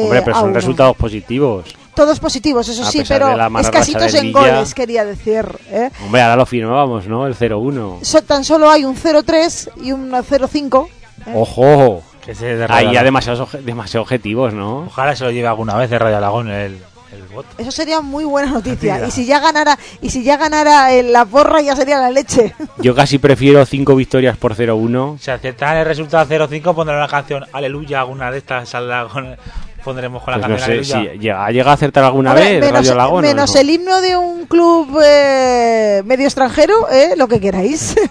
Hombre, 0.05 0.23
pero 0.23 0.37
son 0.37 0.45
uno. 0.51 0.55
resultados 0.55 0.97
positivos. 0.97 1.75
Todos 1.95 2.19
positivos, 2.21 2.69
eso 2.69 2.83
A 2.83 2.91
sí, 2.91 3.03
pero 3.07 3.29
escasitos 3.61 4.15
en 4.15 4.23
Villa. 4.29 4.41
goles, 4.41 4.75
quería 4.75 5.05
decir. 5.05 5.47
¿eh? 5.71 5.91
Hombre, 6.05 6.23
ahora 6.23 6.37
lo 6.37 6.47
firmábamos, 6.47 7.07
¿no? 7.07 7.27
El 7.27 7.37
0-1. 7.37 8.03
So- 8.03 8.23
tan 8.23 8.45
solo 8.45 8.69
hay 8.71 8.85
un 8.85 8.97
0-3 8.97 9.69
y 9.83 9.93
un 9.93 10.11
0-5. 10.11 10.87
¿eh? 11.27 11.33
¡Ojo! 11.35 12.03
Que 12.25 12.35
se 12.35 12.57
de 12.57 12.66
Ahí 12.70 12.93
ya 12.93 13.03
demasiados, 13.03 13.49
demasiado 13.64 14.03
objetivos, 14.03 14.55
¿no? 14.55 14.85
Ojalá 14.87 15.14
se 15.14 15.25
lo 15.25 15.31
lleve 15.31 15.49
alguna 15.49 15.77
vez 15.77 15.91
de 15.91 15.99
Radio 15.99 16.16
Alagón 16.16 16.49
el, 16.51 16.79
el 17.12 17.22
voto. 17.35 17.49
Eso 17.59 17.70
sería 17.70 18.01
muy 18.01 18.25
buena 18.25 18.51
noticia. 18.51 19.07
Y 19.07 19.11
si 19.11 19.27
ya 19.27 19.41
ganara, 19.41 19.79
y 20.01 20.09
si 20.11 20.25
ya 20.25 20.37
ganara 20.39 20.93
eh, 20.95 21.03
la 21.03 21.27
porra, 21.27 21.61
ya 21.61 21.77
sería 21.77 21.99
la 21.99 22.11
leche. 22.11 22.55
Yo 22.79 22.95
casi 22.95 23.18
prefiero 23.18 23.64
5 23.66 23.95
victorias 23.95 24.37
por 24.39 24.55
0-1. 24.57 25.18
Si 25.18 25.31
aceptan 25.31 25.77
el 25.77 25.85
resultado 25.85 26.27
0-5, 26.49 26.75
pondrán 26.75 26.99
una 26.99 27.09
canción 27.09 27.45
Aleluya, 27.53 28.01
alguna 28.01 28.31
de 28.31 28.39
estas 28.39 28.70
saldrá 28.70 29.05
con, 29.07 29.37
pondremos 29.85 30.22
con 30.22 30.33
la 30.33 30.39
Pues 30.39 30.49
no 30.51 30.57
canción 30.57 30.79
sé, 30.79 30.85
si 30.85 30.93
Aleluya. 30.95 31.20
llega, 31.20 31.51
llega 31.51 31.70
a 31.70 31.75
acertar 31.75 32.05
alguna 32.05 32.31
Hombre, 32.31 32.53
vez 32.53 32.61
menos 32.61 32.72
Radio 32.72 32.93
Alagón. 32.93 33.18
¿o 33.25 33.29
menos 33.29 33.55
no? 33.55 33.61
el 33.61 33.70
himno 33.70 34.01
de 34.01 34.16
un 34.16 34.47
club 34.47 34.99
eh, 35.05 36.03
medio 36.07 36.25
extranjero, 36.25 36.91
¿eh? 36.91 37.14
lo 37.18 37.29
que 37.29 37.39
queráis. 37.39 37.97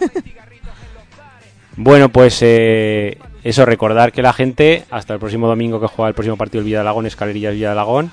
Bueno, 1.75 2.09
pues 2.09 2.37
eh, 2.41 3.17
eso, 3.43 3.65
recordar 3.65 4.11
que 4.11 4.21
la 4.21 4.33
gente, 4.33 4.85
hasta 4.89 5.13
el 5.13 5.19
próximo 5.19 5.47
domingo 5.47 5.79
que 5.81 5.87
juega 5.87 6.09
el 6.09 6.15
próximo 6.15 6.37
partido 6.37 6.59
del 6.61 6.65
Villa 6.65 6.77
de 6.77 6.81
Alagón, 6.81 7.05
Escalerillas 7.05 7.53
Villa 7.53 7.67
de 7.67 7.71
Alagón, 7.73 8.11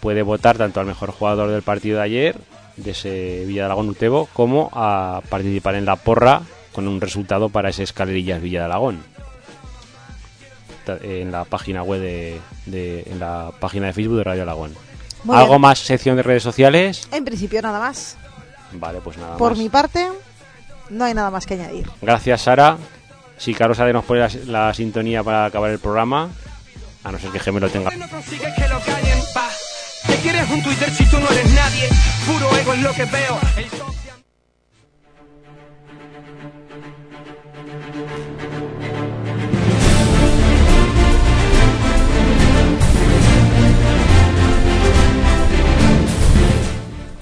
puede 0.00 0.22
votar 0.22 0.58
tanto 0.58 0.80
al 0.80 0.86
mejor 0.86 1.10
jugador 1.12 1.50
del 1.50 1.62
partido 1.62 1.98
de 1.98 2.02
ayer, 2.04 2.36
de 2.76 2.90
ese 2.90 3.44
Villa 3.46 3.62
de 3.62 3.66
Alagón 3.66 3.88
Utebo, 3.90 4.28
como 4.32 4.70
a 4.72 5.20
participar 5.28 5.74
en 5.76 5.84
la 5.84 5.96
porra 5.96 6.42
con 6.72 6.88
un 6.88 7.00
resultado 7.00 7.48
para 7.50 7.68
ese 7.68 7.82
Escalerillas 7.84 8.40
Villa 8.42 8.60
de 8.60 8.64
Alagón. 8.64 9.02
Ta- 10.84 10.98
En 11.02 11.30
la 11.30 11.44
página 11.44 11.82
web 11.82 12.00
de, 12.00 12.40
de- 12.66 13.04
en 13.06 13.20
la 13.20 13.52
página 13.60 13.86
de 13.86 13.92
Facebook 13.92 14.18
de 14.18 14.24
Radio 14.24 14.42
Alagón. 14.42 14.74
Muy 15.24 15.36
¿Algo 15.36 15.50
bien. 15.50 15.60
más 15.60 15.78
sección 15.78 16.16
de 16.16 16.22
redes 16.24 16.42
sociales? 16.42 17.06
en 17.12 17.24
principio, 17.24 17.62
nada 17.62 17.78
más. 17.78 18.16
Vale, 18.72 19.00
pues 19.00 19.16
nada 19.18 19.36
Por 19.36 19.50
más. 19.52 19.58
mi 19.58 19.68
parte, 19.68 20.08
no 20.90 21.04
hay 21.04 21.14
nada 21.14 21.30
más 21.30 21.46
que 21.46 21.54
añadir. 21.54 21.88
Gracias, 22.00 22.42
Sara. 22.42 22.76
Si 23.42 23.54
Carlos 23.54 23.80
Ade 23.80 23.92
nos 23.92 24.04
pone 24.04 24.20
la, 24.20 24.30
la 24.46 24.72
sintonía 24.72 25.24
para 25.24 25.46
acabar 25.46 25.72
el 25.72 25.80
programa, 25.80 26.30
a 27.02 27.10
no 27.10 27.18
ser 27.18 27.30
que 27.30 27.40
Gemelo 27.40 27.68
tenga. 27.68 27.90
No 27.90 28.08
consigues 28.08 28.54
que 28.54 28.68
lo 28.68 28.78
callen, 28.80 29.18
pa. 29.34 29.48
¿Qué 30.06 30.14
quieres 30.22 30.48
un 30.48 30.62
Twitter 30.62 30.88
si 30.92 31.04
tú 31.06 31.18
no 31.18 31.28
eres 31.28 31.50
nadie? 31.52 31.88
Puro 32.24 32.56
ego 32.56 32.72
es 32.74 32.82
lo 32.82 32.92
que 32.92 33.04
veo. 33.06 33.40
El 33.56 33.68
social- 33.70 34.22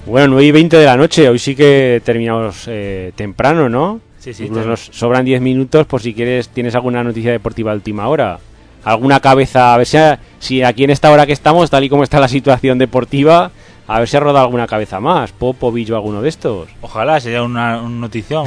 Bueno, 0.05 0.27
9 0.33 0.45
y 0.45 0.51
20 0.51 0.77
de 0.77 0.85
la 0.85 0.97
noche. 0.97 1.29
Hoy 1.29 1.39
sí 1.39 1.55
que 1.55 2.01
terminamos 2.03 2.65
eh, 2.67 3.13
temprano, 3.15 3.69
¿no? 3.69 4.01
Sí, 4.21 4.35
sí, 4.35 4.45
Incluso 4.45 4.67
nos 4.67 4.79
sobran 4.79 5.25
10 5.25 5.41
minutos 5.41 5.87
por 5.87 5.99
si 5.99 6.13
quieres, 6.13 6.49
tienes 6.49 6.75
alguna 6.75 7.03
noticia 7.03 7.31
deportiva 7.31 7.71
de 7.71 7.77
última 7.77 8.07
hora. 8.07 8.37
Alguna 8.83 9.19
cabeza, 9.19 9.73
a 9.73 9.77
ver 9.77 9.87
si, 9.87 9.97
si 10.39 10.61
aquí 10.61 10.83
en 10.83 10.91
esta 10.91 11.11
hora 11.11 11.25
que 11.25 11.33
estamos, 11.33 11.71
tal 11.71 11.83
y 11.83 11.89
como 11.89 12.03
está 12.03 12.19
la 12.19 12.27
situación 12.27 12.77
deportiva, 12.77 13.51
a 13.87 13.99
ver 13.99 14.07
si 14.07 14.17
ha 14.17 14.19
rodado 14.19 14.45
alguna 14.45 14.67
cabeza 14.67 14.99
más. 14.99 15.31
Popovich 15.31 15.89
o 15.89 15.95
alguno 15.95 16.21
de 16.21 16.29
estos. 16.29 16.69
Ojalá 16.81 17.19
sería 17.19 17.41
una, 17.41 17.81
una 17.81 17.99
notición. 17.99 18.45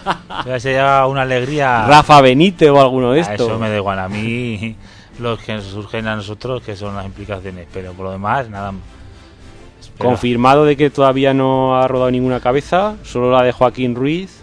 Sería 0.58 1.06
una 1.06 1.22
alegría. 1.22 1.86
Rafa 1.86 2.20
Benítez 2.22 2.70
o 2.70 2.80
alguno 2.80 3.12
de 3.12 3.20
A 3.20 3.22
estos. 3.22 3.46
Eso 3.46 3.58
me 3.58 3.68
da 3.68 3.76
igual 3.76 3.98
a 3.98 4.08
mí. 4.08 4.74
Los 5.20 5.38
que 5.40 5.52
nos 5.52 5.64
surgen 5.64 6.08
a 6.08 6.16
nosotros, 6.16 6.62
que 6.62 6.74
son 6.76 6.96
las 6.96 7.04
implicaciones. 7.04 7.66
Pero 7.72 7.92
por 7.92 8.06
lo 8.06 8.12
demás, 8.12 8.48
nada. 8.48 8.72
Confirmado 9.98 10.64
de 10.64 10.78
que 10.78 10.88
todavía 10.88 11.34
no 11.34 11.76
ha 11.76 11.86
rodado 11.86 12.10
ninguna 12.10 12.40
cabeza, 12.40 12.96
solo 13.02 13.30
la 13.30 13.42
de 13.42 13.52
Joaquín 13.52 13.94
Ruiz, 13.94 14.42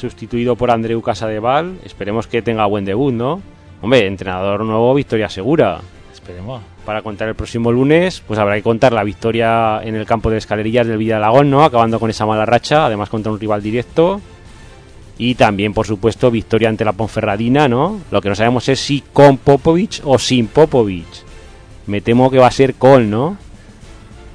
sustituido 0.00 0.56
por 0.56 0.70
Andreu 0.70 1.00
Casadeval. 1.02 1.78
Esperemos 1.84 2.26
que 2.26 2.42
tenga 2.42 2.66
buen 2.66 2.84
debut, 2.84 3.12
¿no? 3.12 3.40
Hombre, 3.82 4.06
entrenador 4.06 4.64
nuevo, 4.64 4.94
victoria 4.94 5.28
segura. 5.28 5.80
Esperemos. 6.12 6.62
Para 6.84 7.02
contar 7.02 7.28
el 7.28 7.34
próximo 7.34 7.70
lunes, 7.70 8.22
pues 8.26 8.38
habrá 8.38 8.56
que 8.56 8.62
contar 8.62 8.92
la 8.92 9.04
victoria 9.04 9.80
en 9.82 9.94
el 9.94 10.06
campo 10.06 10.30
de 10.30 10.38
escalerillas 10.38 10.86
del 10.86 10.98
Villa 10.98 11.14
de 11.14 11.24
Alagón, 11.24 11.50
¿no? 11.50 11.62
Acabando 11.62 12.00
con 12.00 12.10
esa 12.10 12.26
mala 12.26 12.44
racha, 12.44 12.86
además 12.86 13.08
contra 13.08 13.30
un 13.30 13.38
rival 13.38 13.62
directo. 13.62 14.20
Y 15.18 15.34
también, 15.34 15.74
por 15.74 15.86
supuesto, 15.86 16.30
victoria 16.30 16.70
ante 16.70 16.84
la 16.84 16.94
Ponferradina, 16.94 17.68
¿no? 17.68 18.00
Lo 18.10 18.20
que 18.22 18.30
no 18.30 18.34
sabemos 18.34 18.68
es 18.68 18.80
si 18.80 19.02
con 19.12 19.36
Popovich 19.36 20.00
o 20.04 20.18
sin 20.18 20.46
Popovich. 20.46 21.24
Me 21.86 22.00
temo 22.00 22.30
que 22.30 22.38
va 22.38 22.46
a 22.46 22.52
ser 22.52 22.74
con, 22.74 23.10
¿no? 23.10 23.36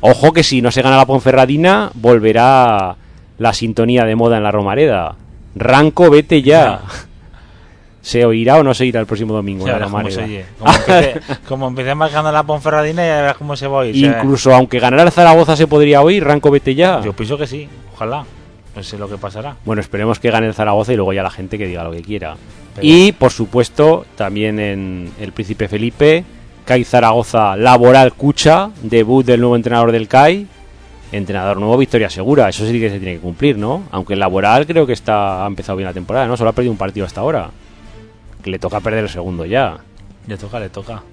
Ojo 0.02 0.32
que 0.32 0.44
si 0.44 0.62
no 0.62 0.72
se 0.72 0.84
gana 0.84 0.98
la 0.98 1.08
Ponferradina, 1.08 1.90
volverá 1.96 2.96
la 3.38 3.54
sintonía 3.54 4.06
de 4.06 4.16
moda 4.16 4.38
en 4.38 4.44
la 4.44 4.52
Romareda. 4.52 5.16
Ranco, 5.56 6.10
vete 6.10 6.42
ya. 6.42 6.82
¿Se 8.02 8.24
oirá 8.24 8.58
o 8.58 8.64
no 8.64 8.74
se 8.76 8.84
oirá 8.84 9.00
el 9.00 9.08
próximo 9.08 9.34
domingo 9.34 9.66
Ya 9.66 9.74
en 9.74 9.80
la 9.80 9.88
verás 9.88 9.92
cómo 9.92 10.10
Romareda? 10.10 10.22
se 10.22 10.24
oye. 10.26 10.46
Como 10.60 10.74
empecé, 10.74 11.22
como 11.48 11.68
empecé 11.68 11.96
marcando 11.96 12.32
la 12.32 12.44
Ponferradina, 12.44 13.06
ya 13.06 13.16
verás 13.22 13.38
cómo 13.38 13.56
se 13.56 13.66
va 13.68 13.78
a 13.78 13.80
oír. 13.82 13.96
Incluso 13.96 14.54
aunque 14.54 14.80
ganara 14.80 15.04
el 15.04 15.12
Zaragoza 15.12 15.56
se 15.56 15.66
podría 15.66 16.02
oír, 16.02 16.24
Ranco 16.24 16.52
vete 16.52 16.76
ya. 16.76 17.02
Yo 17.02 17.14
pienso 17.14 17.38
que 17.38 17.48
sí, 17.48 17.68
ojalá. 17.94 18.24
No 18.76 18.84
sé 18.84 18.98
lo 18.98 19.10
que 19.10 19.18
pasará. 19.18 19.56
Bueno, 19.66 19.82
esperemos 19.82 20.20
que 20.20 20.30
gane 20.30 20.48
el 20.48 20.54
Zaragoza 20.54 20.94
y 20.94 20.98
luego 20.98 21.14
ya 21.14 21.24
la 21.24 21.32
gente 21.32 21.58
que 21.58 21.66
diga 21.66 21.84
lo 21.84 21.92
que 21.92 22.02
quiera. 22.02 22.36
Pero- 22.76 22.86
Y, 22.86 23.14
por 23.14 23.32
supuesto, 23.32 24.06
también 24.16 24.60
en 24.60 25.12
el 25.20 25.32
Príncipe 25.32 25.68
Felipe, 25.70 26.26
CAI 26.66 26.84
Zaragoza 26.84 27.56
Laboral 27.56 28.14
Cucha, 28.14 28.70
debut 28.84 29.26
del 29.26 29.40
nuevo 29.40 29.56
entrenador 29.56 29.92
del 29.94 30.08
CAI. 30.10 30.46
Entrenador 31.12 31.58
nuevo, 31.58 31.78
victoria 31.78 32.10
segura. 32.10 32.50
Eso 32.50 32.66
sí 32.66 32.80
que 32.80 32.90
se 32.90 33.00
tiene 33.00 33.16
que 33.16 33.22
cumplir, 33.22 33.58
¿no? 33.58 33.84
Aunque 33.92 34.14
el 34.14 34.20
Laboral 34.20 34.66
creo 34.66 34.86
que 34.86 34.94
está 34.94 35.44
ha 35.44 35.48
empezado 35.48 35.78
bien 35.78 35.88
la 35.88 35.94
temporada, 35.94 36.28
¿no? 36.28 36.36
Solo 36.36 36.50
ha 36.50 36.54
perdido 36.54 36.72
un 36.72 36.78
partido 36.78 37.06
hasta 37.06 37.22
ahora. 37.22 37.50
Que 38.44 38.50
le 38.50 38.60
toca 38.60 38.80
perder 38.80 39.04
el 39.04 39.10
segundo 39.10 39.46
ya. 39.46 39.78
Le 40.28 40.38
toca, 40.38 40.60
le 40.60 40.70
toca. 40.70 41.04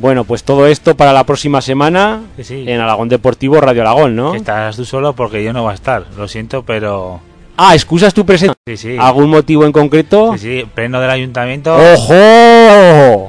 Bueno, 0.00 0.24
pues 0.24 0.44
todo 0.44 0.66
esto 0.66 0.96
para 0.96 1.12
la 1.12 1.24
próxima 1.24 1.60
semana 1.60 2.22
sí. 2.40 2.64
en 2.66 2.80
Alagón 2.80 3.10
Deportivo 3.10 3.60
Radio 3.60 3.82
Alagón, 3.82 4.16
¿no? 4.16 4.34
Estás 4.34 4.76
tú 4.76 4.86
solo 4.86 5.12
porque 5.12 5.44
yo 5.44 5.52
no 5.52 5.62
voy 5.62 5.72
a 5.72 5.74
estar. 5.74 6.06
Lo 6.16 6.26
siento, 6.26 6.62
pero. 6.62 7.20
Ah, 7.58 7.74
excusas 7.74 8.14
tu 8.14 8.24
presencia. 8.24 8.56
Sí, 8.66 8.78
sí. 8.78 8.96
¿Algún 8.98 9.28
motivo 9.28 9.66
en 9.66 9.72
concreto? 9.72 10.32
Sí, 10.32 10.38
sí. 10.38 10.66
Pleno 10.74 11.00
del 11.00 11.10
ayuntamiento. 11.10 11.76
¡Ojo! 11.76 12.14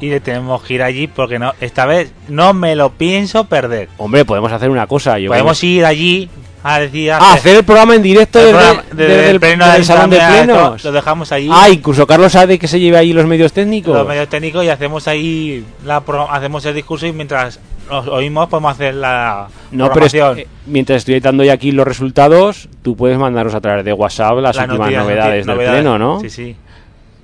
Y 0.01 0.09
le 0.09 0.19
tenemos 0.19 0.61
que 0.63 0.73
ir 0.73 0.83
allí 0.83 1.07
porque 1.07 1.37
no 1.39 1.53
esta 1.61 1.85
vez 1.85 2.11
no 2.27 2.53
me 2.53 2.75
lo 2.75 2.89
pienso 2.91 3.45
perder. 3.45 3.87
Hombre, 3.97 4.25
podemos 4.25 4.51
hacer 4.51 4.69
una 4.69 4.87
cosa. 4.87 5.17
Yo 5.19 5.29
Podemos 5.29 5.63
ir 5.63 5.85
allí 5.85 6.27
a 6.63 6.79
decir. 6.79 7.11
Ah, 7.11 7.33
hacer 7.33 7.57
el 7.57 7.63
programa 7.63 7.95
en 7.95 8.01
directo 8.01 8.39
el 8.39 8.45
desde, 8.47 8.57
programa- 8.57 8.83
desde 8.91 9.07
desde 9.07 9.23
el, 9.29 9.29
el 9.35 9.39
pleno 9.39 9.65
del 9.67 9.75
el 9.77 9.85
salón 9.85 10.09
de 10.09 10.17
plenos. 10.17 10.83
Lo 10.83 10.91
dejamos 10.91 11.31
ahí. 11.31 11.49
Ah, 11.51 11.69
incluso 11.69 12.05
Carlos 12.07 12.31
sabe 12.31 12.57
que 12.59 12.67
se 12.67 12.79
lleve 12.79 12.97
ahí 12.97 13.13
los 13.13 13.25
medios 13.25 13.53
técnicos. 13.53 13.95
los 13.95 14.07
medios 14.07 14.27
técnicos 14.27 14.65
y 14.65 14.69
hacemos 14.69 15.07
ahí 15.07 15.63
la 15.85 16.01
pro- 16.01 16.29
hacemos 16.29 16.65
el 16.65 16.73
discurso 16.75 17.05
y 17.07 17.13
mientras 17.13 17.59
nos 17.89 18.07
oímos 18.07 18.47
podemos 18.47 18.71
hacer 18.71 18.93
la 18.95 19.47
No, 19.71 19.91
pero 19.91 20.07
eh, 20.37 20.47
mientras 20.65 20.97
estoy 20.97 21.19
dando 21.19 21.43
ya 21.43 21.53
aquí 21.53 21.71
los 21.73 21.85
resultados, 21.85 22.69
tú 22.81 22.95
puedes 22.95 23.17
mandarnos 23.17 23.53
a 23.53 23.59
través 23.59 23.83
de 23.83 23.91
WhatsApp 23.93 24.37
las 24.37 24.55
Las 24.55 24.65
últimas 24.65 24.79
noticias, 24.91 25.03
novedades 25.03 25.45
del 25.45 25.55
novedades. 25.55 25.81
pleno, 25.81 25.99
¿no? 25.99 26.19
Sí, 26.21 26.29
sí. 26.29 26.55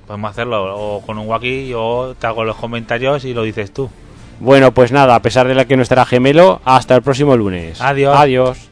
Podemos 0.08 0.30
hacerlo 0.30 0.74
o 0.74 1.02
con 1.02 1.18
un 1.18 1.28
walkie 1.28 1.74
o 1.76 2.14
te 2.18 2.26
hago 2.26 2.42
los 2.42 2.56
comentarios 2.56 3.26
y 3.26 3.34
lo 3.34 3.42
dices 3.42 3.74
tú. 3.74 3.90
Bueno, 4.40 4.72
pues 4.72 4.90
nada, 4.90 5.14
a 5.14 5.20
pesar 5.20 5.46
de 5.46 5.54
la 5.54 5.66
que 5.66 5.76
no 5.76 5.82
estará 5.82 6.06
gemelo, 6.06 6.62
hasta 6.64 6.96
el 6.96 7.02
próximo 7.02 7.36
lunes. 7.36 7.78
Adiós. 7.82 8.16
Adiós. 8.16 8.70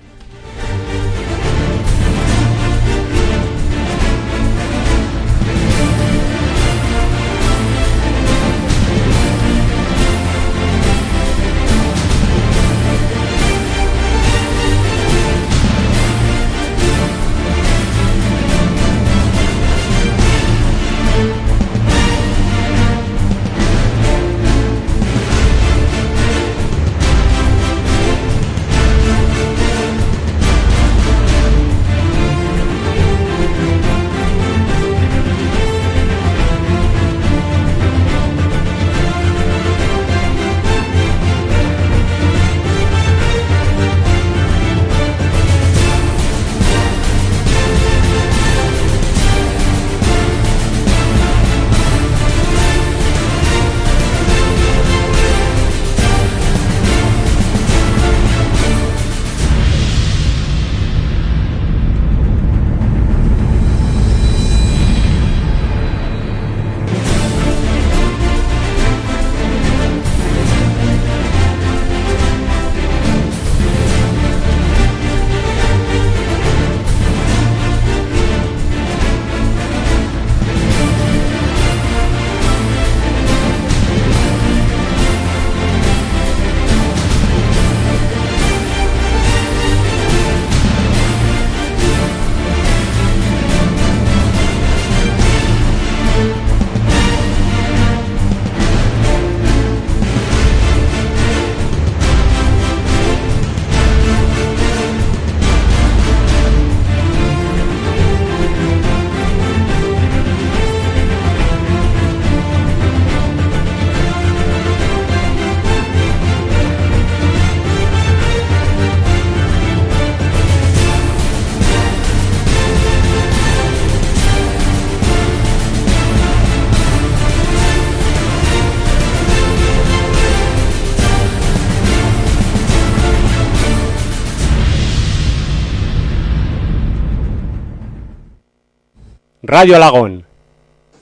Radio 139.59 139.76
Alagón. 139.76 140.26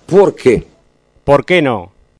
¿Por 0.06 0.36
qué? 0.36 0.64
¿Por 1.24 1.44
qué 1.44 1.60
no? 1.60 1.90